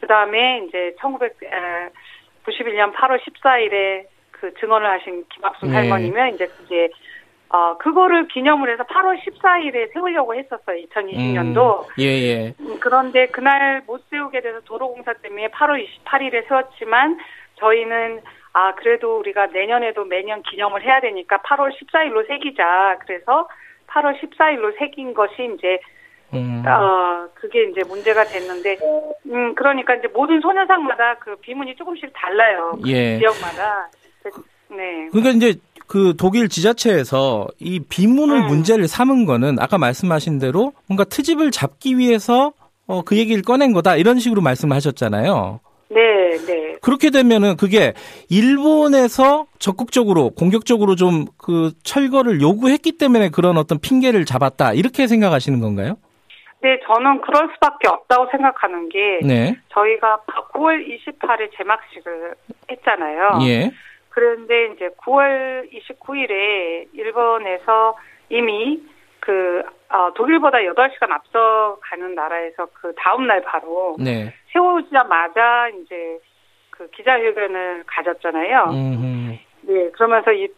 [0.00, 5.76] 그 다음에 이제 1991년 8월 14일에 그 증언을 하신 김학순 네.
[5.76, 6.90] 할머니면 이제 그게
[7.52, 11.80] 어, 그거를 기념을 해서 8월 14일에 세우려고 했었어요, 2020년도.
[11.80, 12.54] 음, 예, 예.
[12.60, 17.18] 음, 그런데 그날 못 세우게 돼서 도로공사 때문에 8월 28일에 세웠지만
[17.56, 18.22] 저희는
[18.54, 22.98] 아, 그래도 우리가 내년에도 매년 기념을 해야 되니까 8월 14일로 새기자.
[23.06, 23.46] 그래서
[23.88, 25.78] 8월 14일로 새긴 것이 이제
[26.32, 26.64] 음.
[26.66, 28.78] 어, 그게 이제 문제가 됐는데,
[29.26, 32.72] 음, 그러니까 이제 모든 소녀상마다 그 비문이 조금씩 달라요.
[32.82, 33.18] 그 예.
[33.18, 33.90] 지역마다.
[34.70, 35.08] 네.
[35.10, 35.60] 그러니까 이제
[35.92, 38.46] 그 독일 지자체에서 이 비문을 음.
[38.46, 42.54] 문제를 삼은 거는 아까 말씀하신 대로 뭔가 트집을 잡기 위해서
[42.86, 45.60] 어, 그 얘기를 꺼낸 거다 이런 식으로 말씀을 하셨잖아요.
[45.90, 46.00] 네,
[46.46, 46.76] 네.
[46.80, 47.92] 그렇게 되면은 그게
[48.30, 55.96] 일본에서 적극적으로 공격적으로 좀 그 철거를 요구했기 때문에 그런 어떤 핑계를 잡았다 이렇게 생각하시는 건가요?
[56.62, 59.58] 네, 저는 그럴 수밖에 없다고 생각하는 게 네.
[59.74, 60.20] 저희가
[60.54, 62.34] 9월 28일 개막식을
[62.70, 63.40] 했잖아요.
[63.42, 63.72] 예.
[64.12, 67.96] 그런데 이제 9월 29일에 일본에서
[68.28, 68.82] 이미
[69.20, 74.32] 그 어, 독일보다 8시간 앞서 가는 나라에서 그 다음 날 바로 네.
[74.52, 76.18] 세우자마자 이제
[76.70, 78.64] 그 기자회견을 가졌잖아요.
[78.70, 79.38] 음흠.
[79.62, 80.48] 네, 그러면서 이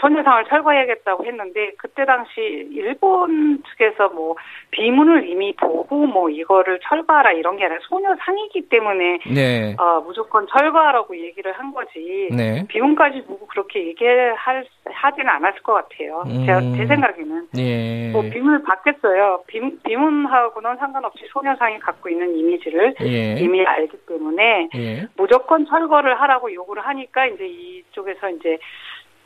[0.00, 4.36] 소녀상을 철거해야겠다고 했는데 그때 당시 일본 측에서 뭐
[4.70, 9.76] 비문을 이미 보고 뭐 이거를 철거하라 이런 게 아니라 소녀상이기 때문에 네.
[9.78, 12.64] 어, 무조건 철거하라고 얘기를 한 거지 네.
[12.68, 16.24] 비문까지 보고 그렇게 얘기할 하지는 않았을 것 같아요.
[16.26, 16.46] 음.
[16.46, 18.10] 제, 제 생각에는 예.
[18.12, 19.42] 뭐 비문을 받겠어요.
[19.46, 23.34] 비, 비문하고는 상관없이 소녀상이 갖고 있는 이미지를 예.
[23.34, 25.06] 이미 알기 때문에 예.
[25.16, 28.58] 무조건 철거를 하라고 요구를 하니까 이제 이쪽에서 이제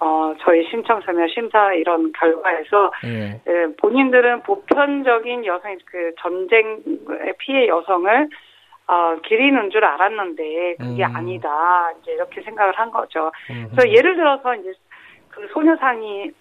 [0.02, 3.40] 어, 저희 신청서면 심사 이런 결과에서 예.
[3.46, 6.82] 예, 본인들은 보편적인 여성 그 전쟁
[7.38, 8.28] 피해 여성을
[8.88, 11.16] 어, 기리는 줄 알았는데 그게 음.
[11.16, 13.30] 아니다 이제 이렇게 생각을 한 거죠.
[13.50, 13.68] 음.
[13.70, 14.72] 그래서 예를 들어서 이제
[15.28, 16.32] 그 소녀상이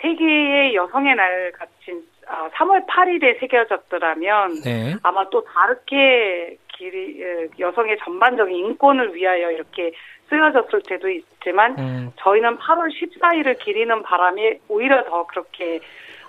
[0.00, 4.94] 세계의 여성의 날 같은 어, 3월 8일에 새겨졌더라면 네.
[5.02, 9.92] 아마 또 다르게 길이 예, 여성의 전반적인 인권을 위하여 이렇게
[10.28, 12.12] 쓰여졌을 때도 있지만 음.
[12.16, 15.80] 저희는 8월 14일을 기리는 바람에 오히려 더 그렇게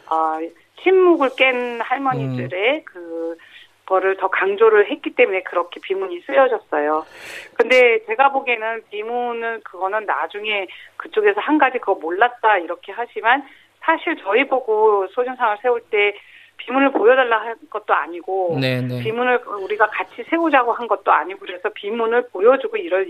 [0.10, 0.40] 어,
[0.84, 2.82] 침묵을 깬 할머니들의 음.
[2.86, 3.38] 그
[3.86, 7.06] 거를 더 강조를 했기 때문에 그렇게 비문이 쓰여졌어요.
[7.54, 10.68] 근데 제가 보기에는 비문은 그거는 나중에
[10.98, 13.44] 그쪽에서 한 가지 그거 몰랐다 이렇게 하지만
[13.82, 16.16] 사실 저희 보고 소년상을 세울 때
[16.58, 18.88] 비문을 보여달라 한 것도 아니고 네네.
[18.88, 19.04] 네.
[19.04, 23.08] 비문을 우리가 같이 세우자고 한 것도 아니고 그래서 비문을 보여주고 이럴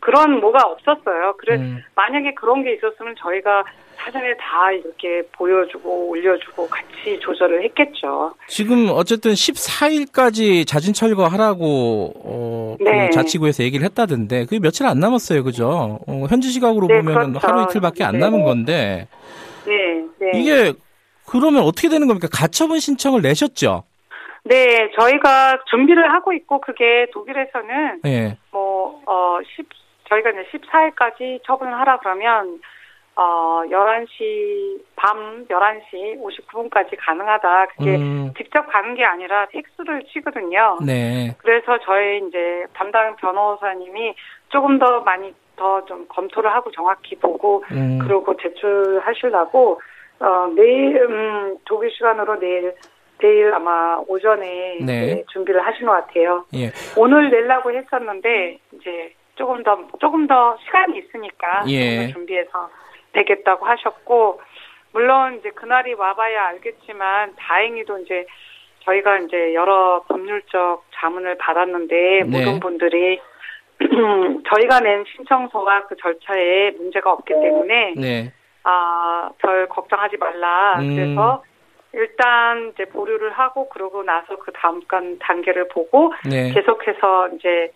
[0.00, 1.34] 그런 뭐가 없었어요.
[1.38, 1.82] 그래 음.
[1.94, 3.64] 만약에 그런 게 있었으면 저희가
[3.96, 8.32] 사전에 다 이렇게 보여주고 올려주고 같이 조절을 했겠죠.
[8.46, 13.08] 지금 어쨌든 14일까지 자진 철거하라고 어, 그 네.
[13.08, 15.98] 그 자치구에서 얘기를 했다던데 그게 며칠 안 남았어요, 그죠?
[16.06, 17.46] 어, 현지 시각으로 네, 보면 그렇죠.
[17.46, 18.18] 하루 이틀밖에 안 네.
[18.20, 19.08] 남은 건데.
[19.66, 20.40] 네, 네.
[20.40, 20.72] 이게
[21.26, 22.28] 그러면 어떻게 되는 겁니까?
[22.30, 23.82] 가처분 신청을 내셨죠?
[24.48, 28.38] 네, 저희가 준비를 하고 있고 그게 독일에서는 네.
[28.50, 29.68] 뭐, 어, 10,
[30.08, 32.58] 저희가 이제 14일까지 처분을 하라 그러면
[33.14, 37.66] 어, 11시, 밤 11시 59분까지 가능하다.
[37.76, 38.32] 그게 음.
[38.38, 40.78] 직접 가는 게 아니라 텍스를 치거든요.
[40.86, 41.34] 네.
[41.38, 44.14] 그래서 저희 이제 담당 변호사님이
[44.50, 47.98] 조금 더 많이 더 좀 검토를 하고 정확히 보고, 음.
[47.98, 49.80] 그러고 제출하시려고
[50.20, 52.74] 어, 내일, 음, 독일 시간으로 내일,
[53.18, 55.24] 내일 아마 오전에 네.
[55.32, 56.44] 준비를 하신 것 같아요.
[56.54, 56.70] 예.
[56.96, 62.08] 오늘 내려고 했었는데, 이제 조금 더, 조금 더 시간이 있으니까, 예.
[62.12, 62.70] 준비해서
[63.12, 64.40] 되겠다고 하셨고,
[64.92, 68.26] 물론 이제 그날이 와봐야 알겠지만, 다행히도 이제
[68.84, 72.24] 저희가 이제 여러 법률적 자문을 받았는데, 네.
[72.24, 73.20] 모든 분들이
[73.78, 78.32] 저희가 낸 신청서와 그 절차에 문제가 없기 때문에, 네.
[78.64, 80.78] 아, 별 걱정하지 말라.
[80.80, 80.94] 음.
[80.94, 81.42] 그래서
[81.92, 86.52] 일단 이제 보류를 하고 그러고 나서 그 다음 간 단계를 보고 네.
[86.52, 87.72] 계속해서 이제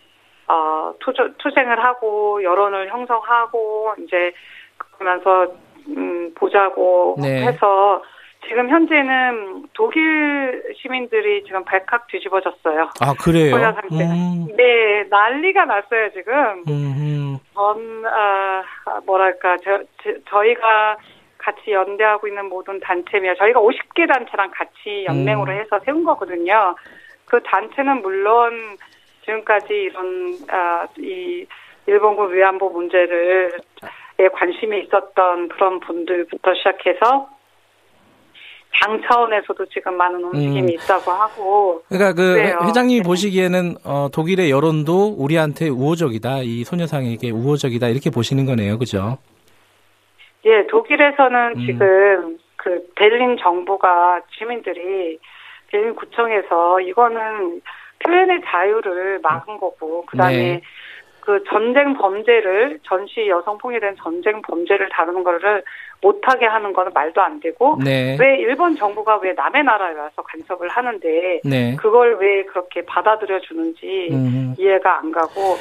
[0.49, 4.33] 어 투조, 투쟁을 하고 여론을 형성하고 이제
[4.77, 5.55] 그러면서
[5.89, 7.43] 음 보자고 네.
[7.47, 8.03] 해서
[8.49, 12.91] 지금 현재는 독일 시민들이 지금 발칵 뒤집어졌어요.
[13.01, 13.55] 아 그래요?
[13.93, 14.49] 음.
[14.57, 16.65] 네 난리가 났어요 지금.
[16.69, 17.39] 음.
[17.55, 18.63] 전 아,
[19.07, 20.97] 뭐랄까 저, 저 저희가
[21.43, 25.59] 같이 연대하고 있는 모든 단체며 저희가 50개 단체랑 같이 연맹으로 음.
[25.59, 26.77] 해서 세운 거거든요.
[27.27, 28.77] 그 단체는 물론
[29.25, 31.47] 지금까지 이런 아, 이
[31.87, 33.53] 일본군 위안부 문제를
[34.19, 37.29] 에 관심이 있었던 그런 분들부터 시작해서
[38.81, 40.69] 당 차원에서도 지금 많은 움직임이 음.
[40.69, 41.83] 있다고 하고.
[41.89, 42.59] 그러니까 그 그래요.
[42.63, 43.07] 회장님이 네.
[43.07, 49.19] 보시기에는 어, 독일의 여론도 우리한테 우호적이다, 이 소녀상에게 우호적이다 이렇게 보시는 거네요, 그죠?
[50.45, 51.67] 예, 독일에서는 음.
[51.67, 55.19] 지금 그 베를린 정부가 시민들이
[55.69, 57.61] 베를린 구청에서 이거는
[58.01, 60.61] 표현의 자유를 막은 거고 그다음에 네.
[61.21, 65.63] 그 전쟁 범죄를 전시 여성 폭력에 대한 전쟁 범죄를 다루는 거를
[66.01, 68.17] 못하게 하는 거는 말도 안 되고 네.
[68.19, 71.77] 왜 일본 정부가 왜 남의 나라에 와서 간섭을 하는데 네.
[71.77, 74.55] 그걸 왜 그렇게 받아들여 주는지 음.
[74.59, 75.59] 이해가 안 가고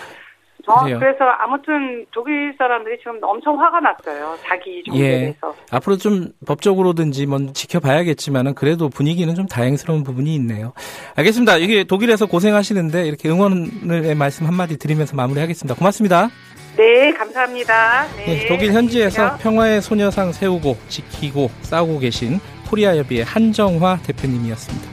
[0.67, 4.37] 어, 그래서 아무튼 독일 사람들이 지금 엄청 화가 났어요.
[4.43, 5.35] 자기 종교에 예.
[5.71, 10.73] 앞으로 좀 법적으로든지 뭐 지켜봐야겠지만은 그래도 분위기는 좀 다행스러운 부분이 있네요.
[11.15, 11.57] 알겠습니다.
[11.57, 15.75] 이게 독일에서 고생하시는데 이렇게 응원의 말씀 한마디 드리면서 마무리하겠습니다.
[15.75, 16.29] 고맙습니다.
[16.77, 18.07] 네, 감사합니다.
[18.15, 18.25] 네.
[18.25, 22.39] 네, 독일 현지에서 평화의 소녀상 세우고 지키고 싸우고 계신
[22.69, 24.89] 코리아 협의회 한정화 대표님이었습니다.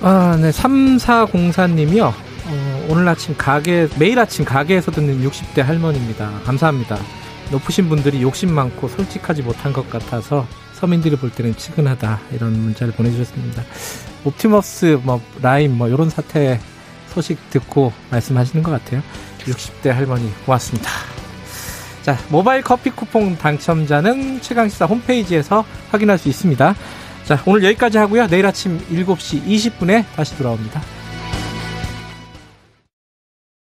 [0.00, 2.31] 아, 네, 3404님이요.
[2.82, 6.40] 어, 오늘 아침 가게, 매일 아침 가게에서 듣는 60대 할머니입니다.
[6.44, 6.98] 감사합니다.
[7.50, 13.62] 높으신 분들이 욕심 많고 솔직하지 못한 것 같아서 서민들이 볼 때는 치근하다 이런 문자를 보내주셨습니다.
[14.24, 16.58] 옵티머스 뭐 라임 뭐 이런 사태
[17.08, 19.02] 소식 듣고 말씀하시는 것 같아요.
[19.40, 20.90] 60대 할머니 고맙습니다.
[22.02, 26.74] 자 모바일 커피 쿠폰 당첨자는 최강시사 홈페이지에서 확인할 수 있습니다.
[27.24, 28.26] 자 오늘 여기까지 하고요.
[28.28, 30.80] 내일 아침 7시 20분에 다시 돌아옵니다.